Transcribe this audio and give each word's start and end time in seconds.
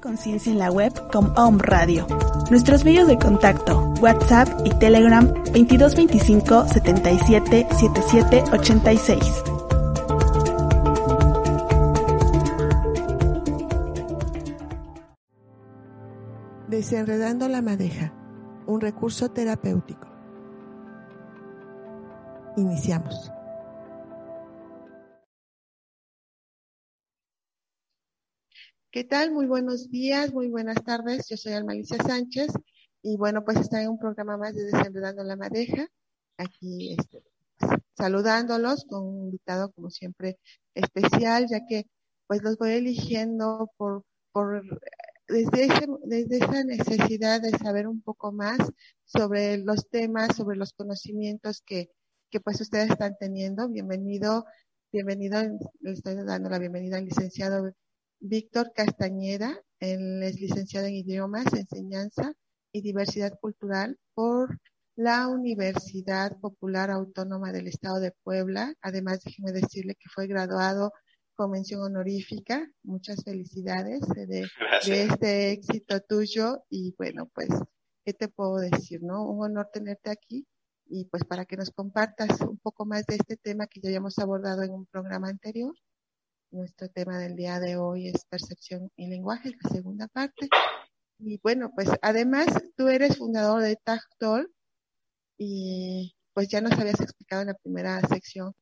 Conciencia 0.00 0.52
en 0.52 0.58
la 0.58 0.70
web 0.70 0.92
con 1.12 1.32
Om 1.36 1.58
Radio. 1.58 2.06
Nuestros 2.50 2.84
medios 2.84 3.08
de 3.08 3.18
contacto, 3.18 3.92
WhatsApp 4.00 4.48
y 4.64 4.70
Telegram 4.78 5.26
2225 5.26 6.68
77 6.68 7.66
77 7.70 8.44
86. 8.52 9.42
Desenredando 16.68 17.48
la 17.48 17.62
madeja, 17.62 18.12
un 18.66 18.80
recurso 18.80 19.30
terapéutico. 19.30 20.06
Iniciamos. 22.56 23.32
¿Qué 28.98 29.04
tal? 29.04 29.30
Muy 29.30 29.46
buenos 29.46 29.90
días, 29.90 30.34
muy 30.34 30.48
buenas 30.48 30.82
tardes. 30.82 31.28
Yo 31.28 31.36
soy 31.36 31.52
Almalicia 31.52 31.98
Sánchez 31.98 32.48
y 33.00 33.16
bueno, 33.16 33.44
pues 33.44 33.58
está 33.58 33.80
en 33.80 33.90
un 33.90 33.98
programa 34.00 34.36
más 34.36 34.56
de 34.56 34.64
Desenredando 34.64 35.22
la 35.22 35.36
Madeja. 35.36 35.86
Aquí 36.36 36.96
este, 36.98 37.22
saludándolos 37.96 38.84
con 38.86 39.06
un 39.06 39.24
invitado 39.26 39.70
como 39.70 39.88
siempre 39.90 40.40
especial, 40.74 41.46
ya 41.48 41.64
que 41.64 41.86
pues 42.26 42.42
los 42.42 42.58
voy 42.58 42.70
eligiendo 42.70 43.70
por, 43.76 44.02
por 44.32 44.64
desde, 45.28 45.66
ese, 45.66 45.86
desde 46.02 46.38
esa 46.38 46.64
necesidad 46.64 47.40
de 47.40 47.50
saber 47.50 47.86
un 47.86 48.02
poco 48.02 48.32
más 48.32 48.58
sobre 49.04 49.58
los 49.58 49.88
temas, 49.88 50.34
sobre 50.34 50.56
los 50.56 50.72
conocimientos 50.72 51.62
que, 51.64 51.88
que 52.32 52.40
pues 52.40 52.60
ustedes 52.60 52.90
están 52.90 53.14
teniendo. 53.20 53.68
Bienvenido, 53.68 54.44
bienvenido, 54.90 55.40
le 55.82 55.92
estoy 55.92 56.16
dando 56.16 56.50
la 56.50 56.58
bienvenida 56.58 56.96
al 56.96 57.04
licenciado 57.04 57.72
Víctor 58.20 58.72
Castañeda, 58.74 59.60
él 59.80 60.22
es 60.22 60.40
licenciado 60.40 60.86
en 60.86 60.94
idiomas, 60.94 61.46
enseñanza 61.52 62.32
y 62.72 62.82
diversidad 62.82 63.38
cultural 63.40 63.98
por 64.14 64.58
la 64.96 65.28
Universidad 65.28 66.36
Popular 66.40 66.90
Autónoma 66.90 67.52
del 67.52 67.68
Estado 67.68 68.00
de 68.00 68.12
Puebla. 68.24 68.74
Además, 68.82 69.22
déjeme 69.24 69.52
decirle 69.52 69.94
que 69.94 70.08
fue 70.12 70.26
graduado 70.26 70.92
con 71.36 71.52
mención 71.52 71.82
honorífica. 71.82 72.68
Muchas 72.82 73.22
felicidades 73.22 74.00
de, 74.08 74.26
de, 74.26 74.48
este 74.84 75.52
éxito 75.52 76.00
tuyo. 76.00 76.64
Y 76.68 76.94
bueno, 76.98 77.30
pues, 77.32 77.48
¿qué 78.04 78.12
te 78.12 78.28
puedo 78.28 78.56
decir, 78.56 79.00
no? 79.02 79.24
Un 79.24 79.44
honor 79.44 79.68
tenerte 79.72 80.10
aquí 80.10 80.46
y 80.90 81.04
pues 81.04 81.24
para 81.24 81.44
que 81.44 81.56
nos 81.56 81.70
compartas 81.70 82.40
un 82.40 82.58
poco 82.58 82.84
más 82.86 83.06
de 83.06 83.16
este 83.16 83.36
tema 83.36 83.66
que 83.66 83.80
ya 83.80 83.88
habíamos 83.90 84.18
abordado 84.18 84.62
en 84.62 84.72
un 84.72 84.86
programa 84.86 85.28
anterior. 85.28 85.74
Nuestro 86.50 86.88
tema 86.88 87.18
del 87.18 87.36
día 87.36 87.60
de 87.60 87.76
hoy 87.76 88.08
es 88.08 88.24
percepción 88.24 88.90
y 88.96 89.06
lenguaje, 89.06 89.50
la 89.62 89.68
segunda 89.68 90.08
parte. 90.08 90.48
Y 91.18 91.38
bueno, 91.42 91.70
pues 91.74 91.90
además 92.00 92.46
tú 92.74 92.88
eres 92.88 93.18
fundador 93.18 93.60
de 93.60 93.76
Tactol 93.76 94.50
y 95.36 96.16
pues 96.32 96.48
ya 96.48 96.62
nos 96.62 96.72
habías 96.72 97.00
explicado 97.02 97.42
en 97.42 97.48
la 97.48 97.54
primera 97.54 98.00
sección 98.00 98.54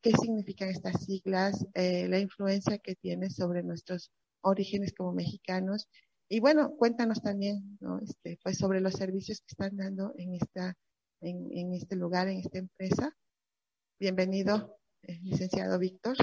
qué 0.00 0.12
significan 0.12 0.70
estas 0.70 1.04
siglas, 1.04 1.66
eh, 1.74 2.08
la 2.08 2.18
influencia 2.18 2.78
que 2.78 2.94
tiene 2.94 3.28
sobre 3.28 3.62
nuestros 3.62 4.10
orígenes 4.40 4.94
como 4.94 5.12
mexicanos. 5.12 5.86
Y 6.30 6.40
bueno, 6.40 6.76
cuéntanos 6.78 7.20
también, 7.20 7.76
¿no? 7.80 7.98
Este, 7.98 8.38
pues 8.42 8.56
sobre 8.56 8.80
los 8.80 8.94
servicios 8.94 9.40
que 9.40 9.52
están 9.52 9.76
dando 9.76 10.14
en 10.16 10.34
esta, 10.34 10.74
en, 11.20 11.48
en 11.52 11.74
este 11.74 11.94
lugar, 11.94 12.28
en 12.28 12.38
esta 12.38 12.58
empresa. 12.58 13.14
Bienvenido, 14.00 14.78
eh, 15.02 15.18
licenciado 15.20 15.78
Víctor. 15.78 16.16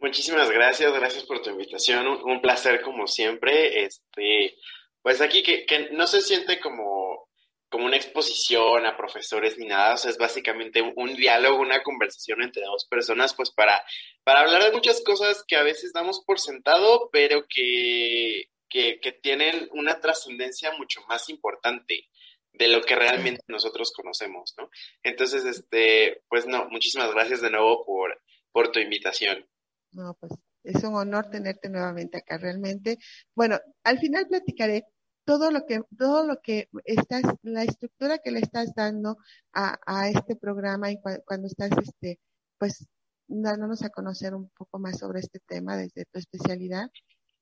Muchísimas 0.00 0.50
gracias, 0.50 0.90
gracias 0.94 1.24
por 1.24 1.42
tu 1.42 1.50
invitación, 1.50 2.06
un, 2.06 2.40
placer 2.40 2.80
como 2.80 3.06
siempre. 3.06 3.84
Este, 3.84 4.56
pues 5.02 5.20
aquí 5.20 5.42
que, 5.42 5.90
no 5.92 6.06
se 6.06 6.22
siente 6.22 6.58
como, 6.58 7.28
como 7.68 7.84
una 7.84 7.98
exposición 7.98 8.86
a 8.86 8.96
profesores 8.96 9.58
ni 9.58 9.66
nada, 9.66 9.94
o 9.94 9.96
sea, 9.98 10.10
es 10.10 10.16
básicamente 10.16 10.80
un, 10.80 10.94
un, 10.96 11.14
diálogo, 11.16 11.60
una 11.60 11.82
conversación 11.82 12.42
entre 12.42 12.62
dos 12.64 12.86
personas, 12.86 13.34
pues 13.34 13.50
para, 13.50 13.84
para 14.24 14.40
hablar 14.40 14.64
de 14.64 14.72
muchas 14.72 15.02
cosas 15.02 15.44
que 15.46 15.56
a 15.56 15.62
veces 15.62 15.92
damos 15.92 16.24
por 16.24 16.40
sentado, 16.40 17.10
pero 17.12 17.44
que, 17.46 18.46
que, 18.70 19.00
que 19.00 19.12
tienen 19.12 19.68
una 19.72 20.00
trascendencia 20.00 20.72
mucho 20.78 21.02
más 21.08 21.28
importante 21.28 22.08
de 22.54 22.68
lo 22.68 22.80
que 22.80 22.96
realmente 22.96 23.42
nosotros 23.48 23.92
conocemos, 23.94 24.54
¿no? 24.56 24.70
Entonces, 25.02 25.44
este, 25.44 26.22
pues 26.30 26.46
no, 26.46 26.70
muchísimas 26.70 27.12
gracias 27.12 27.42
de 27.42 27.50
nuevo 27.50 27.84
por, 27.84 28.18
por 28.50 28.72
tu 28.72 28.80
invitación. 28.80 29.46
No, 29.92 30.14
pues 30.14 30.32
es 30.64 30.82
un 30.84 30.94
honor 30.94 31.30
tenerte 31.30 31.68
nuevamente 31.68 32.18
acá 32.18 32.38
realmente. 32.38 32.98
Bueno, 33.34 33.58
al 33.84 33.98
final 33.98 34.26
platicaré 34.28 34.84
todo 35.24 35.50
lo 35.50 35.66
que, 35.66 35.82
todo 35.98 36.26
lo 36.26 36.40
que 36.42 36.68
estás, 36.84 37.22
la 37.42 37.64
estructura 37.64 38.18
que 38.18 38.30
le 38.30 38.40
estás 38.40 38.74
dando 38.74 39.16
a, 39.52 39.78
a 39.86 40.08
este 40.08 40.36
programa 40.36 40.90
y 40.90 41.00
cu 41.00 41.10
cuando 41.26 41.46
estás, 41.46 41.70
este, 41.82 42.18
pues, 42.58 42.86
dándonos 43.28 43.82
a 43.82 43.90
conocer 43.90 44.34
un 44.34 44.50
poco 44.50 44.78
más 44.78 44.98
sobre 44.98 45.20
este 45.20 45.40
tema 45.46 45.76
desde 45.76 46.04
tu 46.06 46.18
especialidad, 46.18 46.88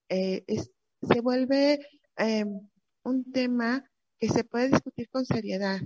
eh, 0.09 0.45
es, 0.47 0.71
se 1.03 1.21
vuelve 1.21 1.81
eh, 2.19 2.45
un 3.05 3.33
tema 3.33 3.85
que 4.19 4.29
se 4.29 4.45
puede 4.45 4.69
discutir 4.69 5.09
con 5.11 5.25
seriedad. 5.25 5.81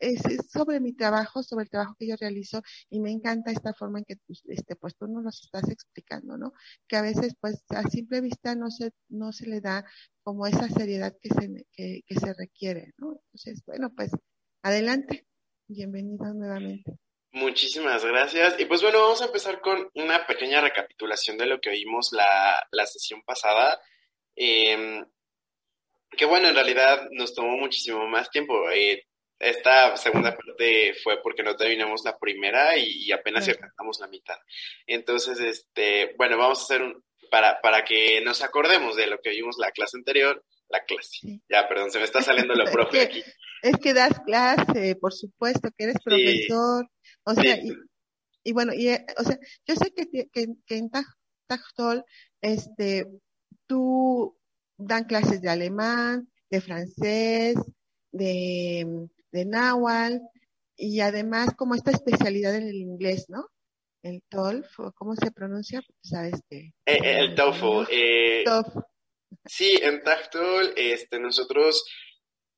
Es, 0.00 0.24
es, 0.24 0.50
sobre 0.50 0.80
mi 0.80 0.92
trabajo, 0.94 1.42
sobre 1.42 1.64
el 1.64 1.70
trabajo 1.70 1.94
que 1.98 2.08
yo 2.08 2.16
realizo 2.16 2.62
y 2.90 3.00
me 3.00 3.10
encanta 3.10 3.52
esta 3.52 3.74
forma 3.74 3.98
en 3.98 4.04
que 4.04 4.16
este, 4.48 4.76
pues 4.76 4.96
tú 4.96 5.06
nos 5.06 5.42
estás 5.44 5.68
explicando, 5.68 6.36
¿no? 6.36 6.52
Que 6.88 6.96
a 6.96 7.02
veces 7.02 7.34
pues 7.40 7.62
a 7.68 7.82
simple 7.88 8.20
vista 8.20 8.54
no 8.54 8.70
se, 8.70 8.92
no 9.08 9.32
se 9.32 9.46
le 9.46 9.60
da 9.60 9.84
como 10.22 10.46
esa 10.46 10.68
seriedad 10.68 11.14
que 11.20 11.28
se, 11.28 11.66
que, 11.72 12.00
que 12.06 12.14
se 12.14 12.34
requiere, 12.34 12.92
¿no? 12.96 13.20
Entonces, 13.26 13.62
bueno, 13.66 13.92
pues 13.94 14.10
adelante. 14.62 15.26
Bienvenido 15.68 16.32
nuevamente. 16.32 16.92
Muchísimas 17.32 18.04
gracias. 18.04 18.58
Y 18.58 18.64
pues 18.64 18.82
bueno, 18.82 19.00
vamos 19.00 19.20
a 19.20 19.26
empezar 19.26 19.60
con 19.60 19.90
una 19.94 20.26
pequeña 20.26 20.60
recapitulación 20.60 21.36
de 21.36 21.46
lo 21.46 21.60
que 21.60 21.70
oímos 21.70 22.12
la, 22.12 22.66
la 22.70 22.86
sesión 22.86 23.22
pasada. 23.22 23.80
Eh, 24.34 25.04
que 26.16 26.24
bueno, 26.24 26.48
en 26.48 26.54
realidad 26.54 27.08
nos 27.10 27.34
tomó 27.34 27.56
muchísimo 27.56 28.06
más 28.06 28.30
tiempo. 28.30 28.70
Eh, 28.70 29.06
esta 29.38 29.96
segunda 29.96 30.36
parte 30.36 30.94
fue 31.02 31.22
porque 31.22 31.42
no 31.42 31.56
terminamos 31.56 32.02
la 32.04 32.18
primera 32.18 32.76
y, 32.76 33.12
apenas 33.12 33.44
sí. 33.44 33.50
alcanzamos 33.50 34.00
la 34.00 34.08
mitad. 34.08 34.36
Entonces, 34.86 35.38
este, 35.40 36.14
bueno, 36.16 36.38
vamos 36.38 36.60
a 36.60 36.62
hacer 36.62 36.82
un, 36.82 37.04
para, 37.30 37.60
para 37.60 37.84
que 37.84 38.20
nos 38.22 38.42
acordemos 38.42 38.96
de 38.96 39.06
lo 39.06 39.20
que 39.20 39.30
vimos 39.30 39.56
la 39.58 39.70
clase 39.72 39.96
anterior, 39.96 40.44
la 40.68 40.84
clase. 40.84 41.18
Sí. 41.20 41.42
Ya, 41.48 41.68
perdón, 41.68 41.90
se 41.90 41.98
me 41.98 42.04
está 42.04 42.22
saliendo 42.22 42.54
lo 42.54 42.64
profe 42.72 43.02
es 43.02 43.08
que, 43.08 43.18
aquí. 43.18 43.30
Es 43.62 43.76
que 43.76 43.94
das 43.94 44.18
clase, 44.24 44.96
por 44.96 45.12
supuesto, 45.12 45.70
que 45.76 45.84
eres 45.84 45.96
profesor. 46.02 46.88
O 47.24 47.34
sea, 47.34 47.56
y, 47.56 47.72
y, 48.44 48.52
bueno, 48.52 48.72
y, 48.74 48.88
o 48.88 49.24
sea, 49.24 49.38
yo 49.66 49.74
sé 49.74 49.92
que, 49.94 50.28
que, 50.30 50.46
que 50.66 50.76
en 50.76 50.90
Tajtol, 51.46 52.04
este, 52.40 53.06
tú 53.66 54.36
dan 54.76 55.04
clases 55.04 55.40
de 55.40 55.48
alemán, 55.48 56.30
de 56.50 56.60
francés, 56.60 57.56
de, 58.12 59.08
de 59.36 59.44
náhuatl, 59.44 60.16
y 60.76 61.00
además 61.00 61.54
como 61.56 61.74
esta 61.74 61.90
especialidad 61.90 62.54
en 62.54 62.68
el 62.68 62.76
inglés, 62.76 63.26
¿no? 63.28 63.46
El 64.02 64.22
TOEFL, 64.28 64.92
¿cómo 64.94 65.14
se 65.14 65.30
pronuncia? 65.30 65.82
Sabes 66.02 66.40
que... 66.48 66.56
Eh, 66.86 67.00
eh, 67.02 67.18
el 67.20 67.34
TOEFL. 67.34 67.86
Eh, 67.90 68.44
sí, 69.44 69.78
en 69.82 70.02
TOEFL, 70.02 70.72
este, 70.76 71.18
nosotros, 71.18 71.84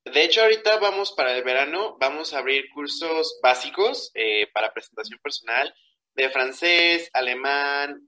de 0.05 0.25
hecho 0.25 0.43
ahorita 0.43 0.79
vamos 0.79 1.13
para 1.13 1.37
el 1.37 1.43
verano, 1.43 1.97
vamos 1.99 2.33
a 2.33 2.39
abrir 2.39 2.65
cursos 2.73 3.39
básicos 3.43 4.13
para 4.53 4.73
presentación 4.73 5.19
personal 5.23 5.75
de 6.15 6.31
francés, 6.31 7.11
alemán, 7.13 8.08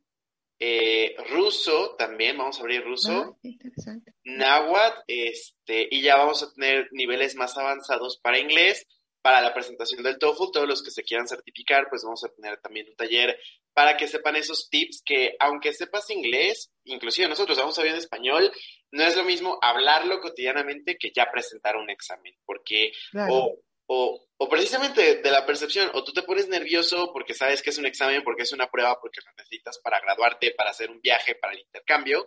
ruso 1.30 1.96
también, 1.96 2.36
vamos 2.36 2.58
a 2.58 2.60
abrir 2.60 2.84
ruso. 2.84 3.38
Ah. 3.44 3.96
Náhuatl, 4.24 5.02
este, 5.06 5.88
y 5.90 6.02
ya 6.02 6.16
vamos 6.16 6.42
a 6.42 6.52
tener 6.52 6.88
niveles 6.92 7.34
más 7.34 7.56
avanzados 7.56 8.18
para 8.18 8.38
inglés 8.38 8.86
para 9.22 9.40
la 9.40 9.52
presentación 9.52 10.02
del 10.02 10.18
TOEFL, 10.18 10.50
todos 10.52 10.68
los 10.68 10.82
que 10.82 10.90
se 10.90 11.02
quieran 11.02 11.28
certificar, 11.28 11.88
pues 11.90 12.02
vamos 12.04 12.24
a 12.24 12.28
tener 12.28 12.58
también 12.60 12.88
un 12.88 12.96
taller 12.96 13.38
para 13.74 13.96
que 13.96 14.08
sepan 14.08 14.36
esos 14.36 14.68
tips 14.70 15.02
que 15.04 15.36
aunque 15.38 15.72
sepas 15.72 16.10
inglés, 16.10 16.70
inclusive 16.84 17.28
nosotros 17.28 17.58
vamos 17.58 17.78
a 17.78 17.82
ver 17.82 17.92
en 17.92 17.98
español, 17.98 18.50
no 18.90 19.04
es 19.04 19.16
lo 19.16 19.24
mismo 19.24 19.58
hablarlo 19.62 20.20
cotidianamente 20.20 20.96
que 20.98 21.12
ya 21.14 21.30
presentar 21.30 21.76
un 21.76 21.90
examen, 21.90 22.34
porque 22.46 22.92
o, 23.28 23.58
o, 23.92 24.20
o, 24.36 24.48
precisamente 24.48 25.16
de 25.16 25.30
la 25.30 25.44
percepción, 25.44 25.90
o 25.94 26.04
tú 26.04 26.12
te 26.12 26.22
pones 26.22 26.48
nervioso 26.48 27.10
porque 27.12 27.34
sabes 27.34 27.60
que 27.60 27.70
es 27.70 27.78
un 27.78 27.86
examen, 27.86 28.22
porque 28.22 28.42
es 28.42 28.52
una 28.52 28.70
prueba, 28.70 29.00
porque 29.00 29.20
lo 29.24 29.32
necesitas 29.36 29.80
para 29.80 30.00
graduarte, 30.00 30.54
para 30.56 30.70
hacer 30.70 30.90
un 30.90 31.00
viaje, 31.00 31.34
para 31.34 31.54
el 31.54 31.60
intercambio, 31.60 32.26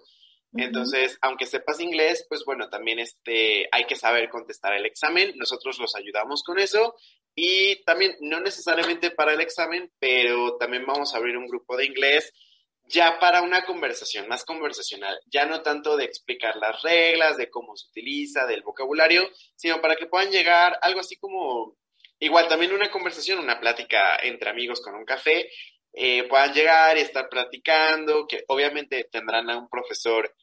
entonces, 0.55 1.17
aunque 1.21 1.47
sepas 1.47 1.79
inglés, 1.79 2.25
pues 2.29 2.43
bueno, 2.45 2.69
también 2.69 2.99
este, 2.99 3.67
hay 3.71 3.85
que 3.85 3.95
saber 3.95 4.29
contestar 4.29 4.73
el 4.73 4.85
examen. 4.85 5.33
Nosotros 5.35 5.79
los 5.79 5.95
ayudamos 5.95 6.43
con 6.43 6.59
eso. 6.59 6.95
Y 7.35 7.83
también, 7.85 8.15
no 8.21 8.39
necesariamente 8.39 9.09
para 9.09 9.33
el 9.33 9.41
examen, 9.41 9.91
pero 9.99 10.57
también 10.57 10.85
vamos 10.85 11.13
a 11.13 11.17
abrir 11.17 11.37
un 11.37 11.47
grupo 11.47 11.75
de 11.75 11.85
inglés 11.85 12.31
ya 12.85 13.19
para 13.19 13.41
una 13.41 13.65
conversación 13.65 14.27
más 14.27 14.43
conversacional, 14.43 15.17
ya 15.27 15.45
no 15.45 15.61
tanto 15.61 15.97
de 15.97 16.05
explicar 16.05 16.55
las 16.57 16.81
reglas, 16.81 17.37
de 17.37 17.49
cómo 17.49 17.75
se 17.75 17.87
utiliza, 17.87 18.45
del 18.45 18.61
vocabulario, 18.61 19.29
sino 19.55 19.81
para 19.81 19.95
que 19.95 20.07
puedan 20.07 20.31
llegar 20.31 20.77
algo 20.81 20.99
así 20.99 21.17
como, 21.17 21.75
igual 22.19 22.47
también 22.47 22.73
una 22.73 22.91
conversación, 22.91 23.39
una 23.39 23.59
plática 23.59 24.17
entre 24.21 24.49
amigos 24.49 24.81
con 24.81 24.95
un 24.95 25.05
café, 25.05 25.49
eh, 25.93 26.23
puedan 26.27 26.53
llegar 26.53 26.97
y 26.97 27.01
estar 27.01 27.29
platicando, 27.29 28.27
que 28.27 28.43
obviamente 28.47 29.07
tendrán 29.11 29.49
a 29.49 29.57
un 29.57 29.69
profesor 29.69 30.33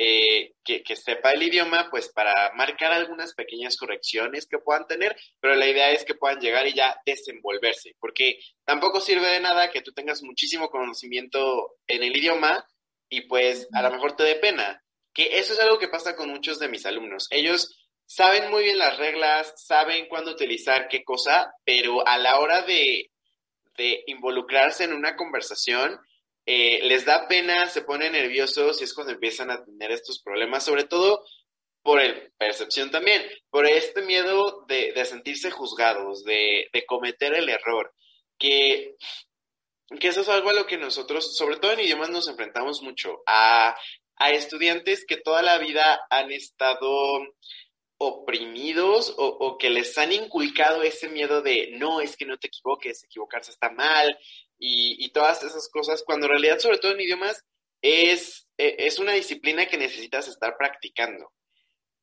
eh, 0.00 0.52
que, 0.62 0.94
sepa 0.94 1.32
el 1.32 1.42
idioma, 1.42 1.88
pues 1.90 2.08
para 2.08 2.52
marcar 2.54 2.92
algunas 2.92 3.34
pequeñas 3.34 3.76
correcciones 3.76 4.46
que 4.46 4.58
puedan 4.58 4.86
tener, 4.86 5.16
pero 5.40 5.56
la 5.56 5.66
idea 5.66 5.90
es 5.90 6.04
que 6.04 6.14
puedan 6.14 6.38
llegar 6.38 6.68
y 6.68 6.72
ya 6.72 7.00
desenvolverse, 7.04 7.96
porque 7.98 8.38
tampoco 8.64 9.00
sirve 9.00 9.26
de 9.26 9.40
nada 9.40 9.72
que 9.72 9.82
tú 9.82 9.92
tengas 9.92 10.22
muchísimo 10.22 10.68
conocimiento 10.70 11.78
en 11.88 12.04
el 12.04 12.16
idioma 12.16 12.64
y 13.08 13.22
pues 13.22 13.66
a 13.72 13.82
lo 13.82 13.90
mejor 13.90 14.14
te 14.14 14.22
dé 14.22 14.36
pena, 14.36 14.80
que 15.12 15.36
eso 15.38 15.54
es 15.54 15.58
algo 15.58 15.80
que 15.80 15.88
pasa 15.88 16.14
con 16.14 16.30
muchos 16.30 16.60
de 16.60 16.68
mis 16.68 16.86
alumnos. 16.86 17.26
Ellos 17.30 17.76
saben 18.06 18.52
muy 18.52 18.62
bien 18.62 18.78
las 18.78 18.98
reglas, 18.98 19.52
saben 19.56 20.06
cuándo 20.06 20.30
utilizar 20.30 20.86
qué 20.86 21.02
cosa, 21.02 21.52
pero 21.64 22.06
a 22.06 22.18
la 22.18 22.38
hora 22.38 22.62
de, 22.62 23.10
de 23.76 24.04
involucrarse 24.06 24.84
en 24.84 24.92
una 24.92 25.16
conversación, 25.16 25.98
eh, 26.50 26.80
les 26.84 27.04
da 27.04 27.28
pena, 27.28 27.68
se 27.68 27.82
ponen 27.82 28.12
nerviosos 28.12 28.80
y 28.80 28.84
es 28.84 28.94
cuando 28.94 29.12
empiezan 29.12 29.50
a 29.50 29.62
tener 29.62 29.92
estos 29.92 30.22
problemas, 30.22 30.64
sobre 30.64 30.84
todo 30.84 31.22
por 31.82 32.00
el 32.00 32.32
percepción 32.38 32.90
también, 32.90 33.22
por 33.50 33.66
este 33.66 34.00
miedo 34.00 34.64
de, 34.66 34.94
sentirse 35.04 35.50
juzgados, 35.50 36.24
de, 36.24 36.70
cometer 36.86 37.34
el 37.34 37.50
error, 37.50 37.92
que, 38.38 38.96
eso 40.00 40.22
es 40.22 40.28
algo 40.30 40.48
a 40.48 40.54
lo 40.54 40.66
que 40.66 40.78
nosotros, 40.78 41.36
sobre 41.36 41.58
todo 41.58 41.72
en 41.72 41.80
idiomas, 41.80 42.08
nos 42.08 42.28
enfrentamos 42.28 42.80
mucho, 42.80 43.22
a, 43.26 43.76
estudiantes 44.32 45.04
que 45.06 45.18
toda 45.18 45.42
la 45.42 45.58
vida 45.58 46.00
han 46.08 46.32
estado 46.32 47.26
oprimidos 47.98 49.14
o, 49.18 49.26
o, 49.26 49.58
que 49.58 49.68
les 49.68 49.98
han 49.98 50.12
inculcado 50.12 50.82
ese 50.82 51.10
miedo 51.10 51.42
de 51.42 51.72
no, 51.72 52.00
es 52.00 52.16
que 52.16 52.24
no 52.24 52.38
te 52.38 52.46
equivoques, 52.46 53.04
equivocarse 53.04 53.50
está 53.50 53.70
mal, 53.70 54.18
y, 54.58 55.10
todas 55.10 55.42
esas 55.42 55.68
cosas, 55.68 56.02
cuando 56.04 56.26
en 56.26 56.32
realidad, 56.32 56.58
sobre 56.58 56.78
todo 56.78 56.92
en 56.92 57.00
idiomas, 57.00 57.44
es, 57.80 58.48
e, 58.56 58.76
es 58.78 58.98
una 58.98 59.12
disciplina 59.12 59.66
que 59.66 59.78
necesitas 59.78 60.28
estar 60.28 60.56
practicando. 60.58 61.32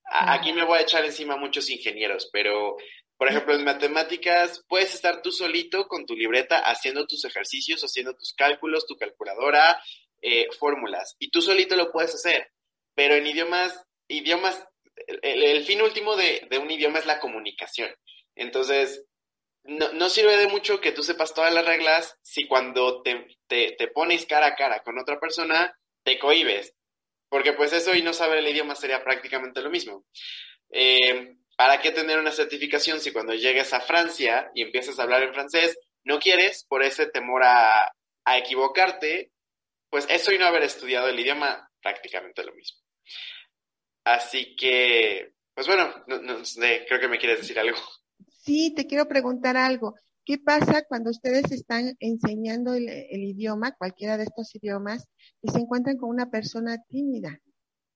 Aquí 0.06 0.54
me 0.54 0.64
voy 0.64 0.80
a 0.80 0.82
echar 0.84 1.04
encima 1.04 1.36
muchos 1.36 1.70
ingenieros, 1.70 2.30
pero, 2.32 2.78
por 3.18 3.28
ejemplo, 3.28 3.56
en 3.56 3.64
matemáticas 3.64 4.64
puedes 4.68 4.94
estar 4.94 5.22
tú 5.22 5.32
solito 5.32 5.88
con 5.88 6.06
tu 6.06 6.16
libreta 6.16 6.60
haciendo 6.60 7.08
tus 7.08 7.26
ejercicios, 7.26 7.82
haciendo 7.82 8.16
tus 8.16 8.34
cálculos, 8.34 8.86
tu 8.86 8.96
calculadora, 8.96 9.82
eh, 10.22 10.48
fórmulas, 10.60 11.16
y 11.20 11.30
tú 11.32 11.42
solito 11.42 11.76
lo 11.76 11.92
puedes 11.92 12.14
hacer. 12.14 12.52
Pero 12.94 13.16
en 13.16 13.28
idiomas, 13.28 13.84
idiomas, 14.08 14.64
el, 15.22 15.64
fin 15.66 15.82
último 15.82 16.16
de, 16.16 16.48
de, 16.50 16.58
un 16.60 16.72
idioma 16.72 17.00
es 17.00 17.06
la 17.06 17.20
comunicación. 17.20 17.94
Entonces, 18.36 19.04
no, 19.66 20.10
sirve 20.10 20.38
de 20.38 20.48
mucho 20.48 20.80
que 20.80 20.92
tú 20.92 21.04
sepas 21.04 21.34
todas 21.34 21.54
las 21.54 21.66
reglas 21.66 22.18
si 22.22 22.48
cuando 22.48 23.02
te, 23.02 23.28
te, 23.48 23.88
pones 23.88 24.26
cara 24.26 24.48
a 24.48 24.56
cara 24.56 24.84
con 24.84 25.00
otra 25.00 25.20
persona 25.20 25.78
te 26.04 26.20
cohibes, 26.20 26.74
porque 27.30 27.54
pues 27.54 27.74
eso 27.74 27.96
y 27.96 28.04
no 28.04 28.14
saber 28.14 28.40
el 28.40 28.48
idioma 28.48 28.76
sería 28.76 29.04
prácticamente 29.04 29.62
lo 29.62 29.70
mismo. 29.70 30.06
Eh, 30.70 31.36
¿Para 31.58 31.82
qué 31.82 31.92
tener 31.92 32.20
una 32.20 32.32
certificación 32.32 33.00
si 33.00 33.12
cuando 33.12 33.34
llegues 33.34 33.74
a 33.74 33.82
Francia 33.82 34.52
y 34.54 34.62
empiezas 34.62 35.00
a 35.00 35.04
hablar 35.04 35.24
en 35.24 35.34
francés 35.34 35.80
no 36.04 36.20
quieres 36.20 36.66
por 36.68 36.84
ese 36.84 37.08
temor 37.08 37.44
a, 37.44 37.92
a 38.26 38.38
equivocarte? 38.38 39.32
Pues 39.90 40.06
eso 40.10 40.32
y 40.32 40.38
no 40.38 40.46
haber 40.46 40.64
estudiado 40.64 41.08
el 41.08 41.20
idioma 41.20 41.72
prácticamente 41.82 42.44
lo 42.44 42.54
mismo. 42.54 42.80
Así 44.04 44.56
que, 44.56 45.34
pues 45.54 45.66
bueno, 45.66 46.04
no, 46.08 46.44
creo 46.88 47.00
que 47.00 47.08
me 47.08 47.18
quieres 47.18 47.40
decir 47.40 47.58
algo. 47.60 47.78
Sí, 48.46 48.74
te 48.76 48.86
quiero 48.88 49.08
preguntar 49.08 49.58
algo. 49.58 49.96
¿Qué 50.24 50.38
pasa 50.38 50.84
cuando 50.88 51.10
ustedes 51.12 51.52
están 51.52 51.96
enseñando 52.00 52.74
el, 52.74 52.88
idioma, 53.24 53.74
cualquiera 53.76 54.18
de 54.18 54.24
estos 54.26 54.54
idiomas, 54.56 55.08
y 55.42 55.50
se 55.52 55.60
encuentran 55.60 55.98
con 55.98 56.10
una 56.10 56.30
persona 56.30 56.78
tímida? 56.88 57.40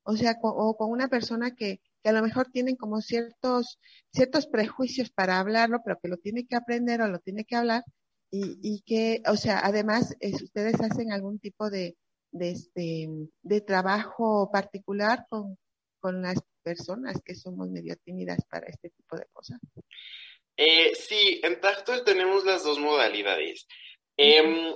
O 0.03 0.17
sea, 0.17 0.37
o 0.41 0.75
con 0.77 0.91
una 0.91 1.07
persona 1.09 1.55
que, 1.55 1.81
que 2.03 2.09
a 2.09 2.13
lo 2.13 2.23
mejor 2.23 2.47
tienen 2.51 2.75
como 2.77 3.01
ciertos, 3.01 3.79
ciertos 4.11 4.47
prejuicios 4.47 5.11
para 5.11 5.39
hablarlo, 5.39 5.81
pero 5.85 5.99
que 6.01 6.09
lo 6.09 6.17
tiene 6.17 6.45
que 6.47 6.55
aprender 6.55 7.01
o 7.01 7.07
lo 7.07 7.19
tiene 7.19 7.45
que 7.45 7.55
hablar, 7.55 7.83
y, 8.31 8.59
y 8.63 8.81
que, 8.81 9.21
o 9.27 9.37
sea, 9.37 9.59
además, 9.63 10.15
ustedes 10.43 10.79
hacen 10.81 11.11
algún 11.11 11.39
tipo 11.39 11.69
de, 11.69 11.97
de, 12.31 12.51
este, 12.51 13.09
de 13.43 13.61
trabajo 13.61 14.49
particular 14.51 15.25
con, 15.29 15.57
con 15.99 16.21
las 16.21 16.39
personas 16.63 17.21
que 17.23 17.35
somos 17.35 17.69
medio 17.69 17.95
tímidas 17.97 18.39
para 18.49 18.67
este 18.67 18.89
tipo 18.91 19.15
de 19.17 19.25
cosas. 19.33 19.59
Eh, 20.61 20.93
sí, 20.93 21.39
en 21.41 21.61
Tactol 21.61 22.03
tenemos 22.03 22.43
las 22.43 22.65
dos 22.65 22.79
modalidades. 22.79 23.65
Em, 24.17 24.75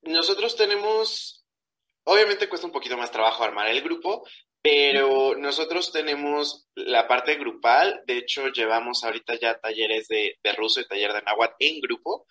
nosotros 0.00 0.56
tenemos, 0.56 1.44
obviamente 2.04 2.48
cuesta 2.48 2.66
un 2.66 2.72
poquito 2.72 2.96
más 2.96 3.10
trabajo 3.10 3.44
armar 3.44 3.68
el 3.68 3.82
grupo, 3.82 4.26
pero 4.62 5.34
nosotros 5.36 5.92
tenemos 5.92 6.70
la 6.74 7.06
parte 7.06 7.34
grupal, 7.34 8.02
de 8.06 8.16
hecho 8.16 8.48
llevamos 8.48 9.04
ahorita 9.04 9.34
ya 9.38 9.60
talleres 9.60 10.08
de, 10.08 10.38
ruso 10.56 10.80
y 10.80 10.88
taller 10.88 11.12
de 11.12 11.20
náhuatl 11.20 11.54
en 11.58 11.80
grupo, 11.82 12.26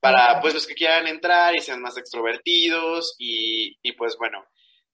para 0.00 0.40
pues 0.40 0.52
los 0.52 0.66
que 0.66 0.74
quieran 0.74 1.06
entrar 1.06 1.54
y 1.54 1.60
sean 1.60 1.80
más 1.80 1.96
extrovertidos 1.96 3.14
y, 3.20 3.92
pues 3.92 4.16
bueno, 4.18 4.44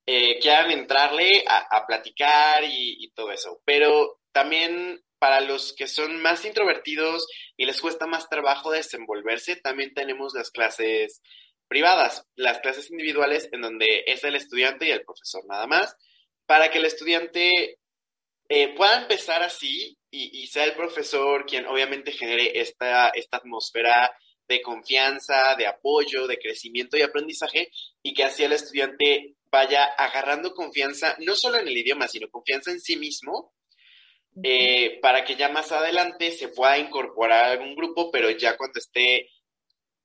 eh, 0.05 0.39
quieran 0.39 0.71
entrarle 0.71 1.45
a, 1.47 1.87
platicar 1.87 2.63
y, 2.63 3.05
y, 3.05 3.11
todo 3.13 3.33
eso. 3.33 3.63
Pero 3.65 4.21
también 4.33 5.03
para 5.19 5.41
los 5.41 5.73
que 5.75 5.87
son 5.87 6.21
más 6.23 6.45
introvertidos 6.45 7.27
y 7.57 7.67
les 7.67 7.81
cuesta 7.81 8.07
más 8.07 8.29
trabajo 8.29 8.71
desenvolverse, 8.71 9.57
también 9.57 9.95
tenemos 9.95 10.35
las 10.35 10.51
clases 10.51 11.23
privadas, 11.69 12.25
las 12.35 12.61
clases 12.61 12.91
individuales 12.91 13.49
en 13.53 13.61
donde 13.61 14.05
es 14.07 14.25
el 14.25 14.35
estudiante 14.35 14.87
y 14.87 14.91
el 14.91 15.05
profesor 15.05 15.45
nada 15.47 15.67
más, 15.67 15.97
para 16.47 16.71
que 16.71 16.79
el 16.79 16.87
estudiante 16.87 17.79
eh, 18.49 18.75
pueda 18.75 19.03
empezar 19.03 19.43
así 19.43 19.99
y, 20.11 20.47
sea 20.47 20.65
el 20.65 20.75
profesor 20.75 21.45
quien 21.45 21.67
obviamente 21.67 22.13
genere 22.13 22.59
esta, 22.61 23.11
esta 23.11 23.37
atmósfera 23.37 24.11
de 24.49 24.63
confianza, 24.63 25.55
de 25.57 25.67
apoyo, 25.67 26.27
de 26.27 26.39
crecimiento 26.39 26.97
y 26.97 27.03
aprendizaje, 27.03 27.71
y 28.03 28.15
que 28.15 28.25
así 28.25 28.43
el 28.43 28.53
estudiante 28.53 29.35
vaya 29.51 29.85
agarrando 29.85 30.55
confianza, 30.55 31.15
no 31.19 31.37
solo 31.37 31.59
en 31.59 31.69
el 31.69 31.77
idioma, 31.77 32.09
sino 32.09 32.31
confianza 32.31 32.71
en 32.71 32.81
sí 32.81 32.97
mismo, 32.97 33.53
eh, 34.43 34.99
para 35.01 35.25
que 35.25 35.37
ya 35.37 35.49
más 35.49 35.73
adelante 35.73 36.31
se 36.31 36.49
pueda 36.49 36.79
incorporar 36.79 37.45
a 37.45 37.51
algún 37.53 37.75
grupo, 37.75 38.11
pero 38.11 38.31
ya 38.31 38.57
cuando 38.57 38.79
esté 38.79 39.31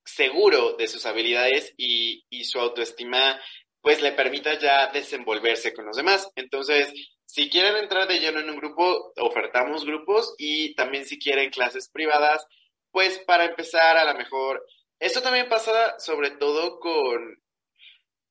seguro 0.05 0.73
de 0.73 0.87
sus 0.87 1.05
habilidades 1.05 1.73
y, 1.77 2.23
su 2.43 2.59
autoestima, 2.59 3.39
pues 3.81 4.01
le 4.01 4.11
permita 4.11 4.59
ya 4.59 4.87
desenvolverse 4.91 5.73
con 5.73 5.85
los 5.85 5.95
demás. 5.95 6.29
Entonces, 6.35 6.93
si 7.25 7.49
quieren 7.49 7.77
entrar 7.77 8.07
de 8.07 8.19
lleno 8.19 8.39
en 8.39 8.49
un 8.49 8.57
grupo, 8.57 9.13
ofertamos 9.17 9.85
grupos 9.85 10.35
y 10.37 10.75
también 10.75 11.05
si 11.05 11.19
quieren 11.19 11.51
clases 11.51 11.89
privadas, 11.89 12.45
pues 12.91 13.19
para 13.19 13.45
empezar, 13.45 13.97
a 13.97 14.11
lo 14.11 14.17
mejor, 14.17 14.65
esto 14.99 15.21
también 15.21 15.49
pasa 15.49 15.99
sobre 15.99 16.31
todo 16.31 16.79
con, 16.79 17.42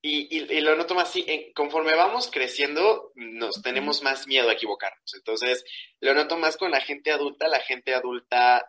y, 0.03 0.37
y, 0.37 0.61
lo 0.61 0.75
noto 0.75 0.97
más 0.97 1.11
así, 1.11 1.53
conforme 1.55 1.95
vamos 1.95 2.29
creciendo, 2.29 3.13
nos 3.15 3.63
tenemos 3.63 4.03
más 4.03 4.27
miedo 4.27 4.49
a 4.49 4.55
equivocarnos. 4.55 5.15
Entonces, 5.15 5.65
lo 6.01 6.13
noto 6.13 6.37
más 6.37 6.57
con 6.57 6.73
la 6.73 6.81
gente 6.81 7.13
adulta. 7.13 7.47
La 7.47 7.61
gente 7.61 7.95
adulta 7.95 8.69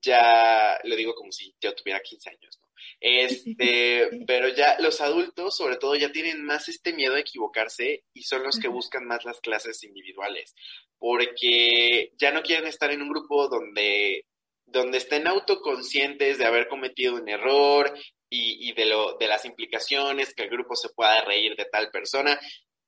ya, 0.00 0.78
lo 0.84 0.94
digo 0.94 1.14
como 1.16 1.32
si 1.32 1.54
yo 1.60 1.74
tuviera 1.74 2.00
15 2.00 2.30
años, 2.30 2.58
¿no? 2.60 2.68
Este, 3.00 4.08
pero 4.26 4.48
ya 4.48 4.76
los 4.78 5.00
adultos, 5.00 5.56
sobre 5.56 5.76
todo, 5.76 5.96
ya 5.96 6.12
tienen 6.12 6.44
más 6.44 6.68
este 6.68 6.92
miedo 6.92 7.14
a 7.14 7.20
equivocarse 7.20 8.04
y 8.14 8.22
son 8.22 8.44
los 8.44 8.58
que 8.58 8.68
buscan 8.68 9.04
más 9.04 9.24
las 9.24 9.40
clases 9.40 9.82
individuales, 9.82 10.54
porque 10.98 12.12
ya 12.16 12.30
no 12.30 12.42
quieren 12.42 12.66
estar 12.66 12.92
en 12.92 13.02
un 13.02 13.08
grupo 13.08 13.48
donde, 13.48 14.26
donde 14.64 14.98
estén 14.98 15.26
autoconscientes 15.26 16.38
de 16.38 16.46
haber 16.46 16.68
cometido 16.68 17.16
un 17.16 17.28
error 17.28 17.92
y, 18.30 18.72
de, 18.72 18.86
lo, 18.86 19.16
de 19.16 19.26
las 19.26 19.44
implicaciones, 19.44 20.34
que 20.34 20.44
el 20.44 20.50
grupo 20.50 20.76
se 20.76 20.90
pueda 20.90 21.22
reír 21.22 21.56
de 21.56 21.64
tal 21.64 21.90
persona. 21.90 22.38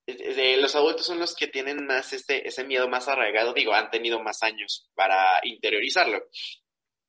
los 0.06 0.74
adultos 0.74 1.06
son 1.06 1.18
los 1.18 1.34
que 1.34 1.46
tienen 1.46 1.86
más 1.86 2.12
este, 2.12 2.46
ese 2.46 2.64
miedo 2.64 2.88
más 2.88 3.08
arraigado, 3.08 3.52
digo, 3.52 3.72
han 3.72 3.90
tenido 3.90 4.20
más 4.22 4.42
años 4.42 4.90
para 4.94 5.40
interiorizarlo. 5.44 6.22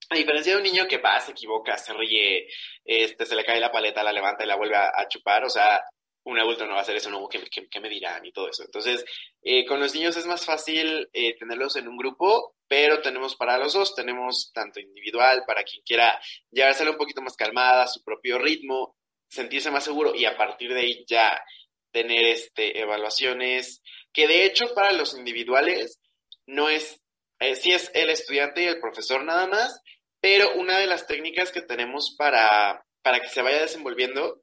A 0.09 0.15
diferencia 0.15 0.53
de 0.53 0.57
un 0.57 0.63
niño 0.63 0.87
que 0.87 0.97
va, 0.97 1.19
se 1.19 1.31
equivoca, 1.31 1.77
se 1.77 1.93
ríe, 1.93 2.47
este, 2.83 3.25
se 3.25 3.35
le 3.35 3.45
cae 3.45 3.59
la 3.59 3.71
paleta, 3.71 4.03
la 4.03 4.11
levanta 4.11 4.43
y 4.43 4.47
la 4.47 4.57
vuelve 4.57 4.75
a, 4.75 5.07
chupar, 5.07 5.45
o 5.45 5.49
sea, 5.49 5.81
un 6.23 6.39
adulto 6.39 6.65
no 6.65 6.73
va 6.73 6.79
a 6.79 6.81
hacer 6.81 6.95
eso, 6.95 7.09
no, 7.09 7.27
¿qué, 7.27 7.43
qué, 7.49 7.79
me 7.79 7.89
dirán? 7.89 8.25
Y 8.25 8.31
todo 8.31 8.49
eso. 8.49 8.63
Entonces, 8.63 9.03
eh, 9.41 9.65
con 9.65 9.79
los 9.79 9.93
niños 9.95 10.15
es 10.17 10.25
más 10.25 10.45
fácil 10.45 11.09
eh, 11.13 11.35
tenerlos 11.37 11.75
en 11.75 11.87
un 11.87 11.97
grupo, 11.97 12.55
pero 12.67 13.01
tenemos 13.01 13.35
para 13.35 13.57
los 13.57 13.73
dos, 13.73 13.95
tenemos 13.95 14.51
tanto 14.53 14.79
individual, 14.79 15.43
para 15.47 15.63
quien 15.63 15.83
quiera 15.83 16.19
llevárselo 16.51 16.91
un 16.91 16.97
poquito 16.97 17.21
más 17.21 17.35
calmada, 17.35 17.87
su 17.87 18.03
propio 18.03 18.37
ritmo, 18.37 18.95
sentirse 19.27 19.71
más 19.71 19.83
seguro 19.83 20.13
y 20.15 20.25
a 20.25 20.37
partir 20.37 20.73
de 20.73 20.81
ahí 20.81 21.05
ya 21.07 21.43
tener 21.91 22.25
este, 22.25 22.79
evaluaciones, 22.79 23.81
que 24.13 24.27
de 24.27 24.45
hecho 24.45 24.73
para 24.73 24.91
los 24.93 25.17
individuales 25.17 25.99
no 26.45 26.69
es, 26.69 27.01
eh, 27.39 27.55
sí 27.55 27.71
es 27.71 27.91
el 27.93 28.09
estudiante 28.09 28.63
y 28.63 28.67
el 28.67 28.79
profesor 28.79 29.23
nada 29.23 29.47
más, 29.47 29.81
pero 30.19 30.53
una 30.55 30.77
de 30.77 30.85
las 30.85 31.07
técnicas 31.07 31.51
que 31.51 31.61
tenemos 31.61 32.15
para, 32.17 32.85
para 33.01 33.19
que 33.21 33.29
se 33.29 33.41
vaya 33.41 33.61
desenvolviendo, 33.61 34.41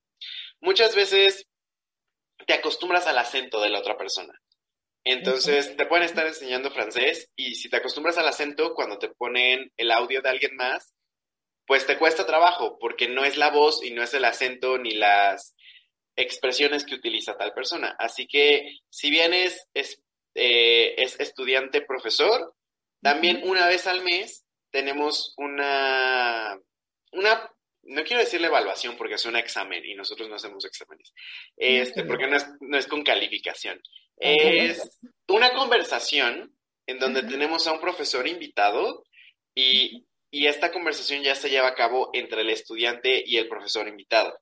muchas 0.61 0.95
veces 0.95 1.47
te 2.47 2.55
acostumbras 2.55 3.07
al 3.07 3.19
acento 3.19 3.61
de 3.61 3.71
la 3.71 3.81
otra 3.81 3.97
persona. 3.97 4.33
Entonces, 5.05 5.77
te 5.77 5.87
pueden 5.87 6.05
estar 6.05 6.27
enseñando 6.27 6.71
francés 6.71 7.31
y 7.35 7.55
si 7.55 7.71
te 7.71 7.77
acostumbras 7.77 8.19
al 8.19 8.29
acento, 8.29 8.75
cuando 8.75 8.99
te 8.99 9.09
ponen 9.09 9.73
el 9.77 9.91
audio 9.91 10.21
de 10.21 10.29
alguien 10.29 10.55
más, 10.57 10.93
pues 11.67 11.87
te 11.87 11.99
cuesta 11.99 12.27
trabajo 12.27 12.79
porque 12.79 13.09
no 13.09 13.25
es 13.25 13.37
la 13.37 13.51
voz 13.51 13.83
y 13.83 13.91
no 13.91 14.03
es 14.03 14.13
el 14.15 14.25
acento 14.25 14.79
ni 14.79 14.93
las 14.93 15.55
expresiones 16.17 16.85
que 16.85 16.95
utiliza 16.95 17.37
tal 17.37 17.53
persona. 17.55 17.95
Así 17.99 18.27
que, 18.27 18.79
si 18.91 19.11
bien 19.11 19.33
es, 19.33 19.67
es, 19.73 20.03
eh, 20.35 20.95
es 20.99 21.19
estudiante 21.21 21.81
profesor, 21.81 22.55
también 23.03 23.41
una 23.45 23.67
vez 23.67 23.87
al 23.87 24.03
mes 24.03 24.45
tenemos 24.71 25.35
una, 25.37 26.59
una, 27.13 27.53
no 27.89 28.05
quiero 28.05 28.23
decirle 28.23 28.49
evaluación 28.49 28.97
porque 28.97 29.15
es 29.15 29.25
un 29.25 29.37
examen 29.37 29.85
y 29.85 29.95
nosotros 29.95 30.29
no 30.29 30.37
hacemos 30.37 30.65
exámenes, 30.65 31.13
este, 31.57 32.05
porque 32.05 32.27
no 32.27 32.37
es, 32.37 32.47
no 32.61 32.77
es 32.77 32.87
con 32.87 33.03
calificación. 33.03 33.81
Es 34.17 35.01
una 35.29 35.53
conversación 35.53 36.55
en 36.87 36.99
donde 36.99 37.23
tenemos 37.23 37.67
a 37.67 37.73
un 37.73 37.81
profesor 37.81 38.27
invitado 38.27 39.05
y, 39.55 40.07
y 40.31 40.47
esta 40.47 40.71
conversación 40.73 41.23
ya 41.23 41.35
se 41.35 41.51
lleva 41.51 41.69
a 41.69 41.75
cabo 41.75 42.11
entre 42.13 42.43
el 42.43 42.51
estudiante 42.51 43.23
y 43.25 43.37
el 43.37 43.49
profesor 43.49 43.89
invitado. 43.89 44.39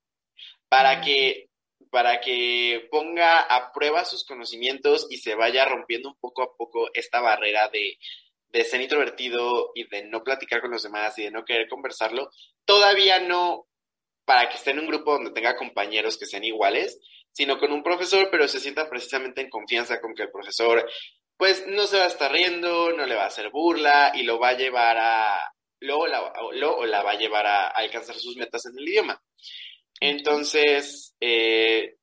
Para 0.69 1.01
que 1.01 1.49
para 1.91 2.21
que 2.21 2.89
ponga 2.91 3.41
a 3.41 3.73
prueba 3.73 4.05
sus 4.05 4.25
conocimientos 4.25 5.07
y 5.09 5.19
se 5.19 5.35
vaya 5.35 5.65
rompiendo 5.65 6.09
un 6.09 6.17
poco 6.17 6.43
a 6.43 6.57
poco 6.57 6.91
esta 6.95 7.21
barrera 7.21 7.69
de, 7.69 7.99
de 8.57 8.65
ser 8.65 8.81
introvertido 8.81 9.73
y 9.75 9.89
de 9.89 10.05
no 10.05 10.23
platicar 10.23 10.61
con 10.61 10.71
los 10.71 10.83
demás 10.83 11.19
y 11.19 11.25
de 11.25 11.31
no 11.31 11.45
querer 11.45 11.69
conversarlo, 11.69 12.31
todavía 12.65 13.21
no 13.21 13.67
para 14.25 14.49
que 14.49 14.57
esté 14.57 14.73
en 14.73 14.81
un 14.81 14.89
grupo 14.89 15.13
donde 15.13 15.31
tenga 15.31 15.57
compañeros 15.57 16.19
que 16.19 16.27
sean 16.27 16.45
iguales, 16.45 16.99
sino 17.33 17.59
con 17.59 17.73
un 17.73 17.83
profesor, 17.83 18.29
pero 18.31 18.49
se 18.49 18.61
sienta 18.61 18.89
precisamente 18.89 19.41
en 19.41 19.51
confianza 19.51 20.01
con 20.01 20.15
que 20.15 20.25
el 20.25 20.31
profesor, 20.31 20.89
pues 21.37 21.67
no 21.67 21.87
se 21.87 21.99
va 21.99 22.05
a 22.05 22.09
estar 22.09 22.33
riendo, 22.33 22.93
no 22.93 23.07
le 23.07 23.15
va 23.15 23.25
a 23.25 23.29
hacer 23.29 23.51
burla 23.51 24.13
y 24.15 24.23
lo 24.23 24.39
va 24.39 24.49
a 24.49 24.57
llevar 24.57 24.97
a, 24.99 25.39
luego 25.81 26.07
la, 26.07 26.33
lo, 26.55 26.85
la 26.87 27.03
va 27.03 27.13
a 27.13 27.19
llevar 27.19 27.47
a, 27.47 27.69
alcanzar 27.69 28.17
sus 28.17 28.37
metas 28.37 28.67
en 28.67 28.79
el 28.79 28.89
idioma. 28.89 29.23
Entonces, 30.01 31.15
eh, 31.21 31.97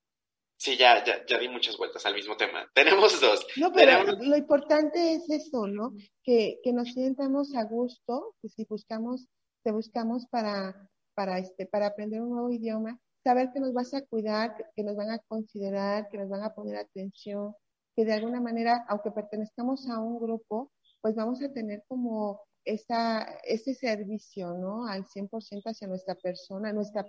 Sí, 0.57 0.77
ya, 0.77 1.03
ya, 1.03 1.25
ya 1.25 1.39
di 1.39 1.49
muchas 1.49 1.77
vueltas 1.77 2.05
al 2.05 2.13
mismo 2.13 2.37
tema. 2.37 2.67
Tenemos 2.73 3.19
dos. 3.19 3.45
No, 3.57 3.71
pero 3.73 4.03
lo 4.03 4.37
importante 4.37 5.13
es 5.13 5.29
eso, 5.29 5.67
¿no? 5.67 5.93
Que, 6.23 6.59
que 6.63 6.73
nos 6.73 6.93
sientamos 6.93 7.55
a 7.55 7.63
gusto, 7.63 8.35
que 8.41 8.49
si 8.49 8.65
buscamos, 8.65 9.27
te 9.63 9.71
buscamos 9.71 10.25
para, 10.27 10.89
para, 11.15 11.39
este, 11.39 11.65
para 11.65 11.87
aprender 11.87 12.21
un 12.21 12.31
nuevo 12.31 12.51
idioma, 12.51 12.99
saber 13.23 13.51
que 13.53 13.59
nos 13.59 13.73
vas 13.73 13.93
a 13.93 14.01
cuidar, 14.05 14.55
que 14.75 14.83
nos 14.83 14.95
van 14.95 15.11
a 15.11 15.19
considerar, 15.19 16.09
que 16.09 16.17
nos 16.17 16.29
van 16.29 16.43
a 16.43 16.53
poner 16.53 16.77
atención, 16.77 17.55
que 17.95 18.05
de 18.05 18.13
alguna 18.13 18.41
manera, 18.41 18.85
aunque 18.87 19.11
pertenezcamos 19.11 19.89
a 19.89 19.99
un 19.99 20.19
grupo, 20.19 20.71
pues 21.01 21.15
vamos 21.15 21.41
a 21.41 21.51
tener 21.51 21.83
como 21.87 22.41
esa, 22.65 23.23
ese 23.43 23.73
servicio, 23.73 24.53
¿no? 24.53 24.87
Al 24.87 25.05
100% 25.05 25.63
hacia 25.65 25.87
nuestra 25.87 26.15
persona, 26.15 26.73
nuestra 26.73 27.05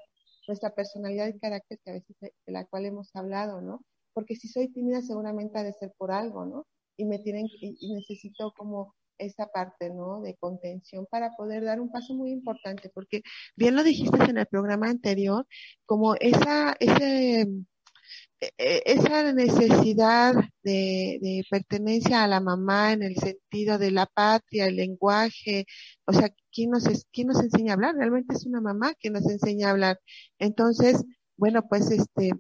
nuestra 0.47 0.75
personalidad 0.75 1.29
y 1.29 1.39
carácter 1.39 1.79
que 1.85 1.91
a 1.91 1.95
veces 1.95 2.17
de, 2.21 2.33
la 2.47 2.65
cual 2.67 2.87
hemos 2.87 3.15
hablado, 3.15 3.61
¿no? 3.61 3.83
Porque 4.13 4.37
si 4.37 4.49
soy 4.49 4.69
tímida 4.69 5.03
seguramente 5.03 5.59
ha 5.59 5.63
de 5.63 5.73
ser 5.73 5.93
por 5.97 6.13
algo, 6.13 6.45
¿no? 6.47 6.67
Y 6.97 7.05
me 7.05 7.19
tienen 7.19 7.47
y, 7.61 7.93
necesito 7.93 8.53
como 8.57 8.95
esa 9.19 9.47
parte, 9.47 9.91
¿no? 9.91 10.21
De 10.21 10.37
contención 10.37 11.07
para 11.11 11.31
poder 11.37 11.65
dar 11.65 11.81
un 11.81 11.91
paso 11.91 12.15
muy 12.15 12.31
importante, 12.31 12.91
porque 12.93 13.23
bien 13.57 13.77
lo 13.77 13.83
dijiste 13.83 14.25
en 14.25 14.39
el 14.39 14.47
programa 14.47 14.89
anterior, 14.89 15.47
como 15.87 16.15
esa, 16.17 16.75
ese, 16.81 17.47
esa 18.41 19.33
necesidad 19.33 20.35
de, 20.63 21.19
de, 21.23 21.45
pertenencia 21.51 22.25
a 22.25 22.29
la 22.29 22.41
mamá 22.41 22.93
en 22.93 23.03
el 23.03 23.17
sentido 23.17 23.79
de 23.79 23.91
la 23.91 24.07
patria, 24.07 24.67
el 24.67 24.77
lenguaje, 24.77 25.67
o 26.07 26.13
sea, 26.13 26.31
¿quién 26.53 26.71
nos, 26.71 26.85
quién 27.13 27.29
nos 27.29 27.41
enseña 27.41 27.73
a 27.73 27.75
hablar? 27.75 27.95
Realmente 27.97 28.35
es 28.35 28.47
una 28.47 28.61
mamá 28.61 28.95
que 29.01 29.11
nos 29.11 29.27
enseña 29.27 29.69
a 29.69 29.71
hablar. 29.73 30.01
Entonces, 30.39 31.05
bueno, 31.37 31.67
pues 31.69 31.91
este, 31.91 32.33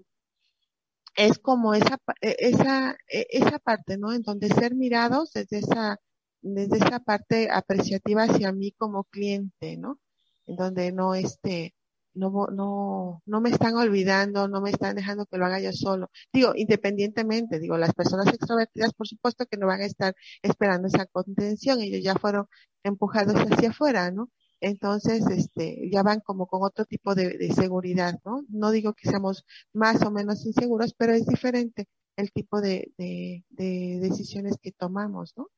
es 1.17 1.39
como 1.39 1.75
esa, 1.75 1.99
e, 2.21 2.37
esa, 2.39 2.97
esa 3.09 3.59
parte, 3.59 3.99
¿no? 3.99 4.13
En 4.13 4.23
donde 4.23 4.49
ser 4.49 4.75
mirados 4.75 5.33
desde 5.33 5.59
esa, 5.59 5.99
desde 6.43 6.77
esa 6.79 7.01
parte 7.01 7.51
apreciativa 7.51 8.25
hacia 8.25 8.53
mí 8.53 8.73
como 8.73 9.05
cliente, 9.05 9.77
¿no? 9.77 10.01
En 10.47 10.57
donde 10.57 10.93
no, 10.93 11.15
este, 11.15 11.75
no, 12.15 12.47
no, 12.53 13.23
no 13.27 13.41
me 13.41 13.51
están 13.51 13.75
olvidando, 13.77 14.49
no 14.49 14.61
me 14.61 14.71
están 14.71 14.97
dejando 14.97 15.27
que 15.27 15.39
lo 15.39 15.47
haga 15.47 15.61
yo 15.61 15.73
solo. 15.73 16.11
Digo, 16.33 16.53
independientemente, 16.55 17.59
digo, 17.61 17.77
las 17.79 17.93
personas 17.95 18.29
extrovertidas, 18.29 18.93
por 18.95 19.09
supuesto 19.09 19.47
que 19.47 19.57
no 19.57 19.67
van 19.67 19.81
a 19.83 19.87
estar 19.87 20.15
esperando 20.43 20.89
esa 20.89 21.07
contención, 21.07 21.81
ellos 21.81 22.03
ya 22.03 22.15
fueron 22.15 22.47
empujados 22.85 23.35
hacia 23.37 23.71
afuera, 23.71 24.11
¿no? 24.11 24.31
Entonces, 24.61 25.27
este, 25.29 25.91
ya 25.91 26.03
van 26.03 26.21
como 26.21 26.47
con 26.47 26.63
otro 26.63 26.85
tipo 26.87 27.15
de, 27.15 27.53
seguridad, 27.55 28.19
¿no? 28.25 28.45
No 28.49 28.71
digo 28.71 28.95
que 28.95 29.09
seamos 29.09 29.45
más 29.73 30.03
o 30.03 30.11
menos 30.11 30.47
inseguros, 30.47 30.95
pero 30.97 31.13
es 31.13 31.27
diferente 31.27 31.87
el 32.17 32.33
tipo 32.33 32.61
de, 32.61 32.93
de, 32.97 33.45
de 33.51 33.99
decisiones 34.01 34.57
que 34.63 34.73
tomamos, 34.73 35.35
¿no? 35.37 35.49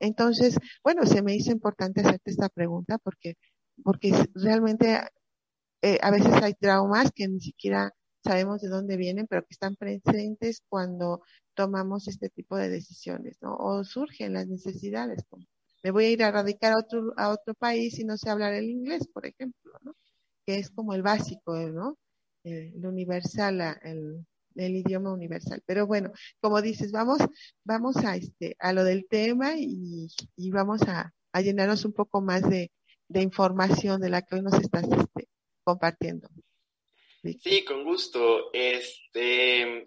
Entonces, 0.00 0.56
bueno, 0.82 1.06
se 1.06 1.22
me 1.22 1.34
hizo 1.34 1.52
importante 1.52 2.00
hacerte 2.00 2.30
esta 2.30 2.48
pregunta 2.48 2.98
porque, 2.98 3.34
porque 3.82 4.12
realmente 4.34 5.00
eh, 5.82 5.98
a 6.02 6.10
veces 6.10 6.32
hay 6.42 6.54
traumas 6.54 7.10
que 7.12 7.28
ni 7.28 7.40
siquiera 7.40 7.92
sabemos 8.24 8.62
de 8.62 8.68
dónde 8.68 8.96
vienen, 8.96 9.26
pero 9.26 9.42
que 9.42 9.52
están 9.52 9.76
presentes 9.76 10.62
cuando 10.68 11.22
tomamos 11.54 12.08
este 12.08 12.30
tipo 12.30 12.56
de 12.56 12.70
decisiones, 12.70 13.36
¿no? 13.42 13.56
O 13.56 13.84
surgen 13.84 14.32
las 14.34 14.46
necesidades, 14.48 15.24
como 15.28 15.46
me 15.84 15.90
voy 15.90 16.06
a 16.06 16.10
ir 16.10 16.22
a 16.24 16.30
radicar 16.32 16.72
a 16.72 16.78
otro, 16.78 17.12
a 17.16 17.28
otro 17.30 17.54
país 17.54 17.98
y 17.98 18.04
no 18.04 18.16
sé 18.16 18.30
hablar 18.30 18.54
el 18.54 18.70
inglés, 18.70 19.06
por 19.12 19.26
ejemplo, 19.26 19.72
¿no? 19.82 19.94
Que 20.46 20.58
es 20.58 20.70
como 20.70 20.94
el 20.94 21.02
básico, 21.02 21.54
¿no? 21.70 21.98
El, 22.42 22.86
universal, 22.86 23.60
el, 23.82 24.26
el 24.54 24.76
idioma 24.76 25.12
universal. 25.12 25.62
Pero 25.66 25.86
bueno, 25.86 26.10
como 26.40 26.62
dices, 26.62 26.90
vamos, 26.92 27.18
vamos 27.64 27.96
a 27.98 28.16
este, 28.16 28.56
a 28.60 28.72
lo 28.72 28.84
del 28.84 29.06
tema 29.08 29.54
y, 29.58 30.08
y 30.36 30.50
vamos 30.50 30.82
a, 30.82 31.12
a 31.32 31.40
llenarnos 31.42 31.84
un 31.84 31.92
poco 31.92 32.22
más 32.22 32.42
de, 32.48 32.70
de 33.08 33.22
información 33.22 34.00
de 34.00 34.08
la 34.10 34.22
que 34.22 34.36
hoy 34.36 34.42
nos 34.42 34.54
estás 34.54 34.84
este, 34.84 35.23
compartiendo. 35.64 36.28
Sí, 37.42 37.64
con 37.64 37.84
gusto. 37.84 38.50
Este, 38.52 39.84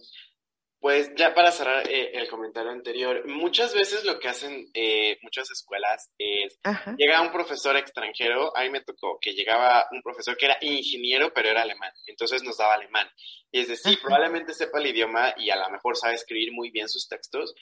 Pues 0.80 1.12
ya 1.16 1.34
para 1.34 1.52
cerrar 1.52 1.90
eh, 1.90 2.12
el 2.14 2.30
comentario 2.30 2.72
anterior, 2.72 3.28
muchas 3.28 3.74
veces 3.74 4.06
lo 4.06 4.20
que 4.20 4.28
hacen 4.28 4.70
eh, 4.76 5.18
muchas 5.24 5.50
escuelas 5.50 6.12
es, 6.20 6.60
llega 6.98 7.22
un 7.22 7.32
profesor 7.32 7.76
extranjero, 7.76 8.56
a 8.56 8.62
mí 8.62 8.70
me 8.70 8.84
tocó 8.84 9.18
que 9.20 9.34
llegaba 9.34 9.88
un 9.92 10.04
profesor 10.04 10.38
que 10.38 10.46
era 10.46 10.58
ingeniero, 10.62 11.34
pero 11.34 11.50
era 11.50 11.64
alemán, 11.64 11.92
entonces 12.06 12.44
nos 12.44 12.58
daba 12.58 12.76
alemán. 12.76 13.08
Y 13.52 13.62
es 13.62 13.70
decir, 13.70 13.98
probablemente 14.02 14.54
sepa 14.54 14.80
el 14.80 14.88
idioma 14.88 15.34
y 15.38 15.50
a 15.50 15.56
lo 15.56 15.68
mejor 15.72 15.98
sabe 15.98 16.14
escribir 16.14 16.52
muy 16.52 16.70
bien 16.70 16.88
sus 16.88 17.08
textos, 17.08 17.56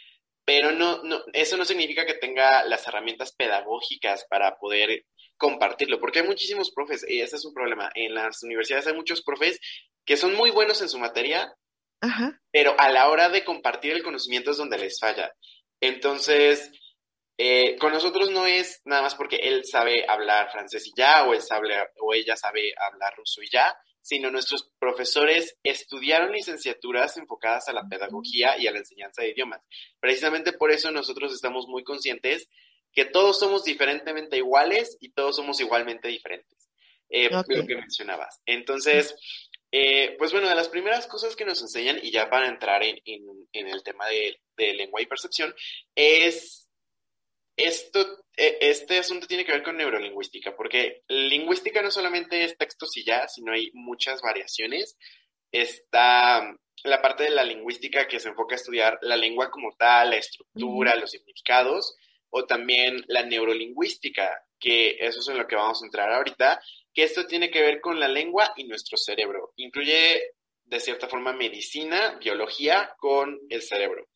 pero 0.43 0.71
no, 0.71 1.01
no, 1.03 1.23
eso 1.31 1.55
no 1.55 1.63
significa 1.63 2.05
que 2.05 2.15
tenga 2.15 2.65
las 2.65 2.85
herramientas 2.85 3.33
pedagógicas 3.33 4.25
para 4.29 4.57
poder 4.57 5.05
compartirlo, 5.37 5.99
porque 5.99 6.19
hay 6.19 6.27
muchísimos 6.27 6.71
profes, 6.71 7.05
y 7.07 7.21
ese 7.21 7.35
es 7.35 7.45
un 7.45 7.53
problema. 7.53 7.89
En 7.95 8.13
las 8.13 8.43
universidades 8.43 8.87
hay 8.87 8.93
muchos 8.93 9.21
profes 9.21 9.59
que 10.05 10.17
son 10.17 10.35
muy 10.35 10.51
buenos 10.51 10.81
en 10.81 10.89
su 10.89 10.99
materia, 10.99 11.53
pero 12.51 12.75
a 12.79 12.89
la 12.89 13.09
hora 13.09 13.29
de 13.29 13.43
compartir 13.43 13.93
el 13.93 14.03
conocimiento 14.03 14.51
es 14.51 14.57
donde 14.57 14.77
les 14.77 14.99
falla. 14.99 15.33
Entonces, 15.81 16.71
eh, 17.37 17.77
con 17.79 17.91
nosotros 17.91 18.29
no 18.29 18.45
es 18.45 18.81
nada 18.85 19.01
más 19.01 19.15
porque 19.15 19.37
él 19.37 19.65
sabe 19.65 20.05
hablar 20.07 20.51
francés 20.51 20.87
y 20.87 20.93
ya, 20.95 21.25
o 21.25 21.33
él 21.33 21.41
sabe, 21.41 21.75
o 21.99 22.13
ella 22.13 22.35
sabe 22.37 22.73
hablar 22.77 23.13
ruso 23.17 23.41
y 23.41 23.49
ya, 23.51 23.75
sino 24.01 24.29
nuestros 24.29 24.71
profesores 24.77 25.57
estudiaron 25.63 26.31
licenciaturas 26.31 27.17
enfocadas 27.17 27.67
a 27.67 27.73
la 27.73 27.87
pedagogía 27.89 28.55
y 28.57 28.67
a 28.67 28.71
la 28.71 28.77
enseñanza 28.77 29.23
de 29.23 29.31
idiomas. 29.31 29.61
Precisamente 29.99 30.53
por 30.53 30.71
eso 30.71 30.91
nosotros 30.91 31.33
estamos 31.33 31.65
muy 31.67 31.83
conscientes 31.83 32.47
que 32.95 33.05
todos 33.05 33.37
somos 33.37 33.65
diferentemente 33.65 34.37
iguales 34.37 34.97
y 35.01 35.09
todos 35.09 35.35
somos 35.35 35.59
igualmente 35.59 36.07
diferentes. 36.07 36.69
Eh, 37.09 37.29
Lo 37.29 37.43
que 37.43 37.75
mencionabas. 37.75 38.41
Entonces, 38.45 39.15
eh, 39.71 40.15
pues 40.17 40.31
bueno, 40.31 40.47
de 40.47 40.55
las 40.55 40.69
primeras 40.69 41.05
cosas 41.05 41.35
que 41.35 41.43
nos 41.43 41.61
enseñan, 41.61 41.99
y 42.01 42.09
ya 42.09 42.29
para 42.29 42.47
entrar 42.47 42.81
en, 42.83 43.01
el 43.51 43.83
tema 43.83 44.07
de, 44.07 44.39
lengua 44.73 45.01
y 45.01 45.05
percepción, 45.05 45.53
es 45.93 46.69
esto, 47.57 48.25
e, 48.37 48.57
este 48.61 48.97
asunto 48.97 49.27
tiene 49.27 49.43
que 49.43 49.51
ver 49.51 49.63
con 49.63 49.75
neurolingüística, 49.75 50.55
porque 50.55 51.03
lingüística 51.09 51.81
no 51.81 51.91
solamente 51.91 52.45
es 52.45 52.57
textos 52.57 52.95
y 52.95 53.03
ya, 53.03 53.27
sino 53.27 53.51
hay 53.51 53.71
muchas 53.73 54.21
variaciones. 54.21 54.97
Está 55.51 56.57
la 56.83 57.01
parte 57.01 57.25
de 57.25 57.31
la 57.31 57.43
lingüística 57.43 58.07
que 58.07 58.21
se 58.21 58.29
enfoca 58.29 58.55
a 58.55 58.57
estudiar 58.57 58.97
la 59.01 59.17
lengua 59.17 59.51
como 59.51 59.75
tal, 59.75 60.11
la 60.11 60.17
estructura, 60.17 60.95
los 60.95 61.11
significados, 61.11 61.97
o 62.37 62.45
también 62.45 63.01
la 63.07 63.23
neurolingüística, 63.23 64.43
que 64.59 64.97
eso 64.99 65.19
es 65.19 65.27
en 65.29 65.37
lo 65.37 65.47
que 65.47 65.55
vamos 65.55 65.81
a 65.81 65.85
entrar 65.85 66.11
ahorita, 66.11 66.61
que 66.93 67.03
esto 67.03 67.25
tiene 67.25 67.49
que 67.49 67.61
ver 67.61 67.79
con 67.79 67.97
la 67.97 68.09
lengua 68.09 68.51
y 68.57 68.65
nuestro 68.65 68.97
cerebro. 68.97 69.53
Incluye, 69.55 70.33
de 70.65 70.79
cierta 70.81 71.07
forma, 71.07 71.31
medicina, 71.31 72.17
biología 72.19 72.93
con 72.97 73.39
el 73.49 73.61
cerebro. 73.61 74.09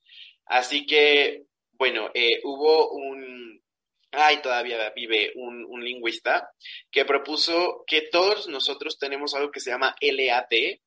Así 0.47 0.85
que, 0.85 1.45
bueno, 1.71 2.11
eh, 2.13 2.41
hubo 2.43 2.91
un, 2.91 3.63
ay, 4.11 4.41
todavía 4.41 4.91
vive 4.93 5.31
un, 5.35 5.63
un, 5.63 5.81
lingüista 5.81 6.49
que 6.91 7.05
propuso 7.05 7.85
que 7.87 8.01
todos 8.11 8.49
nosotros 8.49 8.97
tenemos 8.99 9.33
algo 9.33 9.49
que 9.49 9.61
se 9.61 9.71
llama 9.71 9.95
LAD, 10.01 10.79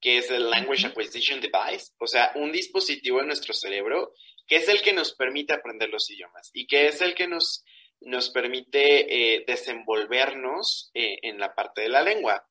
que 0.00 0.18
es 0.18 0.30
el 0.30 0.48
Language 0.50 0.86
Acquisition 0.86 1.40
Device, 1.40 1.92
o 1.98 2.06
sea, 2.06 2.32
un 2.36 2.52
dispositivo 2.52 3.20
en 3.20 3.26
nuestro 3.26 3.54
cerebro 3.54 4.12
que 4.46 4.56
es 4.56 4.68
el 4.68 4.80
que 4.80 4.94
nos 4.94 5.14
permite 5.14 5.52
aprender 5.52 5.90
los 5.90 6.10
idiomas 6.10 6.50
y 6.54 6.66
que 6.66 6.88
es 6.88 7.00
el 7.02 7.14
que 7.14 7.28
nos 7.28 7.64
nos 8.00 8.30
permite 8.30 9.34
eh, 9.34 9.44
desenvolvernos 9.46 10.90
eh, 10.94 11.18
en 11.22 11.38
la 11.38 11.54
parte 11.54 11.82
de 11.82 11.88
la 11.88 12.02
lengua. 12.02 12.46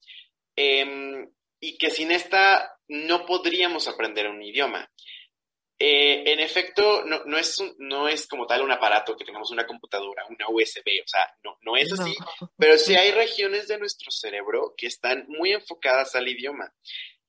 Em, 0.56 1.30
y 1.60 1.78
que 1.78 1.90
sin 1.90 2.12
esta 2.12 2.78
no 2.90 3.26
podríamos 3.26 3.88
aprender 3.88 4.28
un 4.28 4.42
idioma. 4.42 4.92
Eh, 5.80 6.24
en 6.32 6.40
efecto, 6.40 7.04
no, 7.06 7.38
es 7.38 7.58
no 7.78 8.08
es 8.08 8.28
como 8.28 8.48
tal 8.48 8.64
un 8.64 8.72
aparato 8.72 9.16
que 9.16 9.26
tengamos 9.26 9.52
una 9.52 9.68
computadora, 9.68 10.26
una 10.28 10.48
USB, 10.50 11.04
o 11.04 11.08
sea, 11.08 11.30
no, 11.44 11.58
no 11.62 11.78
es 11.78 11.94
así, 11.94 12.16
pero 12.58 12.80
sí 12.80 12.96
hay 12.96 13.12
regiones 13.12 13.68
de 13.68 13.78
nuestro 13.78 14.10
cerebro 14.10 14.74
que 14.76 14.88
están 14.88 15.26
muy 15.28 15.54
enfocadas 15.54 16.16
al 16.16 16.28
idioma 16.28 16.74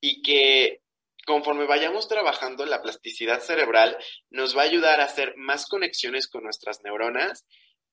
y 0.01 0.23
que 0.23 0.81
conforme 1.27 1.67
vayamos 1.67 2.09
trabajando 2.09 2.65
la 2.65 2.81
plasticidad 2.81 3.41
cerebral, 3.41 3.99
nos 4.31 4.57
va 4.57 4.63
a 4.63 4.65
ayudar 4.65 5.01
a 5.01 5.05
hacer 5.05 5.35
más 5.37 5.67
conexiones 5.67 6.27
con 6.27 6.43
nuestras 6.43 6.83
neuronas 6.83 7.45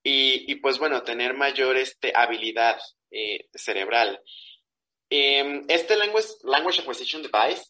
y, 0.02 0.56
pues 0.56 0.78
bueno, 0.78 1.04
tener 1.04 1.34
mayor 1.34 1.78
este, 1.78 2.14
habilidad 2.16 2.78
eh, 3.12 3.48
cerebral. 3.54 4.22
Em, 5.10 5.66
este 5.68 5.98
language, 5.98 6.28
language 6.44 6.82
Acquisition 6.82 7.24
Device 7.24 7.64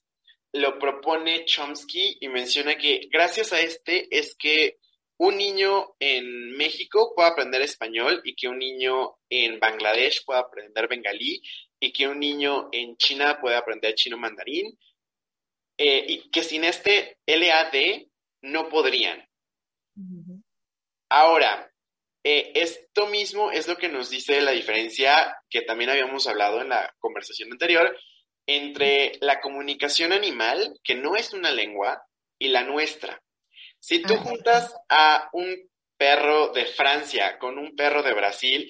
lo 0.54 0.78
propone 0.78 1.46
Chomsky 1.46 2.18
y 2.22 2.30
menciona 2.30 2.78
que 2.78 3.08
gracias 3.12 3.52
a 3.52 3.62
este 3.62 4.08
es 4.16 4.36
que 4.36 4.78
un 5.18 5.38
niño 5.38 5.96
en 6.00 6.52
México 6.58 7.14
pueda 7.16 7.30
aprender 7.30 7.62
español 7.62 8.22
y 8.24 8.36
que 8.36 8.48
un 8.48 8.60
niño 8.60 9.18
en 9.30 9.60
Bangladesh 9.60 10.26
pueda 10.26 10.42
aprender 10.42 10.88
bengalí 10.88 11.42
y 11.80 11.94
que 11.94 12.08
un 12.08 12.20
niño 12.20 12.70
en 12.72 12.98
China 12.98 13.40
pueda 13.40 13.60
aprender 13.60 13.96
chino 13.96 14.18
mandarín 14.18 14.78
eh, 15.78 16.06
y 16.08 16.30
que 16.30 16.44
sin 16.44 16.64
este 16.64 17.20
LAD 17.26 18.04
no 18.42 18.70
podrían. 18.70 19.28
Ahora, 21.10 21.72
eh, 22.24 22.52
esto 22.56 23.08
mismo 23.08 23.52
es 23.52 23.68
lo 23.68 23.78
que 23.78 23.88
nos 23.88 24.10
dice 24.10 24.42
la 24.42 24.52
diferencia 24.52 25.38
que 25.50 25.62
también 25.62 25.92
habíamos 25.92 26.28
hablado 26.28 26.62
en 26.62 26.70
la 26.70 26.94
conversación 27.00 27.52
anterior 27.52 27.98
entre 28.48 29.14
la 29.22 29.42
comunicación 29.42 30.12
animal, 30.12 30.80
que 30.84 30.96
no 30.96 31.16
es 31.16 31.34
una 31.34 31.52
lengua, 31.52 32.04
y 32.38 32.50
la 32.50 32.64
nuestra. 32.64 33.22
Si 33.88 34.02
tú 34.02 34.16
juntas 34.16 34.76
a 34.90 35.30
un 35.32 35.70
perro 35.96 36.48
de 36.48 36.66
Francia 36.66 37.38
con 37.38 37.60
un 37.60 37.76
perro 37.76 38.02
de 38.02 38.16
Brasil, 38.16 38.68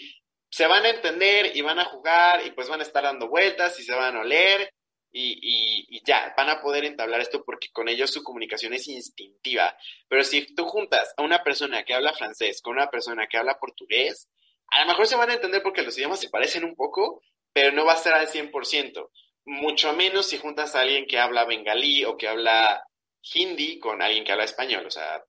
se 0.51 0.67
van 0.67 0.83
a 0.83 0.89
entender 0.89 1.55
y 1.55 1.61
van 1.61 1.79
a 1.79 1.85
jugar 1.85 2.45
y 2.45 2.51
pues 2.51 2.67
van 2.67 2.81
a 2.81 2.83
estar 2.83 3.01
dando 3.01 3.29
vueltas 3.29 3.79
y 3.79 3.83
se 3.83 3.95
van 3.95 4.17
a 4.17 4.19
oler 4.19 4.69
y, 5.13 6.01
ya, 6.05 6.33
van 6.35 6.49
a 6.49 6.59
poder 6.59 6.83
entablar 6.83 7.21
esto 7.21 7.45
porque 7.45 7.69
con 7.71 7.87
ellos 7.87 8.11
su 8.11 8.23
comunicación 8.23 8.73
es 8.73 8.89
instintiva. 8.89 9.77
Pero 10.09 10.21
si 10.25 10.53
tú 10.53 10.65
juntas 10.65 11.13
a 11.15 11.23
una 11.23 11.41
persona 11.45 11.85
que 11.85 11.93
habla 11.93 12.11
francés 12.11 12.61
con 12.61 12.73
una 12.73 12.89
persona 12.89 13.27
que 13.27 13.37
habla 13.37 13.57
portugués, 13.57 14.27
a 14.67 14.81
lo 14.81 14.87
mejor 14.87 15.07
se 15.07 15.15
van 15.15 15.29
a 15.29 15.35
entender 15.35 15.63
porque 15.63 15.83
los 15.83 15.97
idiomas 15.97 16.19
se 16.19 16.29
parecen 16.29 16.65
un 16.65 16.75
poco, 16.75 17.21
pero 17.53 17.71
no 17.71 17.85
va 17.85 17.93
a 17.93 17.97
ser 18.03 18.15
al 18.15 18.27
100%. 18.27 19.09
Mucho 19.45 19.93
menos 19.93 20.27
si 20.27 20.39
juntas 20.39 20.75
a 20.75 20.81
alguien 20.81 21.05
que 21.05 21.19
habla 21.19 21.45
bengalí 21.45 22.03
o 22.03 22.17
que 22.17 22.27
habla 22.27 22.83
hindi 23.33 23.79
con 23.79 24.01
alguien 24.01 24.23
que 24.23 24.31
habla 24.31 24.45
español. 24.45 24.85
O 24.85 24.91
sea, 24.91 25.23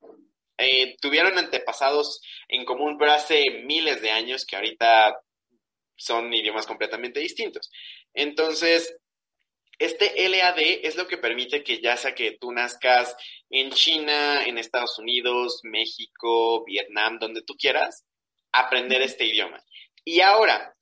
eh, 0.58 0.96
tuvieron 1.00 1.38
antepasados 1.38 2.20
en 2.48 2.64
común, 2.64 2.96
pero 2.98 3.12
hace 3.12 3.62
miles 3.64 4.00
de 4.02 4.10
años 4.10 4.44
que 4.44 4.56
ahorita 4.56 5.18
son 5.96 6.32
idiomas 6.32 6.66
completamente 6.66 7.20
distintos. 7.20 7.70
Entonces, 8.14 8.96
este 9.78 10.28
LAD 10.28 10.58
es 10.58 10.96
lo 10.96 11.06
que 11.06 11.18
permite 11.18 11.62
que 11.62 11.80
ya 11.80 11.96
sea 11.96 12.14
que 12.14 12.38
tú 12.40 12.50
nazcas 12.52 13.14
en 13.50 13.70
China, 13.70 14.46
en 14.46 14.58
Estados 14.58 14.98
Unidos, 14.98 15.60
México, 15.64 16.64
Vietnam, 16.64 17.18
donde 17.18 17.42
tú 17.42 17.54
quieras, 17.58 18.06
aprender 18.52 19.02
este 19.02 19.26
idioma. 19.26 19.62
Y 20.04 20.20
ahora, 20.20 20.74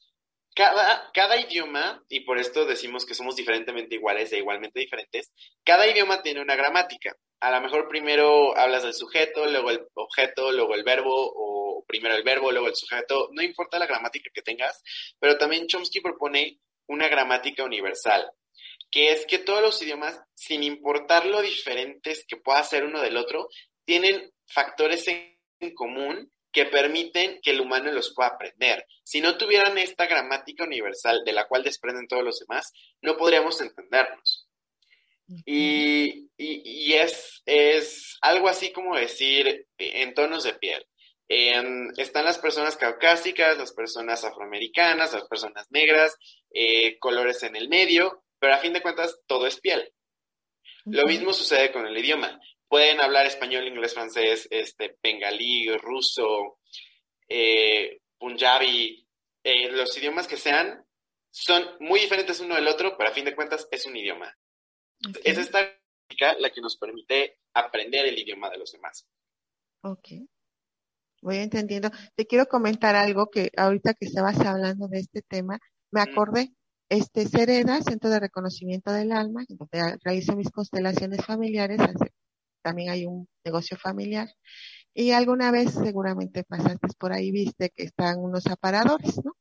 cada, 0.54 1.10
cada 1.12 1.40
idioma, 1.40 2.02
y 2.08 2.20
por 2.20 2.38
esto 2.38 2.64
decimos 2.64 3.04
que 3.04 3.14
somos 3.14 3.36
diferentemente 3.36 3.96
iguales 3.96 4.32
e 4.32 4.38
igualmente 4.38 4.80
diferentes, 4.80 5.32
cada 5.64 5.86
idioma 5.86 6.22
tiene 6.22 6.40
una 6.40 6.56
gramática. 6.56 7.16
A 7.40 7.50
lo 7.50 7.60
mejor 7.60 7.88
primero 7.88 8.56
hablas 8.56 8.84
del 8.84 8.94
sujeto, 8.94 9.46
luego 9.46 9.70
el 9.70 9.86
objeto, 9.94 10.52
luego 10.52 10.74
el 10.74 10.84
verbo, 10.84 11.12
o 11.12 11.84
primero 11.86 12.14
el 12.14 12.22
verbo, 12.22 12.52
luego 12.52 12.68
el 12.68 12.76
sujeto, 12.76 13.28
no 13.32 13.42
importa 13.42 13.78
la 13.78 13.86
gramática 13.86 14.30
que 14.32 14.42
tengas, 14.42 14.82
pero 15.18 15.36
también 15.36 15.66
Chomsky 15.66 16.00
propone 16.00 16.58
una 16.86 17.08
gramática 17.08 17.64
universal 17.64 18.30
que 18.94 19.10
es 19.10 19.26
que 19.26 19.38
todos 19.38 19.60
los 19.60 19.82
idiomas, 19.82 20.22
sin 20.34 20.62
importar 20.62 21.26
lo 21.26 21.42
diferentes 21.42 22.24
que 22.28 22.36
pueda 22.36 22.62
ser 22.62 22.84
uno 22.84 23.00
del 23.00 23.16
otro, 23.16 23.48
tienen 23.84 24.32
factores 24.46 25.08
en 25.08 25.74
común 25.74 26.30
que 26.54 26.66
permiten 26.66 27.40
que 27.42 27.50
el 27.50 27.60
humano 27.60 27.90
los 27.92 28.14
pueda 28.14 28.30
aprender. 28.30 28.86
Si 29.02 29.20
no 29.20 29.36
tuvieran 29.36 29.76
esta 29.76 30.06
gramática 30.06 30.64
universal 30.64 31.22
de 31.24 31.32
la 31.32 31.46
cual 31.48 31.64
desprenden 31.64 32.06
todos 32.06 32.22
los 32.22 32.38
demás, 32.38 32.72
no 33.02 33.16
podríamos 33.16 33.60
entendernos. 33.60 34.48
Y, 35.44 36.28
es, 36.94 37.42
es, 37.44 38.18
algo 38.20 38.48
así 38.48 38.72
como 38.72 38.96
decir 38.96 39.66
en 39.78 40.14
tonos 40.14 40.44
de 40.44 40.54
piel. 40.54 40.86
están 41.96 42.24
las 42.24 42.38
personas 42.38 42.76
caucásicas, 42.76 43.58
las 43.58 43.72
personas 43.72 44.24
afroamericanas, 44.24 45.12
las 45.12 45.26
personas 45.26 45.66
negras, 45.70 46.16
eh, 46.52 46.98
colores 47.00 47.42
en 47.42 47.56
el 47.56 47.68
medio, 47.68 48.22
pero 48.38 48.54
a 48.54 48.58
fin 48.58 48.72
de 48.72 48.82
cuentas 48.82 49.18
todo 49.26 49.48
es 49.48 49.60
piel. 49.60 49.92
Lo 50.84 51.06
mismo 51.06 51.32
sucede 51.32 51.72
con 51.72 51.86
el 51.86 51.96
idioma. 51.98 52.38
Pueden 52.68 53.00
hablar 53.00 53.26
español, 53.26 53.66
inglés, 53.66 53.94
francés, 53.94 54.48
este, 54.50 54.98
bengalí, 55.02 55.68
ruso, 55.76 56.58
eh, 57.28 58.00
punjabi, 58.18 59.06
eh, 59.42 59.70
los 59.70 59.96
idiomas 59.96 60.26
que 60.26 60.36
sean, 60.36 60.84
son 61.30 61.64
muy 61.80 62.00
diferentes 62.00 62.40
uno 62.40 62.54
del 62.54 62.68
otro, 62.68 62.96
pero 62.96 63.10
a 63.10 63.12
fin 63.12 63.24
de 63.24 63.34
cuentas 63.34 63.68
es 63.70 63.86
un 63.86 63.96
idioma. 63.96 64.34
Es 65.22 65.36
esta 65.36 65.78
la 66.38 66.50
que 66.50 66.60
nos 66.60 66.76
permite 66.76 67.38
aprender 67.54 68.06
el 68.06 68.18
idioma 68.18 68.50
de 68.50 68.58
los 68.58 68.72
demás. 68.72 69.06
Ok. 69.82 70.08
Voy 71.22 71.36
entendiendo. 71.36 71.90
Te 72.14 72.26
quiero 72.26 72.46
comentar 72.46 72.94
algo 72.94 73.30
que 73.30 73.50
ahorita 73.56 73.94
que 73.94 74.06
estabas 74.06 74.38
hablando 74.40 74.88
de 74.88 75.00
este 75.00 75.22
tema, 75.22 75.58
me 75.90 76.00
acordé. 76.00 76.52
Este 76.90 77.26
Sereda, 77.26 77.80
Centro 77.80 78.10
de 78.10 78.20
Reconocimiento 78.20 78.92
del 78.92 79.10
Alma, 79.10 79.44
donde 79.48 79.98
realizo 80.04 80.36
mis 80.36 80.50
constelaciones 80.50 81.24
familiares, 81.24 81.78
también 82.64 82.90
hay 82.90 83.06
un 83.06 83.28
negocio 83.44 83.76
familiar. 83.76 84.28
Y 84.94 85.10
alguna 85.10 85.50
vez 85.50 85.72
seguramente 85.72 86.44
pasaste 86.44 86.88
por 86.98 87.12
ahí, 87.12 87.30
viste 87.30 87.70
que 87.70 87.82
están 87.84 88.18
unos 88.20 88.46
aparadores, 88.46 89.20
¿no? 89.24 89.36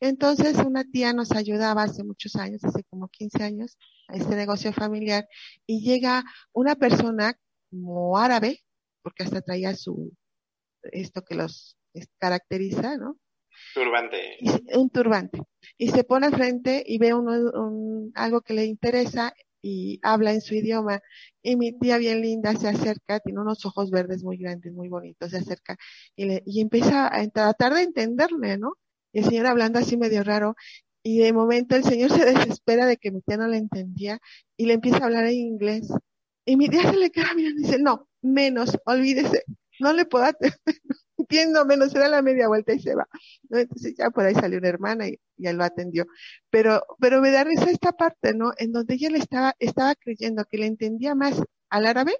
Entonces 0.00 0.58
una 0.58 0.84
tía 0.84 1.12
nos 1.12 1.32
ayudaba 1.32 1.84
hace 1.84 2.04
muchos 2.04 2.36
años, 2.36 2.62
hace 2.64 2.84
como 2.84 3.08
15 3.08 3.42
años, 3.42 3.78
a 4.08 4.16
este 4.16 4.36
negocio 4.36 4.72
familiar 4.72 5.26
y 5.66 5.80
llega 5.80 6.24
una 6.52 6.74
persona 6.74 7.38
como 7.70 8.18
árabe, 8.18 8.64
porque 9.02 9.22
hasta 9.22 9.40
traía 9.40 9.74
su, 9.74 10.12
esto 10.82 11.22
que 11.22 11.34
los 11.34 11.76
caracteriza, 12.18 12.96
¿no? 12.98 13.16
Turbante. 13.74 14.36
un 14.74 14.90
turbante. 14.90 15.40
Y 15.78 15.88
se 15.88 16.04
pone 16.04 16.30
frente 16.30 16.82
y 16.86 16.98
ve 16.98 17.14
un, 17.14 18.12
algo 18.14 18.42
que 18.42 18.54
le 18.54 18.66
interesa 18.66 19.34
y 19.62 20.00
habla 20.02 20.32
en 20.32 20.40
su 20.40 20.54
idioma. 20.54 21.00
Y 21.42 21.56
mi 21.56 21.72
tía 21.78 21.98
bien 21.98 22.20
linda 22.22 22.54
se 22.56 22.68
acerca, 22.68 23.20
tiene 23.20 23.40
unos 23.40 23.64
ojos 23.66 23.90
verdes 23.90 24.22
muy 24.24 24.36
grandes, 24.36 24.72
muy 24.72 24.88
bonitos, 24.88 25.30
se 25.30 25.38
acerca 25.38 25.76
y, 26.16 26.26
le, 26.26 26.42
y 26.46 26.60
empieza 26.60 27.14
a 27.14 27.26
tratar 27.28 27.74
de 27.74 27.82
entenderle, 27.82 28.58
¿no? 28.58 28.74
Y 29.12 29.20
el 29.20 29.24
señor 29.26 29.46
hablando 29.46 29.78
así 29.78 29.96
medio 29.96 30.22
raro. 30.24 30.56
Y 31.02 31.18
de 31.18 31.32
momento 31.32 31.76
el 31.76 31.84
señor 31.84 32.10
se 32.10 32.24
desespera 32.24 32.86
de 32.86 32.96
que 32.96 33.12
mi 33.12 33.20
tía 33.22 33.36
no 33.36 33.46
le 33.48 33.58
entendía 33.58 34.18
y 34.56 34.66
le 34.66 34.74
empieza 34.74 34.98
a 34.98 35.04
hablar 35.06 35.26
en 35.26 35.34
inglés. 35.34 35.88
Y 36.44 36.56
mi 36.56 36.68
tía 36.68 36.90
se 36.90 36.96
le 36.96 37.10
queda 37.10 37.34
mirando 37.34 37.60
y 37.60 37.64
dice, 37.64 37.78
no, 37.78 38.08
menos, 38.22 38.76
olvídese, 38.86 39.44
no 39.80 39.92
le 39.92 40.06
puedo 40.06 40.24
atender 40.24 40.58
entiendo 41.18 41.64
menos, 41.64 41.92
se 41.92 41.98
da 41.98 42.08
la 42.08 42.22
media 42.22 42.48
vuelta 42.48 42.72
y 42.72 42.80
se 42.80 42.94
va. 42.94 43.06
¿no? 43.48 43.58
Entonces 43.58 43.94
ya 43.96 44.10
por 44.10 44.24
ahí 44.24 44.34
salió 44.34 44.58
una 44.58 44.68
hermana 44.68 45.08
y 45.08 45.18
ya 45.36 45.52
lo 45.52 45.64
atendió. 45.64 46.06
Pero, 46.50 46.82
pero 47.00 47.20
me 47.20 47.30
da 47.30 47.44
risa 47.44 47.70
esta 47.70 47.92
parte, 47.92 48.34
¿no? 48.34 48.52
En 48.58 48.72
donde 48.72 48.94
ella 48.94 49.10
le 49.10 49.18
estaba, 49.18 49.54
estaba 49.58 49.94
creyendo 49.94 50.44
que 50.44 50.58
le 50.58 50.66
entendía 50.66 51.14
más 51.14 51.42
al 51.70 51.86
árabe 51.86 52.14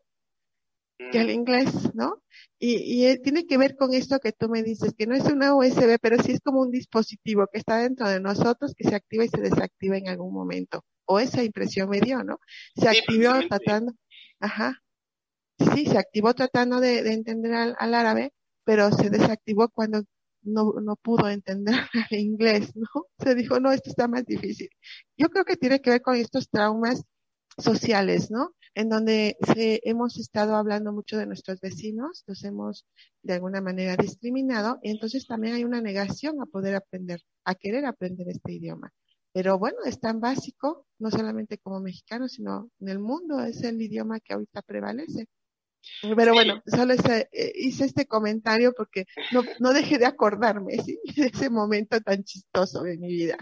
que 1.13 1.19
al 1.19 1.31
inglés, 1.31 1.95
¿no? 1.95 2.23
Y, 2.59 2.77
y 2.77 3.07
eh, 3.07 3.19
tiene 3.19 3.47
que 3.47 3.59
ver 3.59 3.77
con 3.77 3.93
esto 3.93 4.19
que 4.19 4.33
tú 4.33 4.49
me 4.49 4.63
dices, 4.63 4.95
que 4.97 5.07
no 5.07 5.15
es 5.15 5.25
una 5.25 5.55
USB, 5.55 5.99
pero 6.01 6.23
sí 6.23 6.33
es 6.33 6.41
como 6.41 6.63
un 6.63 6.71
dispositivo 6.71 7.47
que 7.53 7.59
está 7.59 7.79
dentro 7.79 8.09
de 8.09 8.21
nosotros 8.21 8.75
que 8.75 8.89
se 8.89 8.95
activa 8.95 9.25
y 9.25 9.29
se 9.29 9.41
desactiva 9.41 9.97
en 9.99 10.09
algún 10.09 10.33
momento. 10.33 10.85
O 11.05 11.21
esa 11.21 11.43
impresión 11.43 11.91
me 11.91 12.01
dio, 12.01 12.25
¿no? 12.25 12.41
Se 12.75 12.89
activó 12.89 13.35
tratando, 13.49 13.93
ajá, 14.41 14.83
sí, 15.75 15.87
se 15.87 15.99
activó 15.99 16.35
tratando 16.35 16.81
de, 16.81 17.03
de 17.03 17.13
entender 17.13 17.53
al, 17.55 17.77
al, 17.79 17.95
árabe, 17.95 18.33
pero 18.67 18.91
se 18.93 19.11
desactivó 19.11 19.69
cuando 19.71 20.03
no, 20.43 20.75
no 20.83 20.97
pudo 20.97 21.29
entender 21.29 21.75
el 22.11 22.21
inglés, 22.21 22.75
¿no? 22.77 23.07
Se 23.19 23.35
dijo, 23.35 23.61
no, 23.61 23.73
esto 23.73 23.91
está 23.91 24.09
más 24.09 24.27
difícil. 24.27 24.69
Yo 25.17 25.29
creo 25.31 25.45
que 25.45 25.57
tiene 25.57 25.81
que 25.81 25.91
ver 25.91 26.03
con 26.03 26.17
estos 26.17 26.51
traumas 26.51 27.05
sociales, 27.59 28.31
¿no? 28.31 28.55
En 28.75 28.89
donde 28.89 29.37
se, 29.55 29.81
hemos 29.85 30.19
estado 30.19 30.57
hablando 30.57 30.93
mucho 30.93 31.17
de 31.17 31.27
nuestros 31.27 31.61
vecinos, 31.61 32.25
los 32.27 32.45
hemos 32.45 32.85
de 33.23 33.35
alguna 33.35 33.61
manera 33.61 33.97
discriminado, 33.97 34.79
y 34.83 34.91
entonces 34.91 35.27
también 35.27 35.55
hay 35.55 35.65
una 35.65 35.81
negación 35.81 36.41
a 36.43 36.47
poder 36.47 36.75
aprender, 36.75 37.23
a 37.45 37.55
querer 37.55 37.87
aprender 37.87 38.29
este 38.29 38.53
idioma. 38.53 38.93
Pero 39.33 39.59
bueno, 39.59 39.79
es 39.85 40.01
tan 40.01 40.21
básico, 40.21 40.87
no 40.99 41.11
solamente 41.11 41.59
como 41.59 41.81
mexicano, 41.81 42.29
sino 42.29 42.71
en 42.81 42.89
el 42.89 42.99
mundo, 42.99 43.41
es 43.41 43.63
el 43.63 43.81
idioma 43.81 44.19
que 44.21 44.35
ahorita 44.35 44.63
prevalece. 44.63 45.29
Pero 46.17 46.33
bueno, 46.33 46.63
solo 46.67 46.95
ese, 46.95 47.29
eh, 47.33 47.53
hice 47.55 47.85
este 47.85 48.07
comentario 48.07 48.73
porque 48.77 49.07
no, 49.33 49.43
no 49.59 49.73
dejé 49.73 49.99
de 49.99 50.07
acordarme 50.07 50.75
¿sí? 50.79 50.99
de 51.17 51.27
ese 51.27 51.51
momento 51.51 52.01
tan 52.01 52.25
chistoso 52.25 52.83
de 52.83 52.97
mi 52.99 53.09
vida. 53.09 53.37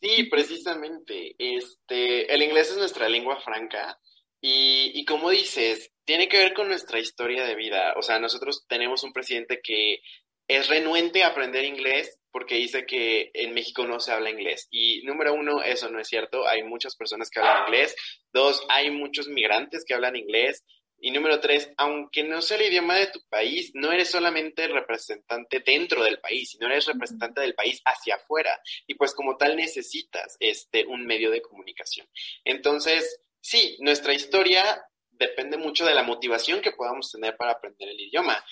Sí, 0.00 0.24
precisamente. 0.24 1.34
Este, 1.38 2.32
el 2.32 2.42
inglés 2.42 2.70
es 2.70 2.76
nuestra 2.76 3.08
lengua 3.08 3.40
franca 3.40 3.98
y, 4.40 4.90
y 4.94 5.04
como 5.04 5.30
dices, 5.30 5.92
tiene 6.04 6.28
que 6.28 6.38
ver 6.38 6.54
con 6.54 6.68
nuestra 6.68 6.98
historia 6.98 7.44
de 7.44 7.54
vida. 7.54 7.94
O 7.96 8.02
sea, 8.02 8.18
nosotros 8.18 8.64
tenemos 8.68 9.04
un 9.04 9.12
presidente 9.12 9.60
que 9.62 10.00
es 10.48 10.68
renuente 10.68 11.22
a 11.22 11.28
aprender 11.28 11.64
inglés 11.64 12.18
porque 12.30 12.56
dice 12.56 12.86
que 12.86 13.30
en 13.34 13.52
México 13.54 13.86
no 13.86 14.00
se 14.00 14.12
habla 14.12 14.30
inglés. 14.30 14.66
Y 14.70 15.02
número 15.04 15.34
uno, 15.34 15.62
eso 15.62 15.90
no 15.90 16.00
es 16.00 16.08
cierto. 16.08 16.48
Hay 16.48 16.62
muchas 16.62 16.96
personas 16.96 17.30
que 17.30 17.40
hablan 17.40 17.66
inglés. 17.66 17.94
Dos, 18.32 18.64
hay 18.68 18.90
muchos 18.90 19.28
migrantes 19.28 19.84
que 19.86 19.94
hablan 19.94 20.16
inglés. 20.16 20.64
Y 21.04 21.10
número 21.10 21.40
tres, 21.40 21.68
aunque 21.78 22.22
no 22.22 22.40
sea 22.40 22.56
el 22.58 22.68
idioma 22.68 22.96
de 22.96 23.08
tu 23.08 23.20
país, 23.28 23.72
no 23.74 23.90
eres 23.90 24.08
solamente 24.08 24.68
representante 24.68 25.58
dentro 25.58 26.04
del 26.04 26.20
país, 26.20 26.50
sino 26.50 26.68
eres 26.68 26.86
representante 26.86 27.40
del 27.40 27.56
país 27.56 27.82
hacia 27.84 28.14
afuera. 28.14 28.56
Y 28.86 28.94
pues 28.94 29.12
como 29.12 29.36
tal 29.36 29.56
necesitas 29.56 30.36
este, 30.38 30.86
un 30.86 31.04
medio 31.04 31.32
de 31.32 31.42
comunicación. 31.42 32.08
Entonces, 32.44 33.20
sí, 33.40 33.76
nuestra 33.80 34.14
historia 34.14 34.86
depende 35.10 35.56
mucho 35.56 35.84
de 35.84 35.94
la 35.94 36.04
motivación 36.04 36.60
que 36.60 36.70
podamos 36.70 37.10
tener 37.10 37.36
para 37.36 37.52
aprender 37.52 37.88
el 37.88 38.00
idioma. 38.00 38.42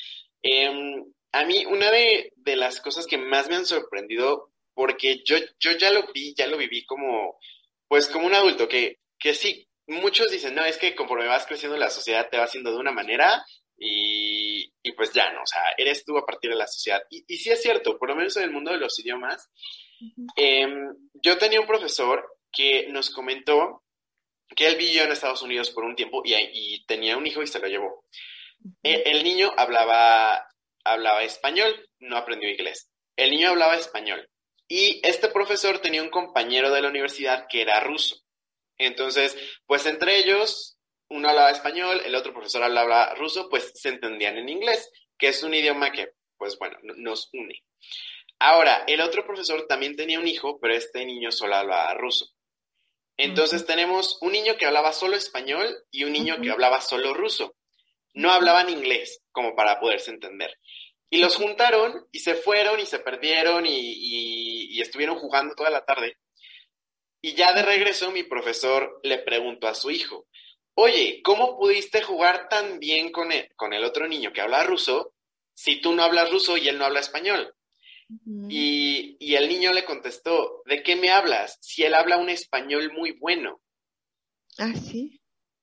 Eh, 0.42 1.04
a 1.30 1.44
mí, 1.44 1.64
una 1.66 1.92
de, 1.92 2.32
de, 2.34 2.56
las 2.56 2.80
cosas 2.80 3.06
que 3.06 3.16
más 3.16 3.48
me 3.48 3.54
han 3.54 3.66
sorprendido, 3.66 4.50
porque 4.74 5.22
yo, 5.24 5.36
yo 5.60 5.70
ya 5.72 5.92
lo 5.92 6.12
vi, 6.12 6.34
ya 6.34 6.48
lo 6.48 6.56
viví 6.56 6.84
como, 6.84 7.38
pues 7.86 8.08
como 8.08 8.26
un 8.26 8.34
adulto, 8.34 8.66
que, 8.66 8.98
que 9.20 9.34
sí, 9.34 9.69
muchos 9.90 10.30
dicen, 10.30 10.54
no, 10.54 10.64
es 10.64 10.78
que 10.78 10.94
conforme 10.94 11.26
vas 11.26 11.46
creciendo 11.46 11.76
la 11.76 11.90
sociedad 11.90 12.28
te 12.30 12.38
va 12.38 12.44
haciendo 12.44 12.70
de 12.70 12.78
una 12.78 12.92
manera 12.92 13.44
y, 13.76 14.72
y 14.82 14.92
pues 14.92 15.12
ya 15.12 15.32
no, 15.32 15.42
o 15.42 15.46
sea, 15.46 15.62
eres 15.76 16.04
tú 16.04 16.16
a 16.18 16.24
partir 16.26 16.50
de 16.50 16.56
la 16.56 16.66
sociedad. 16.66 17.02
Y, 17.10 17.24
y 17.26 17.36
sí 17.38 17.50
es 17.50 17.62
cierto, 17.62 17.98
por 17.98 18.08
lo 18.08 18.16
menos 18.16 18.36
en 18.36 18.44
el 18.44 18.50
mundo 18.50 18.70
de 18.72 18.78
los 18.78 18.98
idiomas, 18.98 19.48
uh 20.00 20.04
-huh. 20.04 20.32
eh, 20.36 20.68
yo 21.14 21.38
tenía 21.38 21.60
un 21.60 21.66
profesor 21.66 22.24
que 22.52 22.88
nos 22.88 23.10
comentó 23.10 23.82
que 24.56 24.66
él 24.66 24.76
vivió 24.76 25.04
en 25.04 25.12
Estados 25.12 25.42
Unidos 25.42 25.70
por 25.70 25.84
un 25.84 25.94
tiempo 25.94 26.22
y, 26.24 26.34
y 26.34 26.84
tenía 26.86 27.16
un 27.16 27.26
hijo 27.26 27.42
y 27.42 27.46
se 27.46 27.58
lo 27.60 27.68
llevó. 27.68 28.04
Uh 28.62 28.68
-huh. 28.68 28.76
el, 28.82 29.02
el 29.06 29.24
niño 29.24 29.52
hablaba, 29.56 30.46
hablaba 30.84 31.22
español, 31.22 31.88
no 32.00 32.16
aprendió 32.16 32.50
inglés. 32.50 32.90
El 33.16 33.30
niño 33.30 33.50
hablaba 33.50 33.76
español. 33.76 34.28
Y 34.68 35.00
este 35.02 35.28
profesor 35.28 35.78
tenía 35.80 36.02
un 36.02 36.10
compañero 36.10 36.70
de 36.70 36.80
la 36.80 36.88
universidad 36.88 37.46
que 37.48 37.62
era 37.62 37.80
ruso. 37.80 38.16
Entonces, 38.80 39.36
pues 39.66 39.84
entre 39.84 40.16
ellos, 40.18 40.78
uno 41.10 41.28
hablaba 41.28 41.50
español, 41.50 42.00
el 42.04 42.14
otro 42.14 42.32
profesor 42.32 42.62
hablaba 42.62 43.14
ruso, 43.14 43.48
pues 43.50 43.72
se 43.74 43.90
entendían 43.90 44.38
en 44.38 44.48
inglés, 44.48 44.90
que 45.18 45.28
es 45.28 45.42
un 45.42 45.52
idioma 45.52 45.92
que, 45.92 46.12
pues 46.38 46.58
bueno, 46.58 46.78
nos 46.96 47.28
une. 47.34 47.62
Ahora, 48.38 48.84
el 48.86 49.02
otro 49.02 49.26
profesor 49.26 49.66
también 49.66 49.96
tenía 49.96 50.18
un 50.18 50.26
hijo, 50.26 50.58
pero 50.60 50.74
este 50.74 51.04
niño 51.04 51.30
solo 51.30 51.56
hablaba 51.56 51.92
ruso. 51.94 52.26
Entonces 53.18 53.60
uh 53.60 53.64
-huh. 53.64 53.66
tenemos 53.66 54.18
un 54.22 54.32
niño 54.32 54.56
que 54.56 54.64
hablaba 54.64 54.92
solo 54.94 55.14
español 55.14 55.66
y 55.90 56.04
un 56.04 56.12
niño 56.12 56.34
uh 56.34 56.38
-huh. 56.38 56.42
que 56.42 56.50
hablaba 56.50 56.80
solo 56.80 57.12
ruso. 57.12 57.54
No 58.14 58.30
hablaban 58.32 58.70
inglés 58.70 59.20
como 59.30 59.54
para 59.54 59.78
poderse 59.78 60.10
entender. 60.10 60.56
Y 61.10 61.18
los 61.18 61.36
juntaron 61.36 62.08
y 62.12 62.20
se 62.20 62.34
fueron 62.34 62.80
y 62.80 62.86
se 62.86 63.00
perdieron 63.00 63.66
y, 63.66 63.78
y, 63.78 64.78
y 64.78 64.80
estuvieron 64.80 65.18
jugando 65.18 65.54
toda 65.54 65.68
la 65.68 65.84
tarde. 65.84 66.16
Y 67.22 67.34
ya 67.34 67.52
de 67.52 67.62
regreso 67.62 68.10
mi 68.10 68.22
profesor 68.22 69.00
le 69.02 69.18
preguntó 69.18 69.68
a 69.68 69.74
su 69.74 69.90
hijo, 69.90 70.26
oye, 70.74 71.20
¿cómo 71.22 71.58
pudiste 71.58 72.02
jugar 72.02 72.48
tan 72.48 72.78
bien 72.78 73.12
con 73.12 73.32
el, 73.32 73.48
con 73.56 73.72
el 73.72 73.84
otro 73.84 74.08
niño 74.08 74.32
que 74.32 74.40
habla 74.40 74.64
ruso 74.64 75.12
si 75.54 75.80
tú 75.80 75.92
no 75.92 76.02
hablas 76.02 76.30
ruso 76.30 76.56
y 76.56 76.68
él 76.68 76.78
no 76.78 76.84
habla 76.86 77.00
español? 77.00 77.54
Uh 78.08 78.14
-huh. 78.14 78.46
y, 78.50 79.16
y, 79.20 79.36
el 79.36 79.48
niño 79.48 79.72
le 79.72 79.84
contestó, 79.84 80.62
¿de 80.66 80.82
qué 80.82 80.96
me 80.96 81.10
hablas? 81.10 81.58
Si 81.60 81.84
él 81.84 81.94
habla 81.94 82.16
un 82.16 82.28
español 82.28 82.90
muy 82.92 83.12
bueno. 83.12 83.60
Ah, 84.58 84.72
sí. 84.74 85.19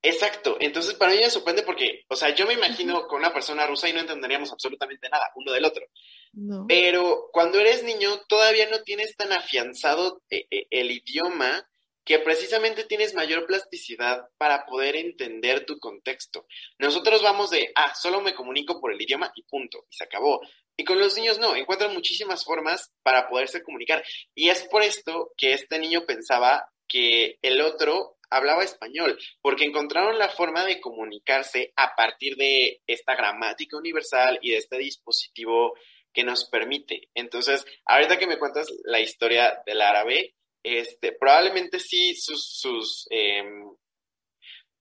Exacto. 0.07 0.57
Entonces 0.59 0.93
para 0.95 1.11
mí 1.11 1.19
me 1.19 1.29
sorprende 1.29 1.63
porque, 1.63 2.05
o 2.07 2.15
sea, 2.15 2.33
yo 2.33 2.47
me 2.47 2.53
imagino 2.53 3.07
con 3.07 3.19
una 3.19 3.33
persona 3.33 3.67
rusa 3.67 3.89
y 3.89 3.93
no 3.93 3.99
entenderíamos 3.99 4.51
absolutamente 4.51 5.09
nada 5.09 5.31
uno 5.35 5.51
del 5.51 5.65
otro. 5.65 5.85
No. 6.33 6.65
Pero 6.67 7.29
cuando 7.31 7.59
eres 7.59 7.83
niño 7.83 8.21
todavía 8.27 8.69
no 8.69 8.83
tienes 8.83 9.15
tan 9.15 9.33
afianzado 9.33 10.21
eh, 10.29 10.47
eh, 10.49 10.67
el 10.71 10.91
idioma 10.91 11.67
que 12.05 12.19
precisamente 12.19 12.85
tienes 12.85 13.13
mayor 13.13 13.45
plasticidad 13.45 14.29
para 14.37 14.65
poder 14.65 14.95
entender 14.95 15.65
tu 15.65 15.77
contexto. 15.77 16.47
Nosotros 16.79 17.21
vamos 17.21 17.49
de, 17.49 17.69
ah, 17.75 17.93
solo 17.93 18.21
me 18.21 18.33
comunico 18.33 18.79
por 18.79 18.93
el 18.93 19.01
idioma 19.01 19.29
y 19.35 19.43
punto, 19.43 19.85
y 19.91 19.97
se 19.97 20.05
acabó. 20.05 20.39
Y 20.77 20.85
con 20.85 20.99
los 20.99 21.17
niños 21.17 21.37
no, 21.37 21.53
encuentran 21.53 21.93
muchísimas 21.93 22.45
formas 22.45 22.93
para 23.03 23.27
poderse 23.27 23.61
comunicar. 23.61 24.05
Y 24.33 24.47
es 24.47 24.63
por 24.69 24.83
esto 24.83 25.33
que 25.35 25.51
este 25.51 25.79
niño 25.79 26.05
pensaba 26.05 26.69
que 26.87 27.39
el 27.41 27.59
otro 27.59 28.16
hablaba 28.29 28.63
español, 28.63 29.17
porque 29.41 29.65
encontraron 29.65 30.17
la 30.17 30.29
forma 30.29 30.65
de 30.65 30.79
comunicarse 30.79 31.73
a 31.75 31.95
partir 31.95 32.35
de 32.35 32.81
esta 32.87 33.15
gramática 33.15 33.77
universal 33.77 34.39
y 34.41 34.51
de 34.51 34.57
este 34.57 34.77
dispositivo 34.77 35.73
que 36.13 36.23
nos 36.23 36.49
permite. 36.49 37.09
Entonces, 37.13 37.65
ahorita 37.85 38.17
que 38.17 38.27
me 38.27 38.39
cuentas 38.39 38.67
la 38.85 38.99
historia 38.99 39.61
del 39.65 39.81
árabe, 39.81 40.35
este, 40.63 41.11
probablemente 41.13 41.79
sí 41.79 42.15
sus, 42.15 42.59
sus, 42.59 43.07
eh, 43.11 43.43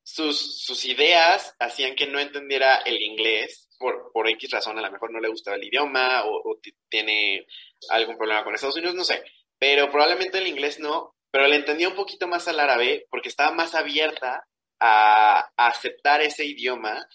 sus, 0.03 0.65
sus 0.65 0.85
ideas 0.85 1.55
hacían 1.59 1.95
que 1.95 2.07
no 2.07 2.21
entendiera 2.21 2.77
el 2.79 3.03
inglés 3.03 3.69
por, 3.79 4.13
por 4.13 4.29
X 4.29 4.51
razón, 4.51 4.79
a 4.79 4.83
lo 4.83 4.91
mejor 4.91 5.13
no 5.13 5.21
le 5.21 5.29
gustaba 5.29 5.57
el 5.57 5.65
idioma 5.65 6.25
o, 6.25 6.59
tiene 6.89 7.47
algún 7.91 8.17
problema 8.17 8.45
con 8.45 8.55
Estados 8.55 8.77
Unidos, 8.77 8.95
no 8.95 9.05
sé, 9.05 9.23
pero 9.59 9.91
probablemente 9.91 10.39
el 10.39 10.47
inglés 10.47 10.79
no, 10.79 11.16
pero 11.31 11.47
le 11.47 11.57
entendía 11.57 11.89
un 11.89 11.97
poquito 11.97 12.29
más 12.29 12.49
al 12.49 12.61
árabe 12.61 13.07
porque 13.11 13.29
estaba 13.29 13.53
más 13.53 13.75
abierta 13.75 14.47
a, 14.81 15.51
aceptar 15.57 16.21
ese 16.23 16.45
idioma 16.45 17.07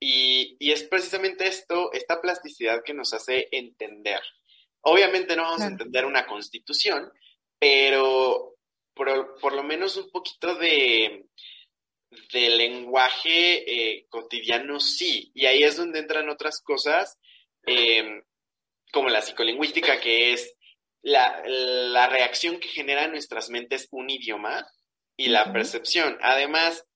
y, 0.00 0.56
y, 0.58 0.72
es 0.72 0.82
precisamente 0.84 1.46
esto, 1.46 1.92
esta 1.92 2.20
plasticidad 2.20 2.82
que 2.84 2.94
nos 2.94 3.12
hace 3.14 3.48
entender. 3.52 4.20
Obviamente 4.80 5.36
no 5.36 5.42
vamos 5.42 5.60
a 5.60 5.68
entender 5.68 6.04
una 6.04 6.26
constitución, 6.26 7.10
pero 7.58 8.56
por, 8.94 9.38
por, 9.40 9.52
lo 9.52 9.62
menos 9.62 9.96
un 9.96 10.10
poquito 10.10 10.56
de, 10.56 11.26
de 12.32 12.50
lenguaje 12.50 13.64
eh, 13.70 14.06
cotidiano 14.08 14.80
sí. 14.80 15.30
Y 15.34 15.46
ahí 15.46 15.62
es 15.62 15.76
donde 15.76 16.00
entran 16.00 16.28
otras 16.28 16.60
cosas, 16.60 17.18
em, 17.64 18.22
como 18.92 19.08
la 19.08 19.22
psicolingüística, 19.22 20.00
que 20.00 20.32
es 20.32 20.56
la, 21.02 21.42
la, 21.46 22.08
reacción 22.08 22.58
que 22.58 22.68
genera 22.68 23.04
en 23.04 23.12
nuestras 23.12 23.50
mentes 23.50 23.88
un 23.90 24.08
idioma 24.10 24.66
y 25.16 25.28
la 25.28 25.52
percepción. 25.52 26.16
Además, 26.22 26.86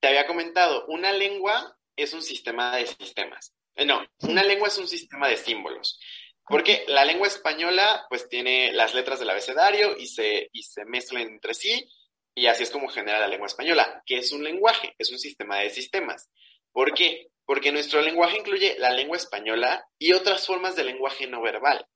te 0.00 0.08
había 0.08 0.26
comentado, 0.26 0.86
una 0.86 1.12
lengua 1.12 1.78
es 1.96 2.12
un 2.12 2.22
sistema 2.22 2.76
de 2.76 2.86
sistemas. 2.86 3.54
Eh, 3.74 3.84
no, 3.84 4.04
una 4.20 4.42
lengua 4.42 4.68
es 4.68 4.78
un 4.78 4.88
sistema 4.88 5.28
de 5.28 5.36
símbolos. 5.36 5.98
Porque 6.44 6.84
la 6.88 7.04
lengua 7.04 7.28
española, 7.28 8.04
pues 8.08 8.28
tiene 8.28 8.72
las 8.72 8.94
letras 8.94 9.20
del 9.20 9.30
abecedario 9.30 9.96
y 9.96 10.06
se, 10.08 10.48
y 10.52 10.62
se 10.64 10.84
mezclan 10.84 11.22
entre 11.22 11.54
sí 11.54 11.88
y 12.34 12.46
así 12.46 12.62
es 12.62 12.70
como 12.70 12.88
genera 12.88 13.20
la 13.20 13.28
lengua 13.28 13.46
española, 13.46 14.02
que 14.06 14.18
es 14.18 14.32
un 14.32 14.42
lenguaje, 14.42 14.94
es 14.98 15.10
un 15.10 15.18
sistema 15.18 15.58
de 15.58 15.70
sistemas. 15.70 16.30
¿Por 16.72 16.94
qué? 16.94 17.28
Porque 17.44 17.72
nuestro 17.72 18.00
lenguaje 18.00 18.38
incluye 18.38 18.76
la 18.78 18.90
lengua 18.90 19.16
española 19.16 19.84
y 19.98 20.12
otras 20.12 20.46
formas 20.46 20.74
de 20.74 20.84
lenguaje 20.84 21.26
no 21.26 21.42
verbal. 21.42 21.86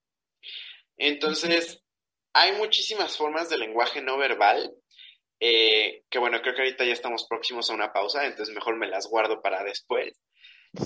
Entonces, 0.97 1.83
hay 2.33 2.53
muchísimas 2.53 3.17
formas 3.17 3.49
de 3.49 3.59
lenguaje 3.59 4.01
no 4.03 4.19
verbal, 4.19 4.75
eh, 5.41 6.05
que 6.11 6.19
bueno, 6.19 6.41
creo 6.41 6.55
que 6.55 6.63
ahorita 6.63 6.85
ya 6.85 6.93
estamos 6.93 7.27
próximos 7.29 7.71
a 7.71 7.75
una 7.75 7.93
pausa, 7.93 8.27
entonces 8.27 8.55
mejor 8.55 8.77
me 8.77 8.89
las 8.89 9.07
guardo 9.07 9.43
para 9.43 9.63
después. 9.65 10.19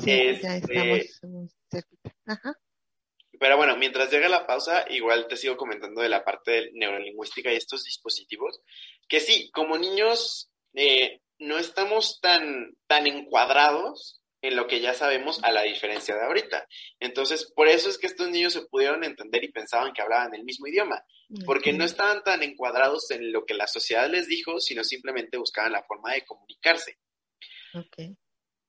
Sí, 0.02 0.38
ya 0.40 0.56
este, 0.56 0.96
estamos 0.96 1.56
Ajá. 2.26 2.54
Pero 3.38 3.56
bueno, 3.56 3.76
mientras 3.76 4.10
llega 4.10 4.28
la 4.28 4.46
pausa, 4.46 4.84
igual 4.90 5.26
te 5.26 5.36
sigo 5.36 5.56
comentando 5.56 6.02
de 6.02 6.10
la 6.10 6.24
parte 6.24 6.50
de 6.50 6.70
neurolingüística 6.74 7.50
y 7.50 7.56
estos 7.56 7.84
dispositivos, 7.84 8.60
que 9.08 9.18
sí, 9.18 9.50
como 9.50 9.78
niños 9.78 10.50
eh, 10.74 11.22
no 11.38 11.58
estamos 11.58 12.20
tan, 12.20 12.76
tan 12.86 13.06
encuadrados 13.06 14.19
en 14.42 14.56
lo 14.56 14.66
que 14.66 14.80
ya 14.80 14.94
sabemos 14.94 15.42
a 15.42 15.52
la 15.52 15.62
diferencia 15.62 16.14
de 16.14 16.22
ahorita. 16.22 16.66
Entonces, 16.98 17.52
por 17.54 17.68
eso 17.68 17.88
es 17.90 17.98
que 17.98 18.06
estos 18.06 18.30
niños 18.30 18.52
se 18.52 18.62
pudieron 18.62 19.04
entender 19.04 19.44
y 19.44 19.52
pensaban 19.52 19.92
que 19.92 20.02
hablaban 20.02 20.34
el 20.34 20.44
mismo 20.44 20.66
idioma, 20.66 21.04
porque 21.44 21.72
no 21.72 21.84
estaban 21.84 22.22
tan 22.24 22.42
encuadrados 22.42 23.10
en 23.10 23.32
lo 23.32 23.44
que 23.44 23.54
la 23.54 23.66
sociedad 23.66 24.08
les 24.08 24.26
dijo, 24.26 24.60
sino 24.60 24.82
simplemente 24.82 25.36
buscaban 25.36 25.72
la 25.72 25.84
forma 25.84 26.12
de 26.12 26.24
comunicarse. 26.24 26.98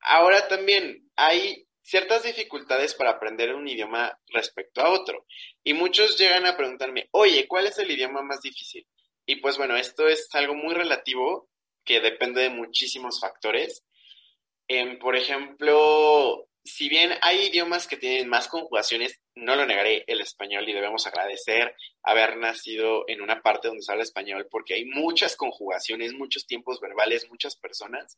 Ahora 0.01 0.47
también 0.47 1.09
hay 1.15 1.67
ciertas 1.81 2.23
dificultades 2.23 2.93
para 2.93 3.11
aprender 3.11 3.53
un 3.53 3.67
idioma 3.67 4.17
respecto 4.27 4.81
a 4.81 4.91
otro. 4.91 5.25
Y 5.63 5.73
muchos 5.73 6.17
llegan 6.17 6.45
a 6.45 6.55
preguntarme, 6.55 7.09
oye, 7.11 7.47
¿cuál 7.47 7.67
es 7.67 7.77
el 7.79 7.91
idioma 7.91 8.21
más 8.21 8.41
difícil? 8.41 8.87
Y 9.25 9.37
pues 9.37 9.57
bueno, 9.57 9.75
esto 9.75 10.07
es 10.07 10.27
algo 10.33 10.55
muy 10.55 10.73
relativo 10.73 11.49
que 11.83 11.99
depende 11.99 12.41
de 12.41 12.49
muchísimos 12.49 13.19
factores. 13.19 13.83
Em, 14.73 14.97
por 14.99 15.17
ejemplo, 15.17 16.47
si 16.63 16.87
bien 16.87 17.11
hay 17.21 17.47
idiomas 17.47 17.87
que 17.87 17.97
tienen 17.97 18.29
más 18.29 18.47
conjugaciones, 18.47 19.19
no 19.35 19.57
lo 19.57 19.65
negaré, 19.65 20.05
el 20.07 20.21
español 20.21 20.69
y 20.69 20.71
debemos 20.71 21.05
agradecer 21.05 21.75
haber 22.03 22.37
nacido 22.37 23.03
en 23.09 23.21
una 23.21 23.41
parte 23.41 23.67
donde 23.67 23.83
se 23.83 23.91
habla 23.91 24.05
español 24.05 24.47
porque 24.49 24.75
hay 24.75 24.85
muchas 24.85 25.35
conjugaciones, 25.35 26.13
muchos 26.13 26.47
tiempos 26.47 26.79
verbales, 26.79 27.27
muchas 27.29 27.57
personas 27.57 28.17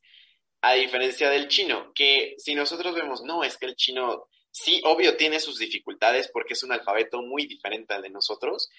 a 0.61 0.73
diferencia 0.73 1.31
del 1.31 1.47
chino, 1.47 1.91
que 1.95 2.35
si 2.37 2.53
nosotros 2.53 2.93
vemos, 2.93 3.23
no, 3.23 3.43
es 3.43 3.57
que 3.57 3.65
el 3.65 3.75
chino 3.75 4.27
sí, 4.51 4.79
obvio, 4.85 5.17
tiene 5.17 5.39
sus 5.39 5.57
dificultades 5.57 6.29
porque 6.31 6.53
es 6.53 6.61
un 6.61 6.71
alfabeto 6.71 7.23
muy 7.23 7.47
diferente 7.47 7.95
al 7.95 8.03
de 8.03 8.11
nosotros 8.11 8.69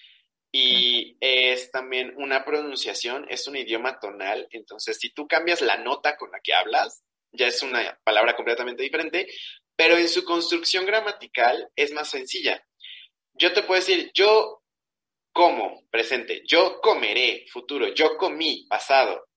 y 0.49 1.17
es 1.19 1.71
también 1.71 2.13
una 2.15 2.45
pronunciación, 2.45 3.25
es 3.29 3.49
un 3.49 3.57
idioma 3.57 3.99
tonal, 3.99 4.47
entonces 4.51 4.97
si 4.97 5.09
tú 5.09 5.27
cambias 5.27 5.61
la 5.61 5.75
nota 5.75 6.15
con 6.15 6.31
la 6.31 6.39
que 6.39 6.53
hablas, 6.53 7.03
ya 7.35 7.47
es 7.47 7.61
una 7.63 7.99
palabra 8.03 8.35
completamente 8.35 8.83
diferente, 8.83 9.27
pero 9.75 9.97
en 9.97 10.09
su 10.09 10.23
construcción 10.23 10.85
gramatical 10.85 11.69
es 11.75 11.91
más 11.91 12.09
sencilla. 12.09 12.63
Yo 13.33 13.53
te 13.53 13.63
puedo 13.63 13.79
decir, 13.79 14.11
yo 14.13 14.61
como, 15.33 15.83
presente, 15.91 16.43
yo 16.47 16.79
comeré, 16.81 17.45
futuro, 17.51 17.93
yo 17.93 18.15
comí, 18.17 18.65
pasado. 18.69 19.27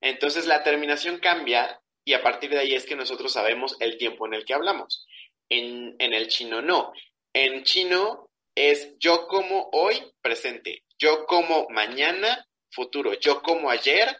Entonces 0.00 0.46
la 0.46 0.62
terminación 0.62 1.18
cambia 1.18 1.78
y 2.04 2.14
a 2.14 2.22
partir 2.22 2.50
de 2.50 2.58
ahí 2.58 2.74
es 2.74 2.86
que 2.86 2.96
nosotros 2.96 3.32
sabemos 3.32 3.76
el 3.80 3.98
tiempo 3.98 4.26
en 4.26 4.34
el 4.34 4.44
que 4.44 4.54
hablamos. 4.54 5.06
En, 5.48 5.94
el 5.98 6.28
chino 6.28 6.62
no. 6.62 6.92
En 7.34 7.64
chino 7.64 8.30
es 8.54 8.96
yo 8.98 9.26
como 9.28 9.68
hoy, 9.72 10.02
presente. 10.20 10.84
Yo 10.98 11.26
como 11.26 11.68
mañana, 11.68 12.46
futuro. 12.70 13.12
Yo 13.14 13.42
como 13.42 13.70
ayer, 13.70 14.16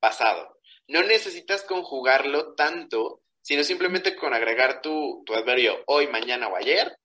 pasado. 0.00 0.53
No 0.88 1.02
necesitas 1.02 1.62
conjugarlo 1.62 2.54
tanto, 2.54 3.22
sino 3.40 3.62
simplemente 3.62 4.16
con 4.16 4.34
agregar 4.34 4.80
tu, 4.80 5.22
tu 5.24 5.34
adverbio 5.34 5.82
hoy, 5.86 6.08
mañana 6.08 6.48
o 6.48 6.56
ayer. 6.56 6.98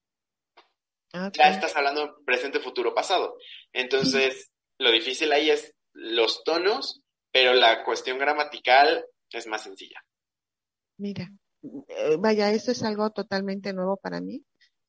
Ya 1.14 1.50
estás 1.50 1.76
hablando 1.76 2.22
presente, 2.24 2.60
futuro, 2.60 2.94
pasado. 2.94 3.36
Entonces, 3.74 4.52
lo 4.78 4.92
difícil 4.92 5.32
ahí 5.32 5.50
es 5.50 5.74
los 5.94 6.44
tonos, 6.44 7.02
pero 7.32 7.54
la 7.54 7.84
cuestión 7.84 8.20
gramatical 8.20 9.06
es 9.32 9.48
más 9.48 9.64
sencilla. 9.64 10.04
Mira, 10.98 11.32
eh, 11.64 12.18
vaya, 12.20 12.52
eso 12.52 12.72
es 12.72 12.84
algo 12.84 13.10
totalmente 13.12 13.74
nuevo 13.74 13.98
para 13.98 14.22
mí. 14.22 14.44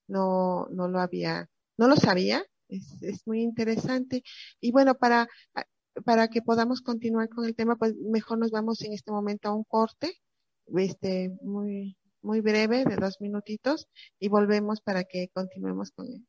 No, 0.09 0.67
no 0.71 0.89
lo 0.89 1.01
había, 1.01 1.49
no 1.79 1.89
lo 1.89 1.97
sabía. 1.97 2.45
Es, 2.69 3.03
es 3.03 3.27
muy 3.27 3.41
interesante. 3.41 4.23
Y 4.61 4.73
bueno, 4.73 4.95
para, 4.97 5.29
para 6.05 6.29
que 6.29 6.43
podamos 6.43 6.81
continuar 6.81 7.29
con 7.29 7.45
el 7.45 7.55
tema, 7.55 7.77
pues 7.77 7.95
mejor 7.97 8.39
nos 8.39 8.51
vamos 8.51 8.83
en 8.83 8.93
este 8.93 9.11
momento 9.11 9.49
a 9.49 9.55
un 9.55 9.65
corte, 9.65 10.13
este, 10.77 11.37
muy, 11.43 11.97
muy 12.23 12.41
breve, 12.41 12.85
de 12.85 12.97
dos 12.97 13.21
minutitos, 13.21 13.89
y 14.19 14.29
volvemos 14.29 14.81
para 14.81 15.05
que 15.05 15.29
continuemos 15.33 15.91
con 15.91 16.07
el, 16.07 16.27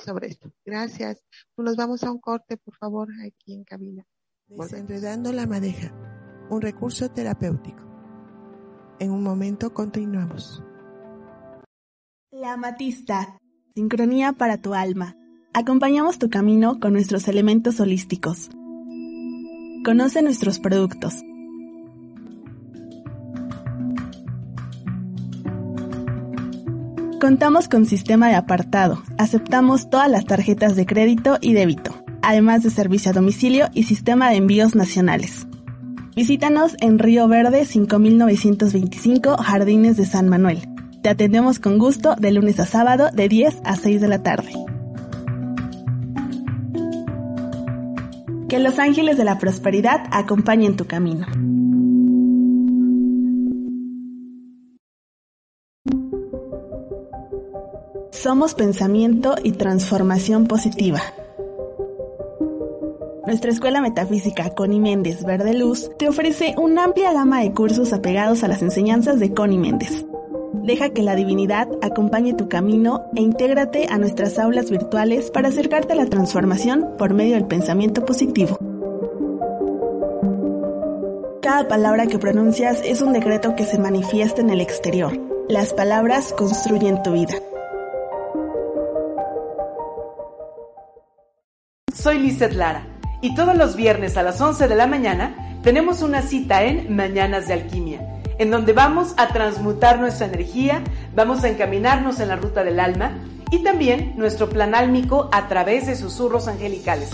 sobre 0.00 0.28
esto. 0.28 0.52
Gracias. 0.64 1.22
Pues 1.54 1.64
nos 1.66 1.76
vamos 1.76 2.02
a 2.04 2.10
un 2.10 2.18
corte, 2.18 2.56
por 2.56 2.76
favor, 2.76 3.08
aquí 3.24 3.54
en 3.54 3.64
cabina. 3.64 4.04
Desenredando 4.46 5.32
la 5.32 5.46
madeja, 5.46 5.92
un 6.50 6.60
recurso 6.60 7.10
terapéutico. 7.10 7.82
En 8.98 9.10
un 9.10 9.22
momento 9.22 9.72
continuamos. 9.72 10.62
La 12.30 12.56
Matista, 12.56 13.38
sincronía 13.74 14.32
para 14.32 14.60
tu 14.60 14.74
alma. 14.74 15.16
Acompañamos 15.54 16.18
tu 16.18 16.30
camino 16.30 16.80
con 16.80 16.92
nuestros 16.92 17.28
elementos 17.28 17.78
holísticos. 17.80 18.50
Conoce 19.84 20.22
nuestros 20.22 20.60
productos. 20.60 21.14
Contamos 27.20 27.66
con 27.66 27.86
sistema 27.86 28.28
de 28.28 28.36
apartado. 28.36 29.02
Aceptamos 29.18 29.90
todas 29.90 30.08
las 30.08 30.24
tarjetas 30.24 30.76
de 30.76 30.86
crédito 30.86 31.38
y 31.40 31.52
débito, 31.54 31.96
además 32.22 32.62
de 32.62 32.70
servicio 32.70 33.10
a 33.10 33.14
domicilio 33.14 33.70
y 33.74 33.82
sistema 33.82 34.30
de 34.30 34.36
envíos 34.36 34.76
nacionales. 34.76 35.48
Visítanos 36.14 36.76
en 36.80 37.00
Río 37.00 37.26
Verde 37.26 37.64
5925 37.64 39.36
Jardines 39.36 39.96
de 39.96 40.06
San 40.06 40.28
Manuel. 40.28 40.60
Te 41.02 41.08
atendemos 41.08 41.58
con 41.58 41.78
gusto 41.78 42.14
de 42.14 42.30
lunes 42.30 42.60
a 42.60 42.66
sábado 42.66 43.08
de 43.12 43.28
10 43.28 43.62
a 43.64 43.74
6 43.74 44.00
de 44.00 44.08
la 44.08 44.22
tarde. 44.22 44.52
Que 48.52 48.58
los 48.58 48.78
ángeles 48.78 49.16
de 49.16 49.24
la 49.24 49.38
prosperidad 49.38 50.02
acompañen 50.10 50.76
tu 50.76 50.84
camino. 50.84 51.26
Somos 58.10 58.52
pensamiento 58.52 59.36
y 59.42 59.52
transformación 59.52 60.48
positiva. 60.48 61.00
Nuestra 63.24 63.50
Escuela 63.50 63.80
Metafísica 63.80 64.50
Connie 64.50 64.80
Méndez 64.80 65.24
Verde 65.24 65.54
Luz 65.54 65.90
te 65.98 66.06
ofrece 66.06 66.54
una 66.58 66.84
amplia 66.84 67.14
gama 67.14 67.40
de 67.40 67.54
cursos 67.54 67.94
apegados 67.94 68.44
a 68.44 68.48
las 68.48 68.60
enseñanzas 68.60 69.18
de 69.18 69.32
Connie 69.32 69.56
Méndez. 69.56 70.04
Deja 70.52 70.90
que 70.90 71.02
la 71.02 71.16
divinidad 71.16 71.68
acompañe 71.80 72.34
tu 72.34 72.48
camino 72.48 73.04
e 73.16 73.22
intégrate 73.22 73.86
a 73.90 73.98
nuestras 73.98 74.38
aulas 74.38 74.70
virtuales 74.70 75.30
para 75.30 75.48
acercarte 75.48 75.94
a 75.94 75.96
la 75.96 76.06
transformación 76.06 76.94
por 76.98 77.14
medio 77.14 77.34
del 77.34 77.46
pensamiento 77.46 78.04
positivo. 78.04 78.58
Cada 81.40 81.66
palabra 81.66 82.06
que 82.06 82.18
pronuncias 82.18 82.80
es 82.84 83.02
un 83.02 83.12
decreto 83.12 83.56
que 83.56 83.64
se 83.64 83.78
manifiesta 83.78 84.40
en 84.40 84.50
el 84.50 84.60
exterior. 84.60 85.18
Las 85.48 85.72
palabras 85.72 86.32
construyen 86.32 87.02
tu 87.02 87.12
vida. 87.12 87.34
Soy 91.92 92.18
Lizeth 92.18 92.52
Lara 92.52 92.86
y 93.20 93.34
todos 93.34 93.56
los 93.56 93.76
viernes 93.76 94.16
a 94.16 94.22
las 94.22 94.40
11 94.40 94.68
de 94.68 94.76
la 94.76 94.86
mañana 94.86 95.58
tenemos 95.62 96.02
una 96.02 96.22
cita 96.22 96.64
en 96.64 96.94
Mañanas 96.94 97.46
de 97.46 97.54
Alquimia, 97.54 98.21
en 98.38 98.50
donde 98.50 98.72
vamos 98.72 99.14
a 99.16 99.28
transmutar 99.28 99.98
nuestra 99.98 100.26
energía, 100.26 100.82
vamos 101.14 101.44
a 101.44 101.48
encaminarnos 101.48 102.20
en 102.20 102.28
la 102.28 102.36
ruta 102.36 102.64
del 102.64 102.80
alma 102.80 103.12
y 103.50 103.62
también 103.62 104.14
nuestro 104.16 104.48
plan 104.48 104.74
álmico 104.74 105.28
a 105.32 105.48
través 105.48 105.86
de 105.86 105.96
susurros 105.96 106.48
angelicales. 106.48 107.10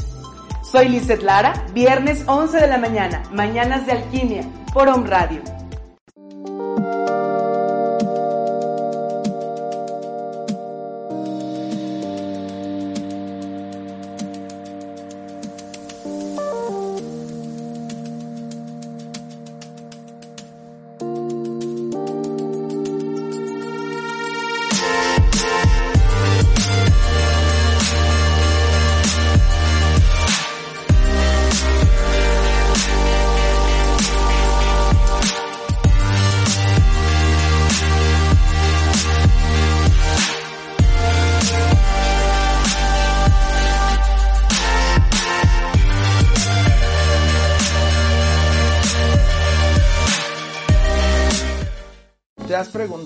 Soy 0.71 0.89
Lizeth 0.89 1.23
Lara, 1.23 1.65
viernes 1.73 2.25
11 2.27 2.61
de 2.61 2.69
la 2.69 2.79
mañana, 2.79 3.23
Mañanas 3.33 3.87
de 3.87 3.93
Alquimia, 3.93 4.43
por 4.73 4.89
Radio. 5.09 5.58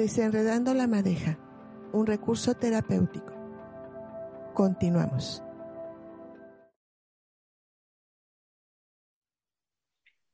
Desenredando 0.00 0.72
la 0.72 0.86
madeja, 0.86 1.38
un 1.92 2.06
recurso 2.06 2.54
terapéutico. 2.54 3.34
Continuamos. 4.54 5.42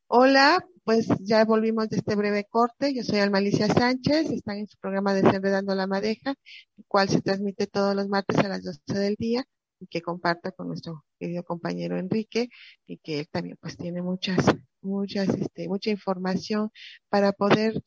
Hola, 0.06 0.64
pues 0.84 1.08
ya 1.18 1.44
volvimos 1.44 1.88
de 1.88 1.96
este 1.96 2.14
breve 2.14 2.46
corte. 2.48 2.94
Yo 2.94 3.02
soy 3.02 3.18
Almalicia 3.18 3.66
Sánchez, 3.66 4.30
están 4.30 4.58
en 4.58 4.68
su 4.68 4.78
programa 4.78 5.12
Desenredando 5.14 5.74
la 5.74 5.88
Madeja, 5.88 6.36
el 6.78 6.84
cual 6.86 7.08
se 7.08 7.20
transmite 7.20 7.66
todos 7.66 7.96
los 7.96 8.06
martes 8.06 8.38
a 8.38 8.46
las 8.46 8.62
12 8.62 8.80
del 9.00 9.16
día 9.18 9.44
y 9.80 9.88
que 9.88 10.00
comparta 10.00 10.52
con 10.52 10.68
nuestro 10.68 11.04
querido 11.18 11.42
compañero 11.42 11.98
Enrique 11.98 12.50
y 12.86 12.98
que 12.98 13.18
él 13.18 13.28
también 13.32 13.58
pues 13.60 13.76
tiene 13.76 14.00
muchas, 14.00 14.46
muchas, 14.80 15.28
este, 15.30 15.68
mucha 15.68 15.90
información 15.90 16.70
para 17.08 17.32
poder 17.32 17.82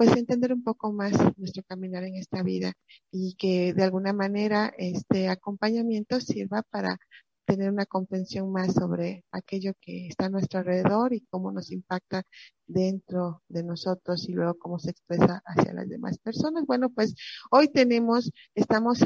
pues 0.00 0.16
entender 0.16 0.54
un 0.54 0.62
poco 0.64 0.94
más 0.94 1.12
nuestro 1.36 1.62
caminar 1.62 2.04
en 2.04 2.16
esta 2.16 2.42
vida 2.42 2.72
y 3.12 3.34
que 3.34 3.74
de 3.74 3.82
alguna 3.82 4.14
manera 4.14 4.72
este 4.78 5.28
acompañamiento 5.28 6.22
sirva 6.22 6.62
para 6.70 6.96
tener 7.44 7.70
una 7.70 7.84
comprensión 7.84 8.50
más 8.50 8.72
sobre 8.72 9.26
aquello 9.30 9.74
que 9.78 10.06
está 10.06 10.24
a 10.24 10.28
nuestro 10.30 10.60
alrededor 10.60 11.12
y 11.12 11.26
cómo 11.28 11.52
nos 11.52 11.70
impacta 11.70 12.22
dentro 12.66 13.42
de 13.48 13.62
nosotros 13.62 14.26
y 14.26 14.32
luego 14.32 14.56
cómo 14.58 14.78
se 14.78 14.90
expresa 14.92 15.42
hacia 15.44 15.74
las 15.74 15.86
demás 15.86 16.16
personas. 16.16 16.64
Bueno, 16.64 16.88
pues 16.88 17.14
hoy 17.50 17.68
tenemos, 17.68 18.32
estamos 18.54 19.00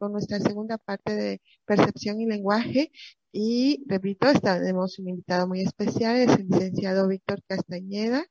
con 0.00 0.10
nuestra 0.10 0.40
segunda 0.40 0.78
parte 0.78 1.14
de 1.14 1.40
percepción 1.64 2.20
y 2.20 2.26
lenguaje 2.26 2.90
y 3.30 3.84
repito, 3.86 4.26
tenemos 4.40 4.98
un 4.98 5.10
invitado 5.10 5.46
muy 5.46 5.60
especial, 5.60 6.16
es 6.16 6.36
el 6.40 6.48
licenciado 6.48 7.06
Víctor 7.06 7.40
Castañeda 7.46 8.26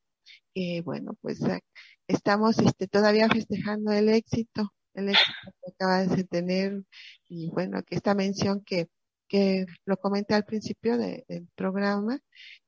que 0.58 0.82
bueno, 0.82 1.16
pues 1.22 1.40
estamos 2.08 2.58
este, 2.60 2.88
todavía 2.88 3.30
festejando 3.30 3.92
el 3.92 4.10
éxito, 4.10 4.74
el 4.96 5.10
éxito 5.10 5.52
que 5.62 5.72
acabas 5.72 6.16
de 6.16 6.24
tener. 6.24 6.84
Y 7.30 7.50
bueno, 7.52 7.84
que 7.84 7.96
esta 7.96 8.16
mención 8.16 8.64
que, 8.66 8.88
que 9.28 9.66
lo 9.86 9.98
comenté 9.98 10.34
al 10.34 10.46
principio 10.46 10.98
del 10.98 11.48
programa, 11.56 12.20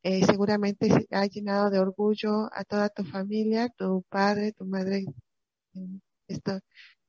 eh, 0.04 0.23
seguramente 0.25 1.08
ha 1.12 1.25
llenado 1.25 1.71
de 1.71 1.80
orgullo 1.80 2.49
a 2.54 2.63
toda 2.63 2.89
tu 2.89 3.04
familia, 3.06 3.69
tu 3.69 4.04
padre, 4.10 4.52
tu 4.54 4.65
madre, 4.65 5.06
en 5.73 6.02
este 6.28 6.60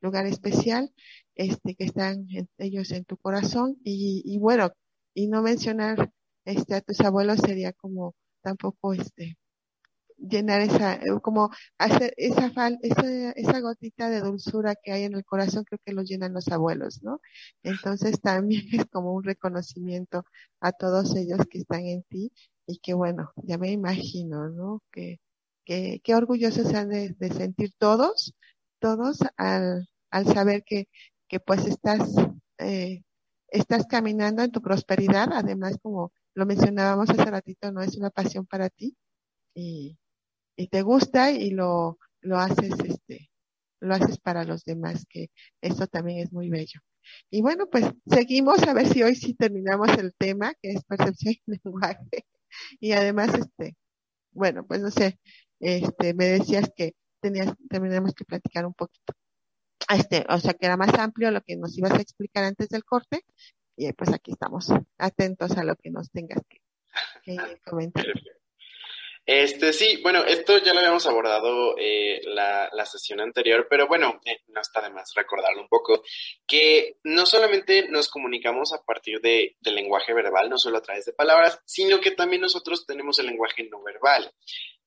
lugar 0.00 0.26
especial, 0.26 0.90
este, 1.34 1.74
que 1.74 1.84
están 1.84 2.26
ellos 2.58 2.90
en 2.92 3.04
tu 3.04 3.18
corazón. 3.18 3.76
Y, 3.84 4.22
y 4.24 4.38
bueno, 4.38 4.70
y 5.14 5.28
no 5.28 5.42
mencionar 5.42 6.10
este, 6.46 6.74
a 6.76 6.80
tus 6.80 7.00
abuelos 7.00 7.40
sería 7.40 7.72
como 7.74 8.14
tampoco 8.42 8.94
este 8.94 9.36
llenar 10.20 10.60
esa, 10.60 10.94
eh, 10.94 11.20
como 11.22 11.50
hacer 11.78 12.14
esa, 12.16 12.50
fal, 12.50 12.78
esa, 12.82 13.30
esa 13.32 13.60
gotita 13.60 14.10
de 14.10 14.20
dulzura 14.20 14.74
que 14.76 14.92
hay 14.92 15.04
en 15.04 15.14
el 15.14 15.24
corazón, 15.24 15.64
creo 15.64 15.80
que 15.84 15.92
lo 15.92 16.02
llenan 16.02 16.34
los 16.34 16.48
abuelos, 16.48 17.02
¿no? 17.02 17.20
Entonces 17.62 18.20
también 18.20 18.62
es 18.84 18.86
como 18.86 19.14
un 19.14 19.24
reconocimiento 19.24 20.24
a 20.60 20.72
todos 20.72 21.16
ellos 21.16 21.40
que 21.50 21.58
están 21.58 21.86
en 21.86 22.02
ti 22.04 22.32
y 22.66 22.78
que 22.78 22.94
bueno, 22.94 23.32
ya 23.36 23.58
me 23.58 23.70
imagino, 23.72 24.48
¿no? 24.50 24.82
Que, 24.92 25.20
que, 25.64 26.00
qué 26.04 26.14
orgullosos 26.14 26.74
han 26.74 26.90
de, 26.90 27.10
de, 27.18 27.30
sentir 27.32 27.72
todos, 27.78 28.34
todos 28.80 29.18
al, 29.36 29.88
al 30.10 30.26
saber 30.26 30.64
que, 30.64 30.88
que 31.28 31.40
pues 31.40 31.66
estás, 31.66 32.14
eh, 32.58 33.02
estás 33.48 33.86
caminando 33.86 34.42
en 34.42 34.52
tu 34.52 34.60
prosperidad, 34.62 35.30
además 35.32 35.78
como 35.82 36.12
lo 36.34 36.46
mencionábamos 36.46 37.10
hace 37.10 37.24
ratito, 37.24 37.72
no 37.72 37.82
es 37.82 37.96
una 37.96 38.10
pasión 38.10 38.46
para 38.46 38.68
ti 38.70 38.96
y, 39.54 39.98
y 40.56 40.68
te 40.68 40.82
gusta 40.82 41.32
y 41.32 41.50
lo, 41.50 41.98
lo 42.20 42.38
haces, 42.38 42.72
este, 42.84 43.30
lo 43.80 43.94
haces 43.94 44.18
para 44.18 44.44
los 44.44 44.64
demás, 44.64 45.06
que 45.08 45.30
eso 45.60 45.86
también 45.86 46.18
es 46.18 46.32
muy 46.32 46.50
bello. 46.50 46.80
Y 47.30 47.42
bueno, 47.42 47.68
pues 47.68 47.86
seguimos 48.06 48.62
a 48.64 48.74
ver 48.74 48.86
si 48.88 49.02
hoy 49.02 49.14
sí 49.14 49.34
terminamos 49.34 49.90
el 49.98 50.14
tema, 50.14 50.54
que 50.60 50.70
es 50.70 50.84
percepción 50.84 51.34
y 51.34 51.40
lenguaje. 51.64 52.26
Y 52.80 52.92
además, 52.92 53.34
este, 53.34 53.76
bueno, 54.32 54.66
pues 54.66 54.80
no 54.80 54.90
sé, 54.90 55.18
este, 55.60 56.14
me 56.14 56.26
decías 56.26 56.70
que 56.76 56.94
tenías, 57.20 57.52
terminamos 57.68 58.14
que 58.14 58.24
platicar 58.24 58.66
un 58.66 58.74
poquito. 58.74 59.14
Este, 59.88 60.24
o 60.28 60.38
sea, 60.38 60.54
que 60.54 60.66
era 60.66 60.76
más 60.76 60.94
amplio 60.94 61.30
lo 61.30 61.42
que 61.42 61.56
nos 61.56 61.76
ibas 61.76 61.92
a 61.92 62.00
explicar 62.00 62.44
antes 62.44 62.68
del 62.68 62.84
corte. 62.84 63.24
Y 63.76 63.92
pues 63.94 64.12
aquí 64.12 64.32
estamos 64.32 64.68
atentos 64.98 65.56
a 65.56 65.64
lo 65.64 65.74
que 65.76 65.90
nos 65.90 66.10
tengas 66.10 66.40
que, 66.48 66.58
que 67.24 67.60
comentar. 67.64 68.04
Este, 69.32 69.72
sí, 69.72 70.00
bueno, 70.02 70.24
esto 70.24 70.58
ya 70.58 70.74
lo 70.74 70.80
habíamos 70.80 71.06
abordado 71.06 71.76
eh, 71.78 72.20
la, 72.24 72.68
la, 72.72 72.84
sesión 72.84 73.20
anterior, 73.20 73.68
pero 73.70 73.86
bueno, 73.86 74.20
eh, 74.24 74.40
no 74.48 74.60
está 74.60 74.80
de 74.80 74.90
más 74.90 75.12
recordarlo 75.14 75.62
un 75.62 75.68
poco, 75.68 76.02
que 76.48 76.96
no 77.04 77.24
solamente 77.24 77.86
nos 77.88 78.08
comunicamos 78.08 78.72
a 78.72 78.82
partir 78.82 79.20
de, 79.20 79.56
del 79.60 79.76
lenguaje 79.76 80.12
verbal, 80.12 80.50
no 80.50 80.58
solo 80.58 80.78
a 80.78 80.82
través 80.82 81.04
de 81.04 81.12
palabras, 81.12 81.60
sino 81.64 82.00
que 82.00 82.10
también 82.10 82.42
nosotros 82.42 82.84
tenemos 82.84 83.20
el 83.20 83.26
lenguaje 83.26 83.68
no 83.70 83.80
verbal. 83.84 84.34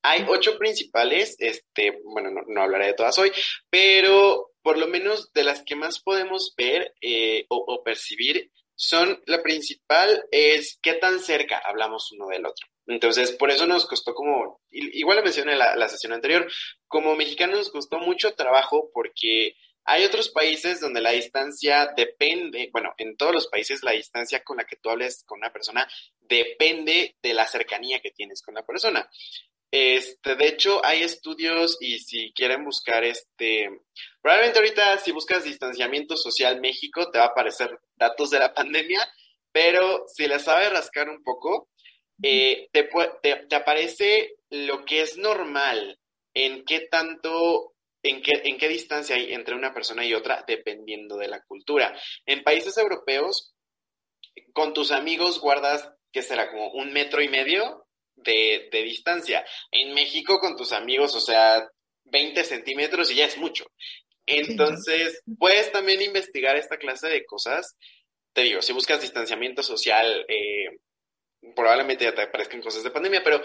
Hay 0.02 0.26
ocho 0.28 0.58
principales, 0.58 1.38
este, 1.40 2.02
bueno, 2.04 2.30
no, 2.46 2.62
hablaré 2.62 2.88
de 2.88 2.96
todas 2.96 3.18
hoy, 3.20 3.32
pero 3.70 4.52
por 4.62 4.78
lo 4.78 4.88
menos 4.88 5.32
de 5.32 5.46
las 5.46 5.64
que 5.64 5.78
más 5.78 6.02
podemos 6.02 6.54
ver 6.58 6.94
eh, 7.00 7.46
o, 7.48 7.64
o 7.66 7.82
percibir 7.82 8.52
son, 8.76 9.24
la 9.26 9.42
principal 9.42 10.26
es 10.32 10.80
qué 10.82 10.96
tan 10.96 11.22
cerca 11.22 11.62
hablamos 11.66 12.12
uno 12.12 12.28
del 12.28 12.46
otro. 12.46 12.73
Entonces, 12.88 13.32
por 13.32 13.50
eso 13.50 13.66
nos 13.66 13.86
costó 13.86 14.14
como, 14.14 14.62
igual 14.72 15.18
lo 15.18 15.24
mencioné 15.24 15.54
en 15.54 15.60
la, 15.60 15.90
sesión 15.90 16.14
anterior, 16.14 16.50
como 16.88 17.16
mexicanos 17.16 17.58
nos 17.58 17.70
costó 17.70 18.00
mucho 18.00 18.34
trabajo 18.36 18.90
porque 18.94 19.56
Hay 19.86 20.06
otros 20.06 20.30
países 20.30 20.80
donde 20.80 21.02
la 21.02 21.12
distancia 21.12 21.92
depende, 21.98 22.70
bueno, 22.72 22.94
en 22.98 23.18
todos 23.18 23.34
los 23.34 23.48
países 23.48 23.84
la 23.84 23.92
distancia 23.92 24.42
con 24.42 24.56
la 24.56 24.64
que 24.64 24.78
tú 24.78 24.90
hables 24.90 25.26
con 25.26 25.40
una 25.40 25.52
persona 25.52 25.86
depende 26.22 27.18
de 27.22 27.34
la 27.34 27.46
cercanía 27.46 28.00
que 28.00 28.12
tienes 28.12 28.42
con 28.42 28.56
la 28.56 28.66
persona. 28.66 29.10
Este, 29.76 30.36
de 30.36 30.48
hecho, 30.48 30.86
hay 30.86 31.02
estudios 31.02 31.78
y 31.82 31.98
si 31.98 32.32
quieren 32.34 32.64
buscar 32.64 33.04
este, 33.04 33.68
probablemente 34.22 34.60
ahorita 34.60 35.00
si 35.00 35.12
buscas 35.12 35.44
distanciamiento 35.44 36.16
social 36.16 36.62
México 36.62 37.10
te 37.10 37.18
va 37.18 37.26
a 37.26 37.30
aparecer 37.30 37.80
datos 37.96 38.30
de 38.30 38.38
la 38.38 38.54
pandemia, 38.54 39.02
pero 39.52 40.06
si 40.08 40.28
le 40.28 40.38
sabes 40.38 40.72
rascar 40.72 41.10
un 41.10 41.24
poco, 41.24 41.70
eh, 42.22 42.70
te, 42.72 42.90
te, 43.22 43.56
aparece 43.56 44.36
lo 44.50 44.86
que 44.86 45.02
es 45.02 45.18
normal, 45.18 46.00
en 46.34 46.64
qué 46.66 46.82
tanto, 46.82 47.74
en 48.04 48.22
qué, 48.22 48.32
en 48.44 48.58
qué 48.58 48.68
distancia 48.68 49.16
hay 49.16 49.34
entre 49.34 49.56
una 49.56 49.74
persona 49.74 50.06
y 50.06 50.14
otra, 50.14 50.44
dependiendo 50.48 51.18
de 51.18 51.28
la 51.28 51.42
cultura. 51.44 51.98
En 52.26 52.44
países 52.44 52.78
europeos, 52.78 53.54
con 54.54 54.74
tus 54.74 54.92
amigos 54.92 55.40
guardas, 55.40 55.90
que 56.12 56.22
será 56.22 56.50
como 56.50 56.72
un 56.72 56.94
metro 56.94 57.22
y 57.22 57.28
medio 57.28 57.88
de, 58.16 58.70
distancia. 58.72 59.46
En 59.72 59.94
México 59.94 60.40
con 60.40 60.56
tus 60.56 60.72
amigos, 60.72 61.16
o 61.16 61.20
sea, 61.20 61.68
20 62.06 62.44
centímetros 62.44 63.12
y 63.12 63.16
ya 63.16 63.26
es 63.26 63.38
mucho. 63.38 63.66
Entonces, 64.26 65.22
puedes 65.38 65.72
también 65.72 66.02
investigar 66.02 66.56
esta 66.56 66.78
clase 66.78 67.10
de 67.10 67.26
cosas. 67.26 67.76
Te 68.34 68.42
digo, 68.44 68.62
si 68.62 68.74
buscas 68.74 69.02
distanciamiento 69.02 69.64
social, 69.64 70.26
eh, 70.28 70.68
probablemente 71.56 72.06
ya 72.06 72.16
te 72.16 72.24
aparezcan 72.24 72.62
cosas 72.62 72.84
de 72.84 72.92
pandemia, 72.92 73.24
pero 73.24 73.42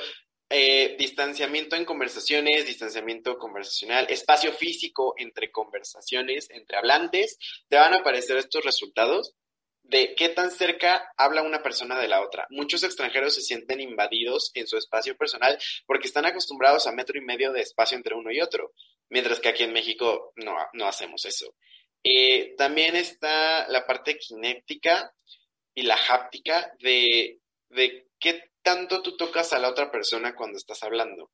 eh, 0.50 0.96
distanciamiento 0.98 1.76
en 1.76 1.84
conversaciones, 1.84 2.64
distanciamiento 2.64 3.36
conversacional, 3.36 4.06
espacio 4.08 4.52
físico 4.52 5.14
entre 5.18 5.50
conversaciones, 5.50 6.48
entre 6.50 6.78
hablantes, 6.78 7.38
te 7.68 7.76
van 7.76 7.92
a 7.92 7.98
aparecer 7.98 8.38
estos 8.38 8.64
resultados 8.64 9.34
de 9.82 10.14
qué 10.14 10.28
tan 10.28 10.50
cerca 10.50 11.12
habla 11.16 11.42
una 11.42 11.62
persona 11.62 11.98
de 11.98 12.08
la 12.08 12.22
otra. 12.22 12.46
Muchos 12.50 12.82
extranjeros 12.82 13.34
se 13.34 13.42
sienten 13.42 13.80
invadidos 13.80 14.50
en 14.54 14.66
su 14.66 14.76
espacio 14.76 15.16
personal 15.16 15.58
porque 15.86 16.08
están 16.08 16.26
acostumbrados 16.26 16.86
a 16.86 16.92
metro 16.92 17.18
y 17.18 17.24
medio 17.24 17.52
de 17.52 17.62
espacio 17.62 17.96
entre 17.96 18.14
uno 18.14 18.30
y 18.30 18.40
otro, 18.40 18.72
mientras 19.08 19.40
que 19.40 19.48
aquí 19.48 19.64
en 19.64 19.72
México 19.72 20.32
no, 20.36 20.54
no 20.74 20.86
hacemos 20.86 21.24
eso. 21.24 21.54
Eh, 22.02 22.54
también 22.56 22.96
está 22.96 23.68
la 23.68 23.86
parte 23.86 24.18
kinética 24.18 25.12
y 25.74 25.82
la 25.82 25.98
háptica 26.08 26.72
de, 26.80 27.40
de 27.70 28.08
qué 28.18 28.50
tanto 28.62 29.02
tú 29.02 29.16
tocas 29.16 29.52
a 29.52 29.58
la 29.58 29.68
otra 29.68 29.90
persona 29.90 30.34
cuando 30.34 30.58
estás 30.58 30.82
hablando. 30.82 31.30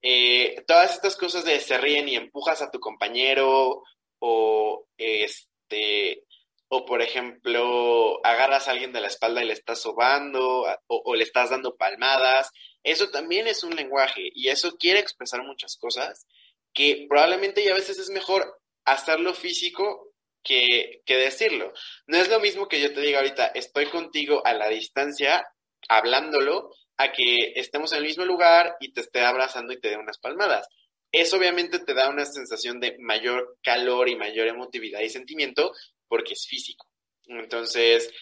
Eh, 0.00 0.62
todas 0.66 0.94
estas 0.94 1.16
cosas 1.16 1.44
de 1.44 1.60
se 1.60 1.76
ríen 1.78 2.08
y 2.08 2.16
empujas 2.16 2.62
a 2.62 2.70
tu 2.70 2.78
compañero 2.78 3.82
o 4.20 4.86
este 4.96 6.24
o 6.68 6.84
por 6.84 7.00
ejemplo, 7.00 8.24
agarras 8.24 8.68
a 8.68 8.72
alguien 8.72 8.92
de 8.92 9.00
la 9.00 9.06
espalda 9.06 9.42
y 9.42 9.46
le 9.46 9.54
estás 9.54 9.80
sobando 9.80 10.66
o, 10.86 11.14
le 11.14 11.24
estás 11.24 11.50
dando 11.50 11.76
palmadas. 11.76 12.50
Eso 12.82 13.10
también 13.10 13.46
es 13.46 13.64
un 13.64 13.74
lenguaje 13.74 14.30
y 14.34 14.48
eso 14.48 14.76
quiere 14.76 15.00
expresar 15.00 15.42
muchas 15.42 15.76
cosas 15.76 16.26
que 16.74 17.06
probablemente 17.08 17.64
y 17.64 17.68
a 17.68 17.74
veces 17.74 17.98
es 17.98 18.10
mejor 18.10 18.60
hacerlo 18.84 19.32
físico 19.32 20.12
que, 20.42 21.02
que 21.06 21.16
decirlo. 21.16 21.72
No 22.06 22.18
es 22.18 22.28
lo 22.28 22.38
mismo 22.38 22.68
que 22.68 22.80
yo 22.80 22.92
te 22.92 23.00
diga 23.00 23.18
ahorita, 23.18 23.46
estoy 23.46 23.86
contigo 23.86 24.42
a 24.44 24.52
la 24.52 24.68
distancia, 24.68 25.46
hablándolo, 25.88 26.72
a 26.96 27.12
que 27.12 27.52
estemos 27.54 27.92
en 27.92 27.98
el 27.98 28.04
mismo 28.04 28.24
lugar 28.24 28.76
y 28.80 28.92
te 28.92 29.00
esté 29.00 29.20
abrazando 29.20 29.72
y 29.72 29.80
te 29.80 29.90
dé 29.90 29.96
unas 29.96 30.18
palmadas. 30.18 30.66
Eso 31.12 31.36
obviamente 31.36 31.78
te 31.78 31.94
da 31.94 32.10
una 32.10 32.26
sensación 32.26 32.80
de 32.80 32.96
mayor 32.98 33.56
calor 33.62 34.08
y 34.08 34.16
mayor 34.16 34.48
emotividad 34.48 35.00
y 35.00 35.08
sentimiento 35.08 35.72
porque 36.08 36.34
es 36.34 36.46
físico. 36.46 36.90
Entonces, 37.26 38.12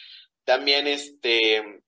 también 0.44 0.86
este, 0.86 1.82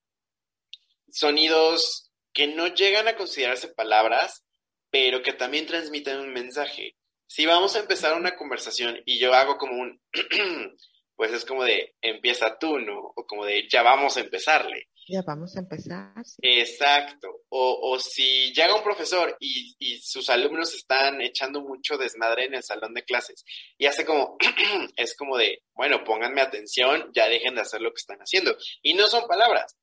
sonidos 1.10 2.10
que 2.32 2.46
no 2.46 2.68
llegan 2.68 3.08
a 3.08 3.16
considerarse 3.16 3.68
palabras, 3.68 4.44
pero 4.90 5.22
que 5.22 5.32
también 5.32 5.66
transmiten 5.66 6.18
un 6.18 6.32
mensaje. 6.32 6.96
Si 7.26 7.46
vamos 7.46 7.76
a 7.76 7.80
empezar 7.80 8.16
una 8.16 8.36
conversación 8.36 9.02
y 9.04 9.18
yo 9.18 9.34
hago 9.34 9.58
como 9.58 9.74
un, 9.74 10.00
pues 11.16 11.32
es 11.32 11.44
como 11.44 11.64
de 11.64 11.94
empieza 12.00 12.58
tú, 12.58 12.78
¿no? 12.78 13.12
O 13.14 13.26
como 13.26 13.44
de 13.44 13.68
ya 13.68 13.82
vamos 13.82 14.16
a 14.16 14.20
empezarle. 14.20 14.88
Ya 15.08 15.22
vamos 15.22 15.56
a 15.56 15.60
empezar. 15.60 16.12
Exacto. 16.42 17.40
O, 17.48 17.92
o, 17.92 17.98
si 17.98 18.52
llega 18.52 18.74
un 18.74 18.82
profesor 18.82 19.34
y, 19.40 19.74
y, 19.78 19.98
sus 20.00 20.28
alumnos 20.28 20.74
están 20.74 21.22
echando 21.22 21.62
mucho 21.62 21.96
desmadre 21.96 22.44
en 22.44 22.54
el 22.54 22.62
salón 22.62 22.92
de 22.92 23.04
clases 23.04 23.42
y 23.78 23.86
hace 23.86 24.04
como, 24.04 24.36
es 24.96 25.16
como 25.16 25.38
de, 25.38 25.62
bueno, 25.74 26.04
pónganme 26.04 26.42
atención, 26.42 27.10
ya 27.14 27.28
dejen 27.28 27.54
de 27.54 27.62
hacer 27.62 27.80
lo 27.80 27.90
que 27.90 28.00
están 28.00 28.18
haciendo. 28.18 28.54
Y 28.82 28.92
no 28.92 29.06
son 29.06 29.26
palabras. 29.26 29.76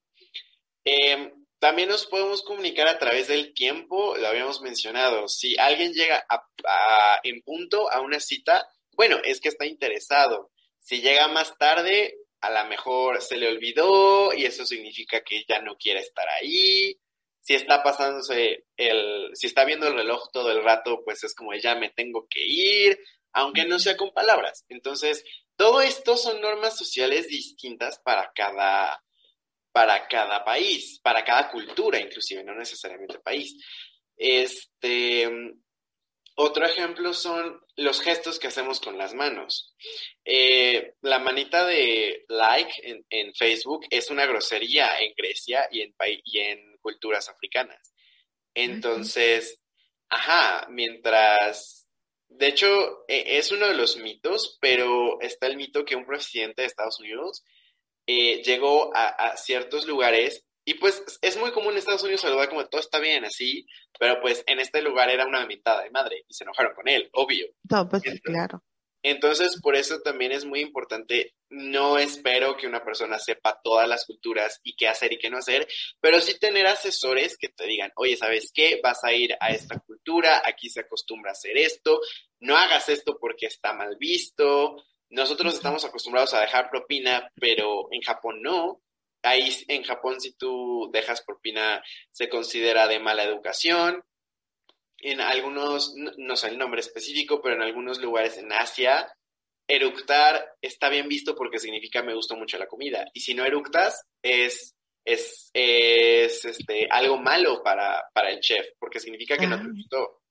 Em, 0.83 1.31
también 1.57 1.89
nos 1.89 2.05
podemos 2.05 2.43
comunicar 2.43 2.87
a 2.87 2.99
través 2.99 3.27
del 3.27 3.53
tiempo, 3.55 4.15
lo 4.17 4.27
habíamos 4.27 4.61
mencionado. 4.61 5.27
Si 5.27 5.57
alguien 5.57 5.93
llega 5.93 6.23
a, 6.29 7.19
en 7.23 7.41
punto 7.41 7.91
a 7.91 8.01
una 8.01 8.19
cita, 8.19 8.67
bueno, 8.91 9.17
es 9.23 9.41
que 9.41 9.49
está 9.49 9.65
interesado. 9.65 10.51
Si 10.79 11.01
llega 11.01 11.27
más 11.27 11.57
tarde, 11.57 12.15
a 12.45 12.63
lo 12.63 12.69
mejor 12.69 13.21
se 13.21 13.37
le 13.37 13.47
olvidó 13.47 14.33
y 14.33 14.45
eso 14.45 14.65
significa 14.65 15.21
que 15.21 15.43
ya 15.47 15.61
no 15.61 15.75
quiere 15.77 16.01
estar 16.01 16.27
ahí. 16.29 16.95
Si 17.41 17.55
está 17.55 17.81
pasándose 17.81 18.65
el, 18.77 19.31
si 19.33 19.47
está 19.47 19.65
viendo 19.65 19.87
el 19.87 19.95
reloj 19.95 20.29
todo 20.31 20.51
el 20.51 20.63
rato, 20.63 21.01
pues 21.03 21.23
es 21.23 21.33
como 21.33 21.53
ya 21.55 21.75
me 21.75 21.89
tengo 21.89 22.27
que 22.29 22.41
ir, 22.45 22.99
aunque 23.33 23.65
no 23.65 23.79
sea 23.79 23.97
con 23.97 24.13
palabras. 24.13 24.63
Entonces, 24.69 25.23
todo 25.55 25.81
esto 25.81 26.17
son 26.17 26.41
normas 26.41 26.77
sociales 26.77 27.27
distintas 27.27 27.99
para 27.99 28.31
cada, 28.35 29.03
para 29.71 30.07
cada 30.07 30.43
país, 30.43 30.99
para 31.01 31.23
cada 31.23 31.49
cultura, 31.49 31.99
inclusive, 31.99 32.43
no 32.43 32.55
necesariamente 32.55 33.19
país. 33.19 33.55
Este, 34.17 35.29
otro 36.35 36.65
ejemplo 36.65 37.13
son 37.13 37.61
los 37.77 38.01
gestos 38.01 38.39
que 38.39 38.47
hacemos 38.47 38.79
con 38.79 38.97
las 38.97 39.13
manos. 39.13 39.73
Eh, 40.23 40.95
la 41.01 41.19
manita 41.19 41.65
de 41.65 42.25
like 42.27 43.03
en, 43.09 43.33
Facebook 43.33 43.85
es 43.89 44.09
una 44.09 44.25
grosería 44.25 44.99
en 44.99 45.13
Grecia 45.15 45.67
y 45.71 45.81
en, 45.81 45.95
y 46.23 46.39
en 46.39 46.77
culturas 46.77 47.29
africanas. 47.29 47.93
Entonces, 48.53 49.59
ajá, 50.09 50.67
mientras, 50.69 51.87
de 52.27 52.47
hecho, 52.47 53.05
e, 53.07 53.37
es 53.37 53.51
uno 53.51 53.67
de 53.67 53.75
los 53.75 53.97
mitos, 53.97 54.57
pero 54.59 55.19
está 55.21 55.47
el 55.47 55.57
mito 55.57 55.85
que 55.85 55.95
un 55.95 56.05
presidente 56.05 56.61
de 56.61 56.67
Estados 56.67 56.99
Unidos 56.99 57.43
eh, 58.07 58.43
llegó 58.43 58.91
a 58.93 59.35
ciertos 59.37 59.87
lugares 59.87 60.44
y 60.65 60.73
pues 60.75 61.03
es 61.21 61.37
muy 61.37 61.51
común 61.51 61.73
en 61.73 61.77
Estados 61.77 62.03
Unidos 62.03 62.21
saludar 62.21 62.49
como 62.49 62.65
todo 62.67 62.81
está 62.81 62.99
bien 62.99 63.23
así, 63.23 63.65
pero 63.99 64.19
pues 64.19 64.43
en 64.47 64.59
este 64.59 64.81
lugar 64.81 65.09
era 65.09 65.27
una 65.27 65.45
mitad 65.45 65.81
de 65.83 65.91
madre 65.91 66.25
y 66.27 66.33
se 66.33 66.43
enojaron 66.43 66.73
con 66.73 66.87
él, 66.87 67.09
obvio. 67.13 67.47
No, 67.69 67.87
pues 67.87 68.03
claro. 68.23 68.63
Entonces, 69.03 69.61
por 69.61 69.75
eso 69.75 69.99
también 69.99 70.31
es 70.31 70.45
muy 70.45 70.61
importante, 70.61 71.35
no 71.51 71.99
espero 71.99 72.57
que 72.57 72.65
una 72.65 72.83
persona 72.83 73.19
sepa 73.19 73.61
todas 73.63 73.87
las 73.87 74.03
culturas 74.07 74.59
y 74.63 74.75
qué 74.75 74.87
hacer 74.87 75.13
y 75.13 75.19
qué 75.19 75.29
no 75.29 75.37
hacer, 75.37 75.67
pero 76.01 76.19
sí 76.19 76.39
tener 76.39 76.65
asesores 76.65 77.37
que 77.37 77.49
te 77.49 77.67
digan, 77.67 77.91
oye, 77.97 78.17
¿sabes 78.17 78.49
qué? 78.51 78.79
Vas 78.83 79.03
a 79.03 79.13
ir 79.13 79.37
a 79.39 79.51
esta 79.51 79.77
cultura, 79.77 80.41
aquí 80.43 80.71
se 80.71 80.79
acostumbra 80.79 81.29
a 81.29 81.33
hacer 81.33 81.55
esto, 81.55 82.01
no 82.39 82.57
hagas 82.57 82.89
esto 82.89 83.19
porque 83.21 83.45
está 83.45 83.73
mal 83.73 83.95
visto. 83.99 84.83
Nosotros 85.11 85.53
estamos 85.53 85.85
acostumbrados 85.85 86.33
a 86.33 86.41
dejar 86.41 86.71
propina, 86.71 87.29
pero 87.35 87.87
en 87.91 88.01
Japón 88.01 88.41
no 88.41 88.81
ahí 89.23 89.49
en 89.67 89.83
Japón 89.83 90.19
si 90.19 90.33
tú 90.33 90.89
dejas 90.91 91.23
propina 91.23 91.83
se 92.11 92.29
considera 92.29 92.87
de 92.87 92.99
mala 92.99 93.23
educación. 93.23 94.03
En 94.97 95.21
algunos, 95.21 95.93
no, 96.17 96.35
sé 96.35 96.47
el 96.47 96.57
nombre 96.57 96.81
específico, 96.81 97.41
pero 97.41 97.55
en 97.55 97.61
algunos 97.61 98.01
lugares 98.01 98.37
en 98.37 98.51
Asia, 98.51 99.11
eructar 99.67 100.55
está 100.61 100.89
bien 100.89 101.07
visto 101.07 101.35
porque 101.35 101.59
significa 101.59 102.01
me 102.01 102.15
gustó 102.15 102.35
mucho 102.35 102.57
la 102.57 102.67
comida. 102.67 103.05
Y 103.13 103.19
si 103.19 103.33
no 103.33 103.45
eructas, 103.45 104.03
es, 104.23 104.75
es, 105.03 105.49
es 105.53 106.45
este, 106.45 106.87
algo 106.89 107.17
malo 107.17 107.61
para, 107.63 108.03
para 108.13 108.31
el 108.31 108.39
chef, 108.39 108.65
porque 108.79 108.99
significa 108.99 109.37
que 109.37 109.47
no 109.47 109.57
te 109.57 109.65
ah. 109.65 109.71
gustó. 109.73 110.21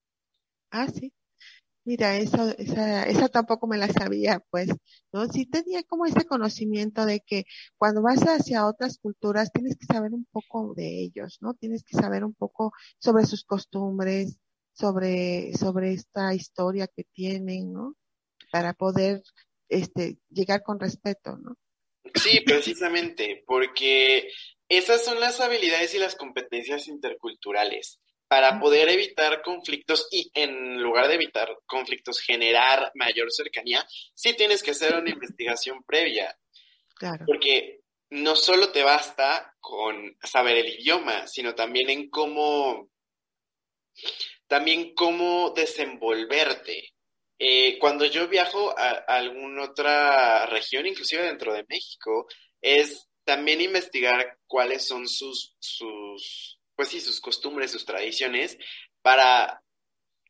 Ah, 0.70 0.88
sí. 0.88 1.12
Mira, 1.86 2.16
eso, 2.16 2.48
esa, 2.56 3.04
esa 3.04 3.28
tampoco 3.28 3.66
me 3.66 3.76
la 3.76 3.88
sabía, 3.88 4.40
pues, 4.50 4.70
¿no? 5.12 5.26
Sí 5.26 5.44
tenía 5.44 5.82
como 5.82 6.06
ese 6.06 6.24
conocimiento 6.24 7.04
de 7.04 7.20
que 7.20 7.44
cuando 7.76 8.00
vas 8.00 8.22
hacia 8.22 8.66
otras 8.66 8.98
culturas 8.98 9.52
tienes 9.52 9.76
que 9.76 9.84
saber 9.84 10.12
un 10.12 10.26
poco 10.32 10.72
de 10.74 11.02
ellos, 11.02 11.38
¿no? 11.42 11.52
Tienes 11.52 11.84
que 11.84 11.96
saber 11.98 12.24
un 12.24 12.32
poco 12.32 12.72
sobre 12.98 13.26
sus 13.26 13.44
costumbres, 13.44 14.38
sobre, 14.72 15.52
sobre 15.58 15.92
esta 15.92 16.32
historia 16.34 16.86
que 16.86 17.04
tienen, 17.04 17.72
¿no? 17.72 17.96
Para 18.50 18.72
poder, 18.72 19.22
este, 19.68 20.16
llegar 20.30 20.62
con 20.62 20.80
respeto, 20.80 21.36
¿no? 21.36 21.56
Sí, 22.14 22.40
precisamente, 22.46 23.44
porque 23.46 24.30
esas 24.70 25.04
son 25.04 25.20
las 25.20 25.40
habilidades 25.40 25.94
y 25.94 25.98
las 25.98 26.14
competencias 26.14 26.88
interculturales 26.88 28.00
para 28.34 28.58
poder 28.58 28.88
evitar 28.88 29.42
conflictos 29.42 30.08
y 30.10 30.28
en 30.34 30.82
lugar 30.82 31.06
de 31.06 31.14
evitar 31.14 31.56
conflictos, 31.66 32.18
generar 32.18 32.90
mayor 32.96 33.30
cercanía, 33.30 33.86
sí 34.12 34.34
tienes 34.34 34.60
que 34.60 34.72
hacer 34.72 34.96
una 34.96 35.08
investigación 35.08 35.84
previa. 35.84 36.36
Claro. 36.96 37.26
Porque 37.28 37.82
no 38.10 38.34
solo 38.34 38.72
te 38.72 38.82
basta 38.82 39.54
con 39.60 40.16
saber 40.20 40.56
el 40.56 40.80
idioma, 40.80 41.28
sino 41.28 41.54
también 41.54 41.90
en 41.90 42.10
cómo, 42.10 42.90
también 44.48 44.96
cómo 44.96 45.50
desenvolverte. 45.50 46.92
Eh, 47.38 47.78
cuando 47.78 48.04
yo 48.04 48.26
viajo 48.26 48.76
a, 48.76 49.04
a 49.06 49.14
alguna 49.14 49.62
otra 49.62 50.46
región, 50.46 50.88
inclusive 50.88 51.22
dentro 51.22 51.54
de 51.54 51.64
México, 51.68 52.26
es 52.60 53.08
también 53.22 53.60
investigar 53.60 54.38
cuáles 54.48 54.88
son 54.88 55.06
sus, 55.06 55.54
sus, 55.60 56.53
pues 56.76 56.88
sí, 56.88 57.00
sus 57.00 57.20
costumbres, 57.20 57.70
sus 57.70 57.84
tradiciones, 57.84 58.58
para 59.02 59.62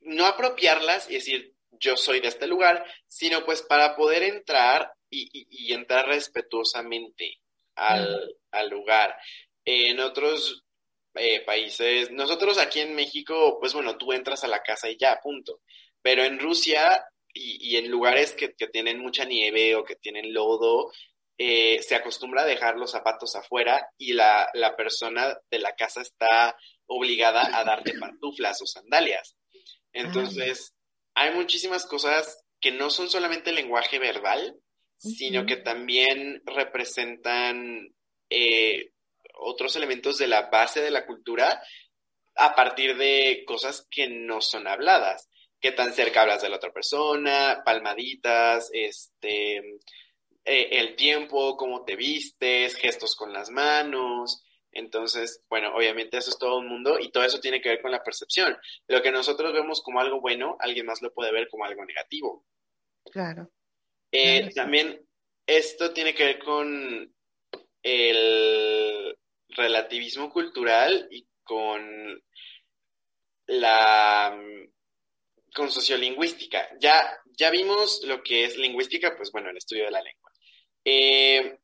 no 0.00 0.26
apropiarlas 0.26 1.10
y 1.10 1.14
decir, 1.14 1.54
yo 1.70 1.96
soy 1.96 2.20
de 2.20 2.28
este 2.28 2.46
lugar, 2.46 2.84
sino 3.06 3.44
pues 3.44 3.62
para 3.62 3.96
poder 3.96 4.22
entrar 4.22 4.92
y, 5.10 5.28
y, 5.32 5.46
y 5.50 5.72
entrar 5.72 6.06
respetuosamente 6.06 7.40
al, 7.74 8.36
al 8.50 8.68
lugar. 8.68 9.16
en 9.64 10.00
otros 10.00 10.64
eh, 11.14 11.40
países, 11.44 12.10
nosotros 12.10 12.58
aquí 12.58 12.80
en 12.80 12.94
México, 12.94 13.58
pues 13.60 13.72
bueno, 13.72 13.96
tú 13.96 14.12
entras 14.12 14.44
a 14.44 14.48
la 14.48 14.62
casa 14.62 14.90
y 14.90 14.96
ya, 14.98 15.20
punto. 15.22 15.60
Pero 16.02 16.24
en 16.24 16.38
Rusia 16.38 17.04
y, 17.32 17.72
y 17.74 17.76
en 17.76 17.90
lugares 17.90 18.32
que, 18.32 18.52
que, 18.54 18.66
tienen 18.68 18.98
mucha 19.00 19.24
nieve 19.24 19.74
o 19.76 19.84
que 19.84 19.96
tienen 19.96 20.34
lodo, 20.34 20.92
eh, 21.38 21.82
se 21.82 21.96
acostumbra 21.96 22.42
a 22.42 22.46
dejar 22.46 22.76
los 22.76 22.92
zapatos 22.92 23.34
afuera 23.34 23.88
y 23.98 24.12
la, 24.12 24.48
la, 24.54 24.76
persona 24.76 25.36
de 25.50 25.58
la 25.58 25.74
casa 25.74 26.00
está 26.00 26.56
obligada 26.86 27.58
a 27.58 27.64
darte 27.64 27.94
pantuflas 27.98 28.62
o 28.62 28.66
sandalias. 28.66 29.36
Entonces, 29.92 30.74
hay 31.14 31.34
muchísimas 31.34 31.86
cosas 31.86 32.44
que 32.60 32.72
no 32.72 32.90
son 32.90 33.08
solamente 33.08 33.52
lenguaje 33.52 33.98
verbal, 33.98 34.56
sino 34.96 35.44
que 35.44 35.56
también 35.56 36.42
representan 36.46 37.94
eh, 38.30 38.90
otros 39.34 39.76
elementos 39.76 40.18
de 40.18 40.28
la 40.28 40.48
base 40.48 40.80
de 40.80 40.90
la 40.90 41.04
cultura 41.04 41.62
a 42.36 42.54
partir 42.54 42.96
de 42.96 43.44
cosas 43.46 43.86
que 43.90 44.08
no 44.08 44.40
son 44.40 44.66
habladas. 44.66 45.28
Qué 45.60 45.72
tan 45.72 45.92
cerca 45.92 46.22
hablas 46.22 46.42
de 46.42 46.48
la 46.48 46.56
otra 46.56 46.72
persona, 46.72 47.62
palmaditas, 47.64 48.70
este, 48.72 49.62
eh, 50.44 50.68
el 50.72 50.96
tiempo, 50.96 51.56
cómo 51.56 51.84
te 51.84 51.96
vistes, 51.96 52.76
gestos 52.76 53.16
con 53.16 53.32
las 53.32 53.50
manos. 53.50 54.44
Entonces, 54.72 55.42
bueno, 55.48 55.74
obviamente 55.74 56.18
eso 56.18 56.30
es 56.30 56.38
todo 56.38 56.58
un 56.58 56.66
mundo 56.66 56.98
y 56.98 57.10
todo 57.10 57.24
eso 57.24 57.40
tiene 57.40 57.60
que 57.60 57.68
ver 57.68 57.80
con 57.80 57.92
la 57.92 58.02
percepción. 58.02 58.56
Lo 58.88 59.00
que 59.02 59.12
nosotros 59.12 59.52
vemos 59.52 59.82
como 59.82 60.00
algo 60.00 60.20
bueno, 60.20 60.56
alguien 60.58 60.86
más 60.86 61.00
lo 61.00 61.12
puede 61.12 61.32
ver 61.32 61.48
como 61.48 61.64
algo 61.64 61.84
negativo. 61.84 62.44
Claro. 63.10 63.50
Eh, 64.10 64.40
claro 64.40 64.54
también 64.54 65.06
esto 65.46 65.92
tiene 65.92 66.14
que 66.14 66.24
ver 66.24 66.38
con 66.38 67.14
el 67.82 69.18
relativismo 69.48 70.30
cultural 70.30 71.06
y 71.10 71.26
con 71.44 72.22
la 73.46 74.36
con 75.54 75.70
sociolingüística. 75.70 76.68
Ya, 76.80 77.16
ya 77.38 77.50
vimos 77.50 78.02
lo 78.04 78.22
que 78.22 78.44
es 78.44 78.56
lingüística, 78.56 79.16
pues 79.16 79.30
bueno, 79.30 79.50
el 79.50 79.56
estudio 79.56 79.84
de 79.84 79.92
la 79.92 80.02
lengua. 80.02 80.32
Eh, 80.84 81.58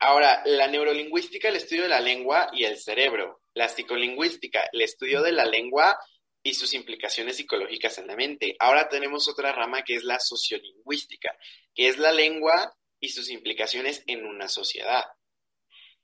ahora, 0.00 0.42
la 0.44 0.66
neurolingüística, 0.66 1.48
el 1.48 1.56
estudio 1.56 1.82
de 1.82 1.88
la 1.88 2.00
lengua 2.00 2.50
y 2.52 2.64
el 2.64 2.78
cerebro. 2.78 3.40
La 3.54 3.68
psicolingüística, 3.68 4.68
el 4.72 4.80
estudio 4.80 5.22
de 5.22 5.32
la 5.32 5.44
lengua 5.44 5.98
y 6.42 6.54
sus 6.54 6.74
implicaciones 6.74 7.36
psicológicas 7.36 7.98
en 7.98 8.08
la 8.08 8.16
mente. 8.16 8.56
Ahora 8.58 8.88
tenemos 8.88 9.28
otra 9.28 9.52
rama 9.52 9.82
que 9.82 9.94
es 9.94 10.04
la 10.04 10.18
sociolingüística, 10.18 11.36
que 11.74 11.88
es 11.88 11.98
la 11.98 12.12
lengua 12.12 12.74
y 13.00 13.10
sus 13.10 13.30
implicaciones 13.30 14.02
en 14.06 14.24
una 14.24 14.48
sociedad. 14.48 15.04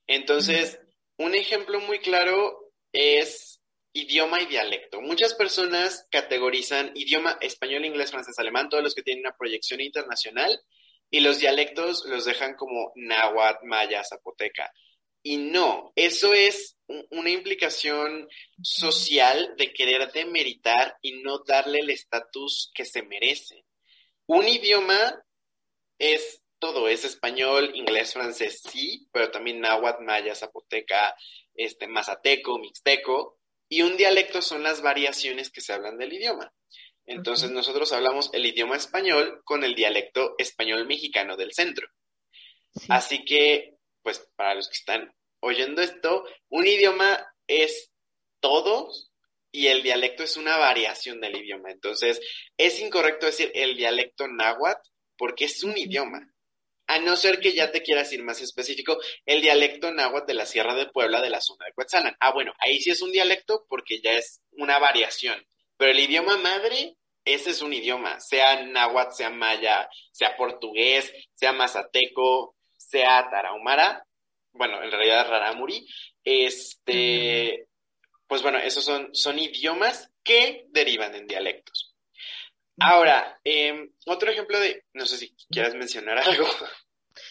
Entonces, 0.06 0.80
un 1.16 1.34
ejemplo 1.34 1.80
muy 1.80 1.98
claro 1.98 2.72
es 2.92 3.60
idioma 3.92 4.40
y 4.40 4.46
dialecto. 4.46 5.00
Muchas 5.00 5.34
personas 5.34 6.06
categorizan 6.10 6.92
idioma 6.94 7.36
español, 7.40 7.84
inglés, 7.84 8.10
francés, 8.10 8.38
alemán, 8.38 8.68
todos 8.68 8.84
los 8.84 8.94
que 8.94 9.02
tienen 9.02 9.24
una 9.24 9.36
proyección 9.36 9.80
internacional, 9.80 10.60
y 11.10 11.20
los 11.20 11.38
dialectos 11.38 12.04
los 12.06 12.24
dejan 12.24 12.54
como 12.54 12.92
náhuatl, 12.96 13.66
maya, 13.66 14.04
zapoteca. 14.04 14.72
Y 15.22 15.36
no, 15.36 15.92
eso 15.96 16.32
es 16.32 16.76
una 17.10 17.30
implicación 17.30 18.28
social 18.62 19.54
de 19.56 19.72
querer 19.72 20.10
demeritar 20.12 20.96
y 21.02 21.20
no 21.22 21.40
darle 21.46 21.80
el 21.80 21.90
estatus 21.90 22.70
que 22.74 22.84
se 22.84 23.02
merece. 23.02 23.64
Un 24.26 24.46
idioma 24.46 25.22
es 25.98 26.42
todo, 26.58 26.88
es 26.88 27.04
español, 27.04 27.72
inglés, 27.74 28.12
francés, 28.12 28.62
sí, 28.62 29.08
pero 29.12 29.30
también 29.30 29.60
náhuatl, 29.60 30.02
maya, 30.04 30.34
zapoteca, 30.34 31.14
este, 31.54 31.86
mazateco, 31.86 32.58
mixteco, 32.58 33.38
y 33.68 33.82
un 33.82 33.96
dialecto 33.96 34.40
son 34.40 34.62
las 34.62 34.80
variaciones 34.80 35.50
que 35.50 35.60
se 35.60 35.72
hablan 35.72 35.98
del 35.98 36.12
idioma. 36.12 36.52
Entonces 37.08 37.50
nosotros 37.50 37.90
hablamos 37.92 38.28
el 38.34 38.44
idioma 38.44 38.76
español 38.76 39.40
con 39.44 39.64
el 39.64 39.74
dialecto 39.74 40.34
español 40.36 40.86
mexicano 40.86 41.36
del 41.38 41.54
centro. 41.54 41.88
Sí. 42.74 42.86
Así 42.90 43.24
que, 43.24 43.78
pues 44.02 44.28
para 44.36 44.54
los 44.54 44.68
que 44.68 44.74
están 44.74 45.14
oyendo 45.40 45.80
esto, 45.80 46.24
un 46.50 46.66
idioma 46.66 47.26
es 47.46 47.90
todos 48.40 49.10
y 49.50 49.68
el 49.68 49.82
dialecto 49.82 50.22
es 50.22 50.36
una 50.36 50.58
variación 50.58 51.18
del 51.22 51.36
idioma. 51.36 51.70
Entonces, 51.70 52.20
es 52.58 52.78
incorrecto 52.78 53.24
decir 53.24 53.50
el 53.54 53.74
dialecto 53.76 54.28
náhuatl 54.28 54.90
porque 55.16 55.46
es 55.46 55.64
un 55.64 55.78
idioma. 55.78 56.30
A 56.88 56.98
no 56.98 57.16
ser 57.16 57.40
que 57.40 57.54
ya 57.54 57.72
te 57.72 57.82
quieras 57.82 58.12
ir 58.12 58.22
más 58.22 58.42
específico, 58.42 58.98
el 59.24 59.40
dialecto 59.40 59.90
náhuatl 59.92 60.26
de 60.26 60.34
la 60.34 60.44
Sierra 60.44 60.74
de 60.74 60.86
Puebla 60.86 61.22
de 61.22 61.30
la 61.30 61.40
zona 61.40 61.64
de 61.64 61.72
Coetzalan. 61.72 62.16
Ah, 62.20 62.32
bueno, 62.32 62.52
ahí 62.58 62.80
sí 62.80 62.90
es 62.90 63.00
un 63.00 63.12
dialecto 63.12 63.64
porque 63.66 64.00
ya 64.02 64.12
es 64.12 64.42
una 64.52 64.78
variación. 64.78 65.42
Pero 65.78 65.92
el 65.92 66.00
idioma 66.00 66.36
madre, 66.36 66.96
ese 67.24 67.50
es 67.50 67.62
un 67.62 67.72
idioma, 67.72 68.20
sea 68.20 68.62
náhuatl, 68.66 69.14
sea 69.14 69.30
maya, 69.30 69.88
sea 70.12 70.36
portugués, 70.36 71.10
sea 71.34 71.52
mazateco, 71.52 72.56
sea 72.76 73.30
tarahumara, 73.30 74.04
bueno, 74.52 74.82
en 74.82 74.90
realidad 74.90 75.28
rarámuri, 75.28 75.86
este, 76.24 77.68
pues 78.26 78.42
bueno, 78.42 78.58
esos 78.58 78.84
son, 78.84 79.14
son 79.14 79.38
idiomas 79.38 80.10
que 80.22 80.66
derivan 80.68 81.14
en 81.14 81.26
dialectos. 81.26 81.94
Ahora, 82.80 83.40
eh, 83.44 83.90
otro 84.06 84.30
ejemplo 84.30 84.58
de, 84.58 84.84
no 84.92 85.06
sé 85.06 85.16
si 85.16 85.34
quieras 85.50 85.74
mencionar 85.74 86.18
algo. 86.26 86.46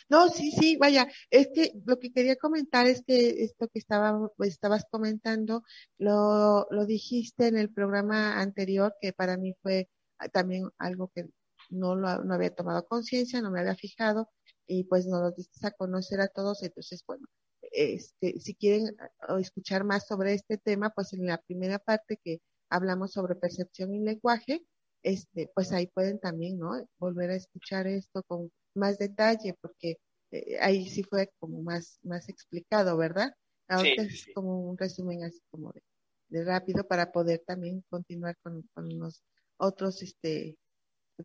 No, 0.09 0.29
sí, 0.29 0.51
sí, 0.51 0.77
vaya, 0.77 1.07
es 1.29 1.49
que 1.53 1.73
lo 1.85 1.99
que 1.99 2.11
quería 2.11 2.35
comentar 2.35 2.88
es 2.88 3.03
que 3.05 3.43
esto 3.43 3.67
que 3.67 3.79
estaba, 3.79 4.29
pues, 4.38 4.49
estabas 4.49 4.85
comentando, 4.89 5.63
lo, 5.97 6.67
lo 6.71 6.85
dijiste 6.85 7.47
en 7.47 7.57
el 7.57 7.71
programa 7.71 8.39
anterior, 8.41 8.95
que 9.01 9.13
para 9.13 9.38
mí 9.38 9.53
fue 9.61 9.89
también 10.33 10.69
algo 10.77 11.11
que 11.13 11.25
no, 11.69 11.95
lo, 11.95 12.23
no 12.23 12.33
había 12.33 12.53
tomado 12.55 12.85
conciencia, 12.85 13.41
no 13.41 13.51
me 13.51 13.59
había 13.59 13.75
fijado, 13.75 14.29
y 14.65 14.83
pues 14.85 15.05
nos 15.07 15.21
lo 15.21 15.31
diste 15.31 15.65
a 15.67 15.71
conocer 15.71 16.21
a 16.21 16.27
todos, 16.27 16.63
entonces, 16.63 17.03
bueno, 17.07 17.27
este, 17.71 18.39
si 18.39 18.55
quieren 18.55 18.95
escuchar 19.39 19.83
más 19.83 20.07
sobre 20.07 20.33
este 20.33 20.57
tema, 20.57 20.89
pues 20.91 21.13
en 21.13 21.25
la 21.25 21.38
primera 21.39 21.79
parte 21.79 22.19
que 22.23 22.41
hablamos 22.69 23.13
sobre 23.13 23.35
percepción 23.35 23.93
y 23.93 23.99
lenguaje, 23.99 24.65
este, 25.03 25.49
pues 25.53 25.71
ahí 25.71 25.88
pueden 25.88 26.19
también, 26.19 26.57
¿no? 26.59 26.71
Volver 26.99 27.31
a 27.31 27.35
escuchar 27.35 27.88
esto 27.88 28.23
con 28.23 28.51
más 28.78 28.97
detalle, 28.97 29.55
porque 29.61 29.97
eh, 30.32 30.57
ahí 30.59 30.88
sí 30.88 31.03
fue 31.03 31.30
como 31.39 31.61
más, 31.61 31.99
más 32.03 32.30
explicado, 32.30 32.97
¿verdad? 32.97 33.34
Sí, 33.82 33.95
sí. 33.95 34.01
es 34.01 34.28
como 34.34 34.61
un 34.69 34.78
resumen 34.78 35.23
así 35.23 35.41
como 35.49 35.73
de, 35.73 35.84
de 36.30 36.45
rápido 36.45 36.88
para 36.88 37.11
poder 37.11 37.43
también 37.45 37.84
continuar 37.89 38.38
con, 38.41 38.61
con 38.73 38.88
los 38.97 39.23
otros 39.57 40.01
este 40.01 40.57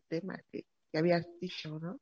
temas 0.07 0.41
que, 0.51 0.65
que 0.91 0.97
habías 0.97 1.27
dicho, 1.39 1.79
¿no? 1.79 1.99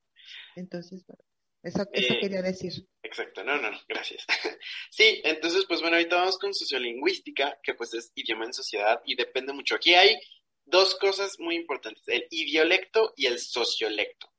Entonces, 0.56 1.04
bueno, 1.06 1.24
eso, 1.64 1.86
eso 1.92 2.14
eh, 2.14 2.20
quería 2.20 2.42
decir. 2.42 2.74
Exacto, 3.04 3.44
no, 3.44 3.62
no, 3.62 3.70
gracias. 3.88 4.26
sí, 4.92 5.22
entonces, 5.24 5.66
pues 5.68 5.82
bueno, 5.82 5.98
ahorita 5.98 6.16
vamos 6.16 6.40
con 6.40 6.54
sociolingüística, 6.54 7.60
que 7.62 7.76
pues 7.76 7.94
es 7.94 8.12
idioma 8.16 8.46
en 8.46 8.54
sociedad 8.54 9.02
y 9.06 9.16
depende 9.16 9.54
mucho. 9.54 9.76
Aquí 9.76 9.94
hay 9.94 10.18
dos 10.66 10.96
cosas 10.96 11.40
muy 11.40 11.56
importantes, 11.56 12.04
el 12.08 12.26
idiolecto 12.30 13.14
y 13.16 13.26
el 13.26 13.40
sociolecto. 13.40 14.31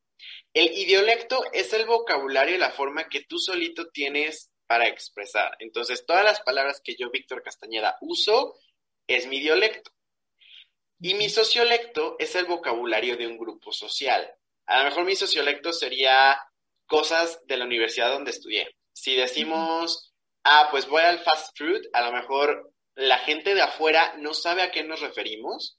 El 0.54 0.72
idiolecto 0.76 1.44
es 1.52 1.72
el 1.72 1.86
vocabulario 1.86 2.54
y 2.54 2.58
la 2.58 2.70
forma 2.70 3.08
que 3.08 3.24
tú 3.24 3.38
solito 3.38 3.88
tienes 3.90 4.50
para 4.66 4.86
expresar. 4.86 5.56
Entonces, 5.58 6.04
todas 6.06 6.24
las 6.24 6.40
palabras 6.40 6.80
que 6.82 6.96
yo, 6.96 7.10
Víctor 7.10 7.42
Castañeda, 7.42 7.96
uso 8.00 8.54
es 9.06 9.26
mi 9.26 9.38
idiolecto. 9.38 9.90
Y 11.00 11.14
mi 11.14 11.28
sociolecto 11.28 12.16
es 12.18 12.34
el 12.36 12.44
vocabulario 12.44 13.16
de 13.16 13.26
un 13.26 13.36
grupo 13.36 13.72
social. 13.72 14.32
A 14.66 14.78
lo 14.78 14.84
mejor 14.84 15.04
mi 15.04 15.16
sociolecto 15.16 15.72
sería 15.72 16.38
cosas 16.86 17.40
de 17.46 17.56
la 17.56 17.64
universidad 17.64 18.12
donde 18.12 18.30
estudié. 18.30 18.76
Si 18.92 19.16
decimos, 19.16 20.14
ah, 20.44 20.68
pues 20.70 20.86
voy 20.86 21.02
al 21.02 21.18
fast 21.20 21.58
food, 21.58 21.80
a 21.92 22.02
lo 22.02 22.12
mejor 22.12 22.72
la 22.94 23.18
gente 23.18 23.54
de 23.54 23.62
afuera 23.62 24.14
no 24.18 24.34
sabe 24.34 24.62
a 24.62 24.70
qué 24.70 24.84
nos 24.84 25.00
referimos, 25.00 25.78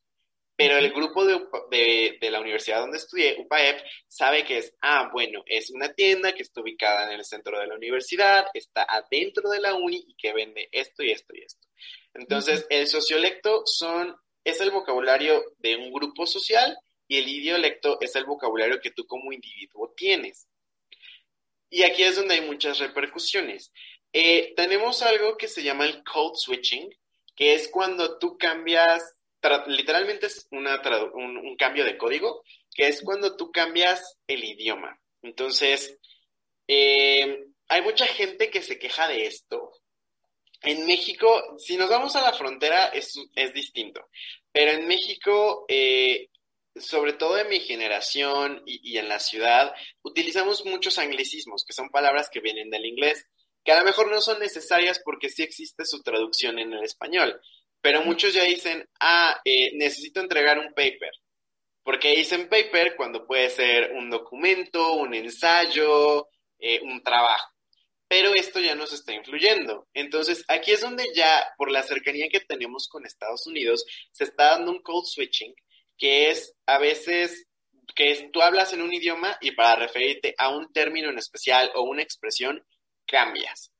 pero 0.65 0.77
el 0.77 0.93
grupo 0.93 1.25
de, 1.25 2.17
de, 2.21 2.31
la 2.31 2.39
universidad 2.39 2.79
donde 2.79 2.97
estudié, 2.97 3.35
UPAEP, 3.37 3.81
sabe 4.07 4.45
que 4.45 4.59
es, 4.59 4.73
ah, 4.81 5.09
bueno, 5.11 5.43
es 5.45 5.69
una 5.71 5.93
tienda 5.93 6.31
que 6.31 6.41
está 6.41 6.61
ubicada 6.61 7.11
en 7.11 7.19
el 7.19 7.25
centro 7.25 7.59
de 7.59 7.67
la 7.67 7.75
universidad, 7.75 8.45
está 8.53 8.85
adentro 8.87 9.49
de 9.49 9.59
la 9.59 9.73
uni 9.73 10.05
y 10.07 10.15
que 10.15 10.31
vende 10.31 10.69
esto 10.71 11.03
y 11.03 11.11
esto 11.11 11.33
y 11.35 11.41
esto. 11.41 11.67
Entonces, 12.13 12.65
el 12.69 12.87
sociolecto 12.87 13.63
son, 13.65 14.15
es 14.45 14.61
el 14.61 14.71
vocabulario 14.71 15.43
de 15.57 15.75
un 15.75 15.91
grupo 15.91 16.25
social 16.25 16.77
y 17.09 17.17
el 17.17 17.27
idiolecto 17.27 17.99
es 17.99 18.15
el 18.15 18.23
vocabulario 18.23 18.79
que 18.79 18.91
tú 18.91 19.05
como 19.05 19.33
individuo 19.33 19.93
tienes. 19.97 20.47
Y 21.69 21.83
aquí 21.83 22.03
es 22.03 22.15
donde 22.15 22.35
hay 22.35 22.41
muchas 22.41 22.79
repercusiones. 22.79 23.73
Eh, 24.13 24.53
tenemos 24.55 25.01
algo 25.01 25.35
que 25.35 25.49
se 25.49 25.61
llama 25.61 25.85
el 25.85 26.05
code 26.05 26.37
switching, 26.37 26.89
que 27.35 27.53
es 27.53 27.67
cuando 27.67 28.17
tú 28.17 28.37
cambias 28.37 29.13
literalmente 29.67 30.27
es 30.27 30.47
una 30.51 30.81
un, 31.13 31.55
cambio 31.57 31.85
de 31.85 31.97
código, 31.97 32.43
que 32.73 32.87
es 32.87 33.01
cuando 33.01 33.35
tú 33.35 33.51
cambias 33.51 34.17
el 34.27 34.43
idioma. 34.43 34.99
Entonces, 35.21 35.97
eh, 36.67 37.45
hay 37.67 37.81
mucha 37.81 38.05
gente 38.07 38.49
que 38.49 38.61
se 38.61 38.79
queja 38.79 39.07
de 39.07 39.25
esto. 39.25 39.71
En 40.61 40.85
México, 40.85 41.57
si 41.57 41.75
nos 41.75 41.89
vamos 41.89 42.15
a 42.15 42.21
la 42.21 42.33
frontera, 42.33 42.87
es, 42.87 43.13
distinto. 43.53 44.07
Pero 44.51 44.71
en 44.71 44.87
México, 44.87 45.65
eh, 45.67 46.29
sobre 46.75 47.13
todo 47.13 47.37
en 47.37 47.49
mi 47.49 47.59
generación 47.59 48.63
y, 48.65 48.93
y, 48.93 48.97
en 48.97 49.09
la 49.09 49.19
ciudad, 49.19 49.73
utilizamos 50.03 50.65
muchos 50.65 50.97
anglicismos, 50.99 51.65
que 51.65 51.73
son 51.73 51.89
palabras 51.89 52.29
que 52.29 52.39
vienen 52.39 52.69
del 52.69 52.85
inglés, 52.85 53.27
que 53.63 53.71
a 53.71 53.79
lo 53.79 53.85
mejor 53.85 54.09
no 54.09 54.21
son 54.21 54.39
necesarias 54.39 55.01
porque 55.03 55.29
sí 55.29 55.43
existe 55.43 55.85
su 55.85 56.01
traducción 56.01 56.59
en 56.59 56.73
el 56.73 56.83
español. 56.83 57.41
Pero 57.83 58.01
muchos 58.01 58.33
ya 58.33 58.45
dicen, 58.45 58.89
ah, 59.01 59.41
eh, 59.43 59.71
necesito 59.75 60.21
entregar 60.21 60.57
un 60.57 60.69
paper. 60.73 61.11
Porque 61.83 62.15
dicen 62.15 62.47
paper 62.47 62.95
cuando 62.95 63.27
puede 63.27 63.49
ser 63.49 63.91
un 63.91 64.09
documento, 64.09 64.93
un 64.93 65.13
ensayo, 65.13 66.29
eh, 66.59 66.79
un 66.81 67.03
trabajo. 67.03 67.51
Pero 68.07 68.33
esto 68.35 68.61
ya 68.61 68.73
nos 68.73 68.93
está 68.93 69.13
influyendo. 69.13 69.89
Entonces, 69.93 70.45
aquí 70.47 70.71
es 70.71 70.79
donde 70.79 71.03
ya, 71.13 71.45
por 71.57 71.69
la 71.71 71.83
cercanía 71.83 72.29
que 72.29 72.39
tenemos 72.39 72.87
con 72.87 73.05
Estados 73.05 73.45
Unidos, 73.47 73.83
se 74.13 74.23
está 74.23 74.51
dando 74.51 74.71
un 74.71 74.81
code 74.81 75.05
switching, 75.05 75.53
que 75.97 76.29
es 76.29 76.55
a 76.65 76.77
veces 76.77 77.47
que 77.97 78.29
tú 78.31 78.41
hablas 78.41 78.71
en 78.71 78.81
un 78.81 78.93
idioma 78.93 79.37
y 79.41 79.51
para 79.51 79.75
referirte 79.75 80.35
a 80.37 80.55
un 80.55 80.71
término 80.71 81.09
en 81.09 81.17
especial 81.17 81.69
o 81.75 81.81
una 81.81 82.01
expresión, 82.01 82.65
cambias. 83.05 83.72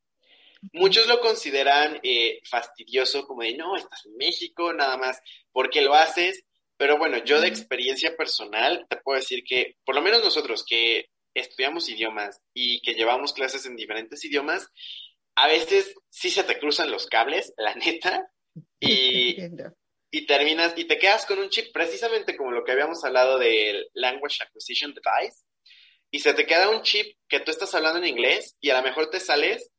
Muchos 0.71 1.07
lo 1.07 1.19
consideran 1.19 1.99
eh, 2.03 2.39
fastidioso, 2.49 3.25
como 3.27 3.41
de, 3.41 3.55
no, 3.55 3.75
estás 3.75 4.05
en 4.05 4.15
México, 4.15 4.71
nada 4.73 4.97
más, 4.97 5.19
porque 5.51 5.81
lo 5.81 5.93
haces. 5.93 6.43
Pero 6.77 6.97
bueno, 6.97 7.23
yo 7.23 7.41
de 7.41 7.47
experiencia 7.47 8.15
personal 8.15 8.85
te 8.89 8.97
puedo 8.97 9.19
decir 9.19 9.43
que, 9.43 9.77
por 9.85 9.95
lo 9.95 10.01
menos 10.01 10.23
nosotros 10.23 10.63
que 10.65 11.09
estudiamos 11.33 11.89
idiomas 11.89 12.41
y 12.53 12.81
que 12.81 12.93
llevamos 12.93 13.33
clases 13.33 13.65
en 13.65 13.75
diferentes 13.75 14.23
idiomas, 14.23 14.69
a 15.35 15.47
veces 15.47 15.93
sí 16.09 16.29
se 16.29 16.43
te 16.43 16.59
cruzan 16.59 16.91
los 16.91 17.07
cables, 17.07 17.53
la 17.57 17.75
neta, 17.75 18.31
y, 18.79 19.37
y 20.11 20.25
terminas, 20.25 20.73
y 20.77 20.85
te 20.85 20.97
quedas 20.97 21.25
con 21.25 21.39
un 21.39 21.49
chip, 21.49 21.73
precisamente 21.73 22.37
como 22.37 22.51
lo 22.51 22.63
que 22.63 22.71
habíamos 22.71 23.03
hablado 23.03 23.39
del 23.39 23.89
Language 23.93 24.43
Acquisition 24.43 24.93
Device, 24.93 25.43
y 26.11 26.19
se 26.19 26.33
te 26.35 26.45
queda 26.45 26.69
un 26.69 26.83
chip 26.83 27.17
que 27.27 27.39
tú 27.39 27.49
estás 27.49 27.73
hablando 27.73 27.97
en 27.97 28.05
inglés 28.05 28.55
y 28.61 28.69
a 28.69 28.77
lo 28.77 28.83
mejor 28.83 29.09
te 29.09 29.19
sales 29.19 29.71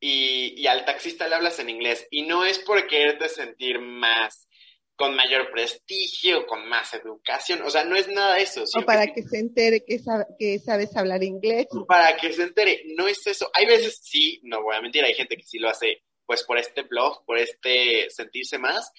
y, 0.00 0.66
al 0.66 0.84
taxista 0.84 1.28
le 1.28 1.34
hablas 1.34 1.58
en 1.58 1.70
inglés. 1.70 2.06
Y 2.10 2.22
no 2.22 2.44
es 2.44 2.58
por 2.58 2.86
quererte 2.86 3.28
sentir 3.28 3.80
más, 3.80 4.48
con 4.96 5.14
mayor 5.14 5.50
prestigio, 5.50 6.46
con 6.46 6.68
más 6.68 6.94
educación. 6.94 7.62
O 7.62 7.70
sea, 7.70 7.84
no 7.84 7.96
es 7.96 8.08
nada 8.08 8.34
de 8.34 8.42
eso. 8.42 8.64
O 8.76 8.84
para 8.84 9.06
que, 9.12 9.22
se 9.22 9.38
entere 9.38 9.84
que, 9.84 10.00
que, 10.38 10.58
sabes 10.58 10.96
hablar 10.96 11.22
inglés. 11.22 11.66
Para 11.86 12.16
que 12.16 12.32
se 12.32 12.42
entere, 12.42 12.82
no 12.96 13.08
es 13.08 13.26
eso. 13.26 13.50
Hay 13.54 13.66
veces 13.66 14.00
sí, 14.02 14.40
no 14.44 14.62
voy 14.62 14.76
a 14.76 14.82
mentir, 14.82 15.04
hay 15.04 15.14
gente 15.14 15.36
que 15.36 15.44
sí 15.44 15.58
lo 15.58 15.68
hace 15.68 16.02
pues 16.26 16.44
por 16.44 16.58
este 16.58 16.82
blog, 16.82 17.24
por 17.24 17.38
este 17.38 18.10
sentirse 18.10 18.58
más, 18.58 18.92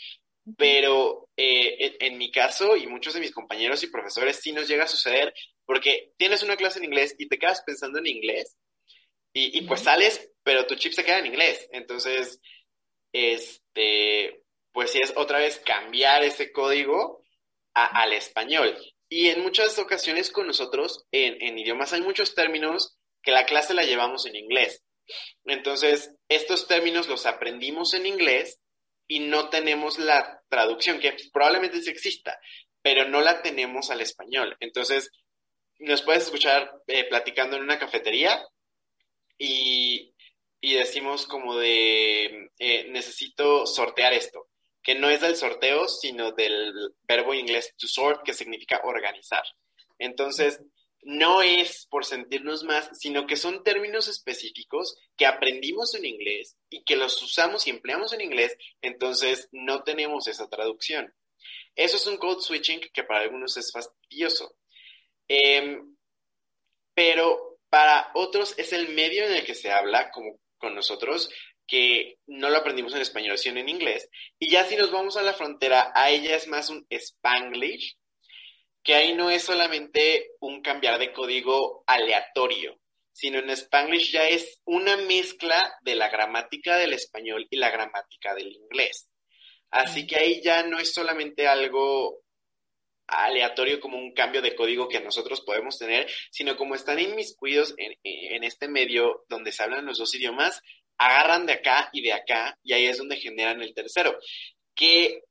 pero 0.57 1.29
eh, 1.37 1.95
en, 1.99 2.17
mi 2.17 2.31
caso 2.31 2.75
y 2.75 2.87
muchos 2.87 3.13
de 3.13 3.19
mis 3.19 3.31
compañeros 3.31 3.83
y 3.83 3.87
profesores 3.91 4.39
sí 4.41 4.51
nos 4.51 4.67
llega 4.67 4.85
a 4.85 4.87
suceder 4.87 5.31
porque 5.63 6.11
tienes 6.17 6.41
una 6.41 6.55
clase 6.55 6.79
en 6.79 6.85
inglés 6.85 7.13
y 7.19 7.27
te 7.27 7.37
quedas 7.37 7.61
pensando 7.61 7.99
en 7.99 8.07
inglés 8.07 8.57
y, 9.31 9.55
y 9.55 9.61
pues 9.61 9.81
sales 9.81 10.31
pero 10.49 10.65
tu 10.65 10.73
chip 10.73 10.93
se 10.93 11.05
queda 11.05 11.19
en 11.19 11.27
inglés. 11.27 11.69
Entonces, 11.71 12.41
este, 13.13 14.41
pues 14.71 14.89
sí 14.89 14.99
es 14.99 15.13
otra 15.15 15.37
vez 15.37 15.61
cambiar 15.63 16.23
ese 16.23 16.51
código 16.51 17.23
al 17.75 18.13
español. 18.13 18.75
Y 19.09 19.27
en 19.27 19.43
muchas 19.43 19.77
ocasiones 19.77 20.31
con 20.31 20.47
nosotros, 20.47 21.05
en, 21.11 21.39
en 21.39 21.59
idiomas, 21.59 21.93
hay 21.93 22.01
muchos 22.01 22.33
términos 22.33 22.97
que 23.21 23.29
la 23.29 23.45
clase 23.45 23.75
la 23.75 23.83
llevamos 23.83 24.25
en 24.25 24.37
inglés. 24.37 24.83
Entonces, 25.45 26.15
estos 26.29 26.67
términos 26.67 27.07
los 27.07 27.27
aprendimos 27.27 27.93
en 27.93 28.07
inglés 28.07 28.59
y 29.07 29.19
no 29.19 29.49
tenemos 29.49 29.99
la 29.99 30.41
traducción, 30.49 30.99
que 30.99 31.15
probablemente 31.31 31.79
sí 31.83 31.91
exista, 31.91 32.39
pero 32.81 33.07
no 33.07 33.21
la 33.21 33.43
tenemos 33.43 33.91
al 33.91 34.01
español. 34.01 34.57
Entonces, 34.61 35.11
nos 35.77 36.01
puedes 36.01 36.23
escuchar 36.23 36.71
eh, 36.87 37.03
platicando 37.03 37.55
en 37.55 37.61
una 37.61 37.77
cafetería 37.77 38.43
y, 39.39 40.08
y 40.61 40.73
decimos 40.73 41.25
como 41.25 41.57
de 41.57 42.51
eh, 42.59 42.87
necesito 42.89 43.65
sortear 43.65 44.13
esto, 44.13 44.47
que 44.83 44.95
no 44.95 45.09
es 45.09 45.21
del 45.21 45.35
sorteo, 45.35 45.87
sino 45.87 46.31
del 46.31 46.73
verbo 47.03 47.33
inglés 47.33 47.73
to 47.77 47.87
sort, 47.87 48.23
que 48.23 48.33
significa 48.33 48.81
organizar. 48.83 49.43
Entonces, 49.97 50.61
no 51.01 51.41
es 51.41 51.87
por 51.89 52.05
sentirnos 52.05 52.63
más, 52.63 52.89
sino 52.93 53.25
que 53.25 53.37
son 53.37 53.63
términos 53.63 54.07
específicos 54.07 54.97
que 55.15 55.25
aprendimos 55.25 55.95
en 55.95 56.05
inglés 56.05 56.57
y 56.69 56.83
que 56.83 56.97
los 56.97 57.21
usamos 57.21 57.65
y 57.67 57.69
empleamos 57.69 58.13
en 58.13 58.21
inglés, 58.21 58.57
entonces 58.81 59.47
no 59.51 59.83
tenemos 59.83 60.27
esa 60.27 60.49
traducción. 60.49 61.13
Eso 61.75 61.95
es 61.95 62.05
un 62.07 62.17
code 62.17 62.41
switching 62.41 62.81
que 62.93 63.03
para 63.03 63.21
algunos 63.21 63.55
es 63.55 63.71
fastidioso. 63.71 64.55
Em, 65.27 65.95
pero 66.93 67.59
para 67.69 68.11
otros 68.15 68.57
es 68.57 68.73
el 68.73 68.89
medio 68.89 69.25
en 69.25 69.33
el 69.33 69.45
que 69.45 69.55
se 69.55 69.71
habla, 69.71 70.11
como 70.11 70.39
con 70.59 70.75
nosotros 70.75 71.29
que 71.65 72.17
no 72.27 72.49
lo 72.49 72.57
aprendimos 72.57 72.93
en 72.93 73.01
español, 73.01 73.37
sino 73.37 73.59
en 73.59 73.69
inglés. 73.69 74.09
Y 74.39 74.51
ya 74.51 74.65
si 74.65 74.75
nos 74.75 74.91
vamos 74.91 75.17
a 75.17 75.23
la 75.23 75.33
frontera, 75.33 75.91
a 75.95 76.09
ella 76.09 76.35
es 76.35 76.47
más 76.47 76.69
un 76.69 76.85
spanglish, 76.89 77.97
que 78.83 78.95
ahí 78.95 79.13
no 79.13 79.29
es 79.29 79.43
solamente 79.43 80.31
un 80.39 80.61
cambiar 80.61 80.99
de 80.99 81.13
código 81.13 81.83
aleatorio, 81.85 82.79
sino 83.11 83.39
en 83.39 83.49
spanglish 83.51 84.11
ya 84.11 84.27
es 84.27 84.61
una 84.65 84.97
mezcla 84.97 85.75
de 85.81 85.95
la 85.95 86.09
gramática 86.09 86.77
del 86.77 86.93
español 86.93 87.47
y 87.49 87.57
la 87.57 87.69
gramática 87.69 88.33
del 88.33 88.51
inglés. 88.51 89.09
Así 89.71 90.07
que 90.07 90.17
ahí 90.17 90.41
ya 90.41 90.63
no 90.63 90.79
es 90.79 90.93
solamente 90.93 91.47
algo 91.47 92.23
aleatorio 93.09 93.79
como 93.79 93.97
un 93.97 94.13
cambio 94.13 94.41
de 94.41 94.55
código 94.55 94.87
que 94.87 94.99
nosotros 95.01 95.41
podemos 95.41 95.77
tener, 95.77 96.09
sino 96.31 96.57
como 96.57 96.75
están 96.75 96.99
inmiscuidos 96.99 97.73
en, 97.77 97.93
en 98.03 98.43
este 98.43 98.67
medio 98.67 99.25
donde 99.29 99.51
se 99.51 99.63
hablan 99.63 99.85
los 99.85 99.97
dos 99.97 100.13
idiomas, 100.15 100.61
agarran 100.97 101.45
de 101.45 101.53
acá 101.53 101.89
y 101.93 102.01
de 102.01 102.13
acá 102.13 102.57
y 102.63 102.73
ahí 102.73 102.85
es 102.85 102.97
donde 102.97 103.17
generan 103.17 103.61
el 103.61 103.73
tercero. 103.73 104.17
Que 104.75 105.23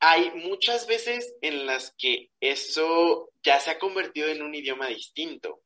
hay 0.00 0.30
muchas 0.34 0.86
veces 0.86 1.34
en 1.42 1.66
las 1.66 1.94
que 1.98 2.30
eso 2.40 3.30
ya 3.44 3.60
se 3.60 3.70
ha 3.70 3.78
convertido 3.78 4.28
en 4.28 4.42
un 4.42 4.54
idioma 4.54 4.88
distinto. 4.88 5.60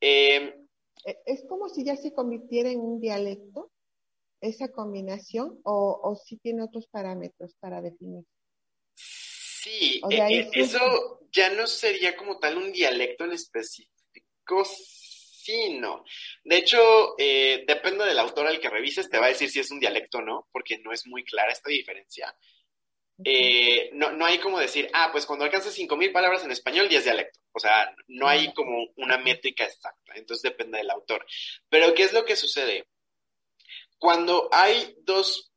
Em, 0.00 0.48
e, 1.04 1.18
es 1.26 1.44
como 1.46 1.68
si 1.68 1.84
ya 1.84 1.96
se 1.96 2.12
convirtiera 2.12 2.70
en 2.70 2.80
un 2.80 2.98
dialecto, 2.98 3.70
esa 4.40 4.72
combinación, 4.72 5.60
o, 5.62 6.18
si 6.24 6.36
tiene 6.38 6.62
otros 6.62 6.88
parámetros 6.88 7.54
para 7.60 7.80
definir. 7.80 8.24
Sí, 9.62 10.00
e, 10.10 10.16
e, 10.16 10.50
eso 10.54 11.20
ya 11.30 11.50
no 11.50 11.68
sería 11.68 12.16
como 12.16 12.40
tal 12.40 12.58
un 12.58 12.72
dialecto 12.72 13.24
en 13.24 13.32
específico, 13.32 14.64
sí, 14.64 15.78
no. 15.78 16.04
De 16.42 16.56
hecho, 16.56 17.14
eh, 17.16 17.62
depende 17.64 18.04
del 18.04 18.18
autor 18.18 18.48
al 18.48 18.58
que 18.58 18.68
revises, 18.68 19.08
te 19.08 19.18
va 19.18 19.26
a 19.26 19.28
decir 19.28 19.48
si 19.50 19.60
es 19.60 19.70
un 19.70 19.78
dialecto 19.78 20.18
o 20.18 20.22
no, 20.22 20.48
porque 20.50 20.78
no 20.78 20.92
es 20.92 21.06
muy 21.06 21.22
clara 21.22 21.52
esta 21.52 21.70
diferencia. 21.70 22.36
Eh, 23.24 23.90
no, 23.92 24.10
no 24.10 24.26
hay 24.26 24.38
como 24.38 24.58
decir, 24.58 24.90
ah, 24.94 25.10
pues 25.12 25.26
cuando 25.26 25.44
alcanzas 25.44 25.78
5.000 25.78 26.10
palabras 26.10 26.44
en 26.44 26.50
español 26.50 26.88
ya 26.88 26.98
es 26.98 27.04
dialecto. 27.04 27.38
O 27.52 27.60
sea, 27.60 27.94
no 28.08 28.26
hay 28.26 28.52
como 28.54 28.88
una 28.96 29.16
métrica 29.18 29.64
exacta, 29.64 30.14
entonces 30.16 30.42
depende 30.42 30.78
del 30.78 30.90
autor. 30.90 31.24
Pero, 31.68 31.94
¿qué 31.94 32.02
es 32.02 32.12
lo 32.12 32.24
que 32.24 32.34
sucede? 32.34 32.88
Cuando 33.96 34.48
hay 34.50 34.96
dos, 35.02 35.52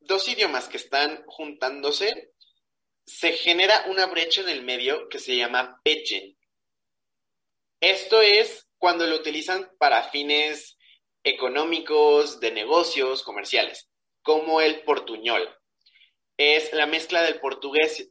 dos 0.00 0.26
idiomas 0.26 0.68
que 0.68 0.78
están 0.78 1.22
juntándose, 1.26 2.31
se 3.06 3.32
genera 3.32 3.84
una 3.88 4.06
brecha 4.06 4.42
en 4.42 4.48
el 4.48 4.62
medio 4.62 5.08
que 5.08 5.18
se 5.18 5.36
llama 5.36 5.80
pidgin. 5.82 6.36
Esto 7.80 8.20
es 8.20 8.68
cuando 8.78 9.06
lo 9.06 9.16
utilizan 9.16 9.70
para 9.78 10.04
fines 10.10 10.76
económicos, 11.24 12.40
de 12.40 12.52
negocios, 12.52 13.22
comerciales. 13.22 13.88
como 14.24 14.60
el 14.60 14.84
portuñol. 14.84 15.42
Es 16.36 16.72
la 16.72 16.86
mezcla 16.86 17.22
del 17.22 17.40
portugués. 17.40 18.08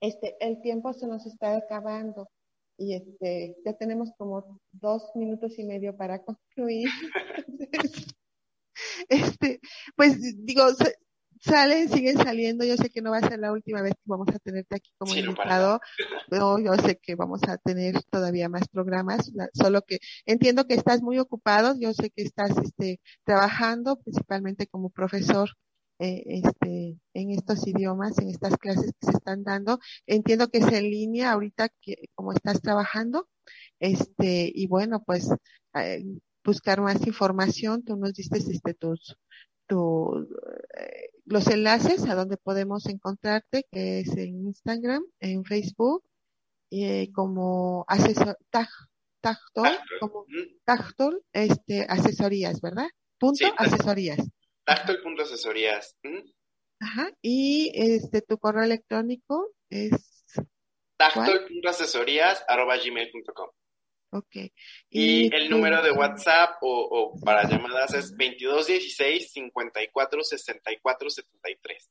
Este, 0.00 0.36
el 0.40 0.60
tiempo 0.60 0.92
se 0.92 1.06
nos 1.06 1.24
está 1.26 1.56
acabando 1.56 2.28
y 2.76 2.94
este, 2.94 3.56
ya 3.64 3.72
tenemos 3.74 4.10
como 4.18 4.60
dos 4.72 5.10
minutos 5.14 5.58
y 5.58 5.64
medio 5.64 5.96
para 5.96 6.22
concluir. 6.22 6.88
este, 9.08 9.60
pues 9.96 10.18
digo, 10.44 10.64
salen, 11.46 11.88
siguen 11.88 12.18
saliendo. 12.18 12.64
Yo 12.64 12.76
sé 12.76 12.90
que 12.90 13.02
no 13.02 13.10
va 13.12 13.18
a 13.18 13.28
ser 13.28 13.38
la 13.38 13.52
última 13.52 13.82
vez 13.82 13.94
que 13.94 14.02
vamos 14.04 14.28
a 14.28 14.38
tenerte 14.38 14.76
aquí 14.76 14.92
como 14.98 15.14
invitado. 15.14 15.80
pero 16.28 16.58
yo 16.58 16.74
sé 16.76 16.98
que 16.98 17.14
vamos 17.14 17.40
a 17.48 17.56
tener 17.58 18.02
todavía 18.10 18.48
más 18.48 18.68
programas, 18.68 19.32
solo 19.54 19.82
que 19.82 20.00
entiendo 20.26 20.66
que 20.66 20.74
estás 20.74 21.02
muy 21.02 21.18
ocupado. 21.18 21.74
Yo 21.78 21.92
sé 21.94 22.10
que 22.10 22.22
estás 22.22 22.50
este, 22.58 23.00
trabajando 23.24 23.96
principalmente 24.00 24.66
como 24.66 24.90
profesor 24.90 25.50
eh, 25.98 26.22
este, 26.26 26.98
en 27.14 27.30
estos 27.30 27.66
idiomas, 27.66 28.18
en 28.18 28.28
estas 28.28 28.56
clases 28.58 28.92
que 29.00 29.06
se 29.06 29.16
están 29.16 29.44
dando. 29.44 29.78
Entiendo 30.06 30.48
que 30.48 30.58
es 30.58 30.72
en 30.72 30.90
línea 30.90 31.32
ahorita 31.32 31.70
que 31.80 32.10
como 32.14 32.32
estás 32.32 32.60
trabajando. 32.60 33.28
Este, 33.80 34.50
y 34.54 34.66
bueno, 34.66 35.02
pues 35.04 35.28
eh, 35.74 36.04
buscar 36.44 36.80
más 36.82 37.06
información. 37.06 37.82
Tú 37.84 37.96
nos 37.96 38.14
diste 38.14 38.38
este, 38.38 38.74
tus, 38.74 39.16
tu, 39.66 40.28
eh, 40.78 41.10
los 41.24 41.48
enlaces 41.48 42.08
a 42.08 42.14
donde 42.14 42.36
podemos 42.36 42.86
encontrarte, 42.86 43.66
que 43.70 44.00
es 44.00 44.16
en 44.16 44.46
Instagram, 44.46 45.04
en 45.20 45.44
Facebook, 45.44 46.04
eh, 46.70 47.10
como 47.12 47.84
asesor, 47.88 48.38
tag, 48.50 48.68
como 50.00 50.24
Tactol, 50.64 51.22
este, 51.32 51.84
asesorías, 51.88 52.60
¿verdad? 52.60 52.88
Punto 53.18 53.46
asesorías. 53.56 54.18
Tactol.asesorías. 54.64 55.96
Ajá, 56.80 57.10
y 57.22 57.70
este, 57.74 58.22
tu 58.22 58.38
correo 58.38 58.64
electrónico 58.64 59.52
es... 59.70 60.24
Tactol.asesorías.gmail.com 60.96 63.50
Ok. 64.10 64.36
Y, 64.90 65.34
el 65.34 65.50
número 65.50 65.82
de 65.82 65.92
WhatsApp 65.92 66.56
o, 66.60 67.18
para 67.24 67.48
llamadas 67.48 67.94
es 67.94 68.10
2216 68.10 69.32
54 69.32 70.22
64 70.22 71.10
73. 71.10 71.90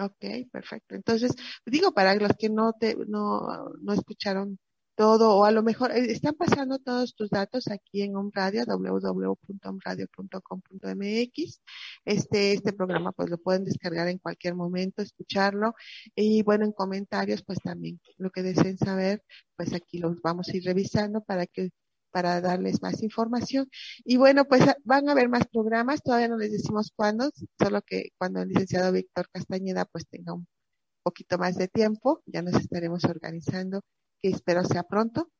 Ok, 0.00 0.50
perfecto. 0.52 0.94
Entonces, 0.94 1.34
digo, 1.66 1.92
para 1.92 2.14
los 2.14 2.32
que 2.38 2.48
no 2.48 2.72
te, 2.72 2.96
no, 3.08 3.70
no 3.80 3.92
escucharon 3.92 4.58
todo, 4.98 5.36
o 5.36 5.44
a 5.44 5.52
lo 5.52 5.62
mejor 5.62 5.92
eh, 5.92 6.10
están 6.10 6.34
pasando 6.34 6.80
todos 6.80 7.14
tus 7.14 7.30
datos 7.30 7.68
aquí 7.68 8.02
en 8.02 8.16
OnRadio, 8.16 8.64
www.omradio.com.mx. 8.66 11.60
Este, 12.04 12.52
este 12.52 12.72
programa 12.72 13.12
pues 13.12 13.30
lo 13.30 13.38
pueden 13.38 13.64
descargar 13.64 14.08
en 14.08 14.18
cualquier 14.18 14.56
momento, 14.56 15.00
escucharlo. 15.00 15.74
Y 16.16 16.42
bueno, 16.42 16.64
en 16.64 16.72
comentarios 16.72 17.44
pues 17.44 17.60
también 17.60 18.00
lo 18.16 18.30
que 18.30 18.42
deseen 18.42 18.76
saber, 18.76 19.22
pues 19.56 19.72
aquí 19.72 19.98
los 19.98 20.20
vamos 20.20 20.48
a 20.48 20.56
ir 20.56 20.64
revisando 20.64 21.22
para 21.22 21.46
que 21.46 21.70
para 22.10 22.40
darles 22.40 22.82
más 22.82 23.00
información. 23.02 23.68
Y 24.04 24.16
bueno, 24.16 24.46
pues 24.46 24.62
van 24.84 25.08
a 25.08 25.12
haber 25.12 25.28
más 25.28 25.46
programas, 25.46 26.02
todavía 26.02 26.28
no 26.28 26.38
les 26.38 26.50
decimos 26.50 26.92
cuándo, 26.96 27.30
solo 27.58 27.82
que 27.82 28.10
cuando 28.18 28.42
el 28.42 28.48
licenciado 28.48 28.90
Víctor 28.92 29.28
Castañeda 29.32 29.84
pues 29.84 30.08
tenga 30.08 30.32
un 30.34 30.46
poquito 31.04 31.38
más 31.38 31.56
de 31.56 31.68
tiempo, 31.68 32.22
ya 32.26 32.42
nos 32.42 32.56
estaremos 32.56 33.04
organizando 33.04 33.82
que 34.20 34.28
espero 34.28 34.64
sea 34.64 34.82
pronto. 34.82 35.30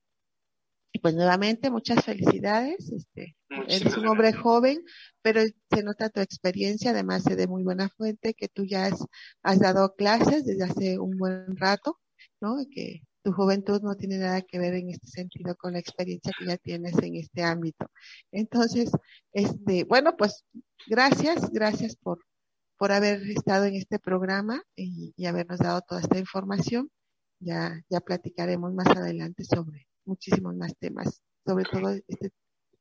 Y 0.92 1.00
pues 1.00 1.14
nuevamente, 1.14 1.70
muchas 1.70 2.04
felicidades. 2.04 2.90
Este, 2.90 3.36
eres 3.68 3.96
un 3.96 4.06
hombre 4.06 4.32
joven, 4.32 4.82
pero 5.22 5.42
se 5.42 5.82
nota 5.82 6.08
tu 6.08 6.20
experiencia, 6.20 6.90
además 6.90 7.24
de 7.24 7.46
muy 7.46 7.62
buena 7.62 7.88
fuente, 7.90 8.34
que 8.34 8.48
tú 8.48 8.64
ya 8.64 8.86
has, 8.86 9.04
has 9.42 9.60
dado 9.60 9.94
clases 9.94 10.44
desde 10.44 10.64
hace 10.64 10.98
un 10.98 11.16
buen 11.18 11.56
rato, 11.56 11.98
¿no? 12.40 12.60
Y 12.60 12.68
que 12.68 13.02
tu 13.22 13.32
juventud 13.32 13.82
no 13.82 13.96
tiene 13.96 14.18
nada 14.18 14.40
que 14.42 14.58
ver 14.58 14.74
en 14.74 14.90
este 14.90 15.08
sentido 15.08 15.56
con 15.56 15.74
la 15.74 15.78
experiencia 15.78 16.32
que 16.38 16.46
ya 16.46 16.56
tienes 16.56 16.96
en 16.98 17.16
este 17.16 17.42
ámbito. 17.42 17.90
Entonces, 18.32 18.90
este, 19.32 19.84
bueno, 19.84 20.16
pues 20.16 20.44
gracias, 20.86 21.50
gracias 21.50 21.96
por, 21.96 22.24
por 22.78 22.92
haber 22.92 23.20
estado 23.30 23.66
en 23.66 23.74
este 23.74 23.98
programa 23.98 24.62
y, 24.74 25.12
y 25.16 25.26
habernos 25.26 25.58
dado 25.58 25.82
toda 25.82 26.00
esta 26.00 26.18
información 26.18 26.90
ya, 27.40 27.82
ya 27.88 28.00
platicaremos 28.00 28.72
más 28.72 28.88
adelante 28.88 29.44
sobre 29.44 29.86
muchísimos 30.04 30.54
más 30.56 30.76
temas, 30.78 31.22
sobre 31.44 31.64
todo 31.64 31.92
este 32.06 32.30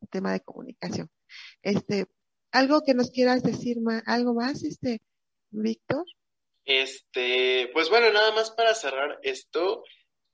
tema 0.09 0.31
de 0.31 0.41
comunicación. 0.41 1.09
Este, 1.61 2.05
algo 2.51 2.83
que 2.83 2.93
nos 2.93 3.11
quieras 3.11 3.43
decir, 3.43 3.77
algo 4.05 4.33
más, 4.33 4.63
este, 4.63 5.01
Víctor. 5.49 6.05
Este, 6.65 7.69
pues 7.73 7.89
bueno, 7.89 8.11
nada 8.11 8.33
más 8.33 8.51
para 8.51 8.73
cerrar 8.73 9.19
esto, 9.23 9.83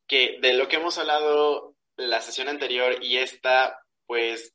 que 0.07 0.39
de 0.41 0.53
lo 0.53 0.67
que 0.67 0.77
hemos 0.77 0.97
hablado 0.97 1.75
la 1.95 2.21
sesión 2.21 2.47
anterior 2.47 3.03
y 3.03 3.17
esta, 3.17 3.79
pues 4.05 4.53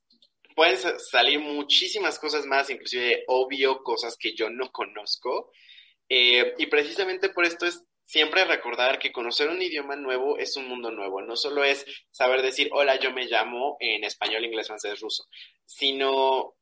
pueden 0.54 0.76
salir 0.98 1.38
muchísimas 1.38 2.18
cosas 2.18 2.46
más, 2.46 2.68
inclusive 2.68 3.24
obvio 3.28 3.82
cosas 3.82 4.16
que 4.18 4.34
yo 4.34 4.50
no 4.50 4.70
conozco. 4.70 5.52
Eh, 6.08 6.54
y 6.58 6.66
precisamente 6.66 7.28
por 7.28 7.44
esto 7.44 7.66
es 7.66 7.84
siempre 8.08 8.46
recordar 8.46 8.98
que 8.98 9.12
conocer 9.12 9.50
un 9.50 9.60
idioma 9.60 9.94
nuevo 9.94 10.38
es 10.38 10.56
un 10.56 10.66
mundo 10.66 10.90
nuevo. 10.90 11.20
No 11.20 11.36
solo 11.36 11.62
es 11.62 11.84
saber 12.10 12.40
decir, 12.40 12.70
hola, 12.72 12.98
yo 12.98 13.12
me 13.12 13.26
llamo 13.26 13.76
en 13.80 14.02
español, 14.02 14.46
inglés, 14.46 14.66
francés, 14.66 14.98
ruso, 15.00 15.26
sino 15.66 16.54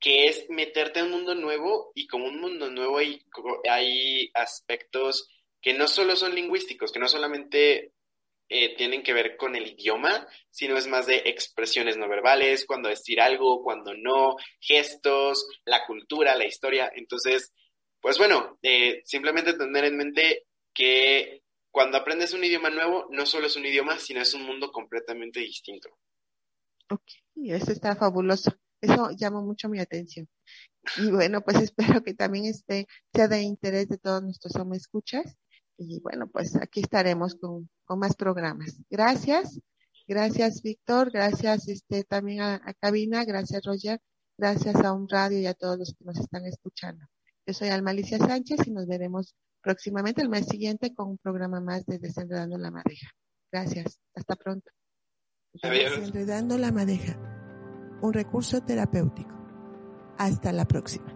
que 0.00 0.28
es 0.28 0.48
meterte 0.48 1.00
en 1.00 1.06
un 1.06 1.12
mundo 1.12 1.34
nuevo 1.34 1.92
y 1.94 2.06
como 2.06 2.24
un 2.24 2.40
mundo 2.40 2.70
nuevo 2.70 2.96
hay, 2.96 3.22
hay 3.70 4.30
aspectos 4.32 5.28
que 5.60 5.74
no 5.74 5.86
solo 5.86 6.16
son 6.16 6.34
lingüísticos, 6.34 6.92
que 6.92 6.98
no 6.98 7.08
solamente 7.08 7.92
eh, 8.48 8.74
tienen 8.76 9.02
que 9.02 9.12
ver 9.12 9.36
con 9.36 9.54
el 9.54 9.66
idioma, 9.66 10.26
sino 10.48 10.78
es 10.78 10.86
más 10.86 11.06
de 11.06 11.24
expresiones 11.26 11.98
no 11.98 12.08
verbales, 12.08 12.64
cuando 12.64 12.88
decir 12.88 13.20
algo, 13.20 13.62
cuando 13.62 13.92
no, 13.94 14.36
gestos, 14.60 15.46
la 15.66 15.84
cultura, 15.84 16.36
la 16.36 16.46
historia. 16.46 16.90
Entonces, 16.94 17.52
pues 18.00 18.16
bueno, 18.16 18.58
eh, 18.62 19.02
simplemente 19.04 19.52
tener 19.52 19.84
en 19.84 19.98
mente 19.98 20.46
que 20.76 21.42
cuando 21.72 21.96
aprendes 21.96 22.34
un 22.34 22.44
idioma 22.44 22.70
nuevo, 22.70 23.06
no 23.10 23.26
solo 23.26 23.46
es 23.46 23.56
un 23.56 23.66
idioma, 23.66 23.98
sino 23.98 24.20
es 24.20 24.34
un 24.34 24.42
mundo 24.42 24.70
completamente 24.70 25.40
distinto. 25.40 25.88
Ok, 26.90 27.02
eso 27.34 27.72
está 27.72 27.96
fabuloso. 27.96 28.52
Eso 28.80 29.10
llama 29.16 29.40
mucho 29.40 29.68
mi 29.68 29.80
atención. 29.80 30.28
Y 30.98 31.10
bueno, 31.10 31.40
pues 31.40 31.56
espero 31.70 32.02
que 32.02 32.14
también 32.14 32.44
esté, 32.44 32.86
sea 33.12 33.26
de 33.26 33.42
interés 33.42 33.88
de 33.88 33.98
todos 33.98 34.22
nuestros 34.22 34.54
escuchas. 34.74 35.36
Y 35.78 36.00
bueno, 36.00 36.28
pues 36.28 36.56
aquí 36.56 36.80
estaremos 36.80 37.34
con, 37.34 37.68
con 37.84 37.98
más 37.98 38.14
programas. 38.16 38.76
Gracias. 38.90 39.58
Gracias, 40.06 40.62
Víctor. 40.62 41.10
Gracias 41.10 41.68
este, 41.68 42.04
también 42.04 42.42
a, 42.42 42.74
Cabina. 42.80 43.24
Gracias, 43.24 43.64
Roger. 43.64 44.00
Gracias 44.38 44.76
a 44.76 44.92
un 44.92 45.08
radio 45.08 45.38
y 45.40 45.46
a 45.46 45.54
todos 45.54 45.78
los 45.78 45.94
que 45.94 46.04
nos 46.04 46.18
están 46.18 46.44
escuchando. 46.46 47.06
Yo 47.46 47.54
soy 47.54 47.68
Almalicia 47.68 48.18
Sánchez 48.18 48.66
y 48.66 48.70
nos 48.70 48.86
veremos 48.86 49.34
próximamente 49.66 50.22
el 50.22 50.28
mes 50.28 50.46
siguiente 50.46 50.94
con 50.94 51.08
un 51.08 51.18
programa 51.18 51.60
más 51.60 51.84
de 51.86 51.98
Desenredando 51.98 52.56
la 52.56 52.70
Madeja. 52.70 53.10
Gracias. 53.50 53.98
Hasta 54.14 54.36
pronto. 54.36 54.70
Desenredando 55.60 56.56
la 56.56 56.70
Madeja, 56.70 57.18
un 58.00 58.12
recurso 58.12 58.60
terapéutico. 58.60 59.34
Hasta 60.18 60.52
la 60.52 60.66
próxima. 60.66 61.15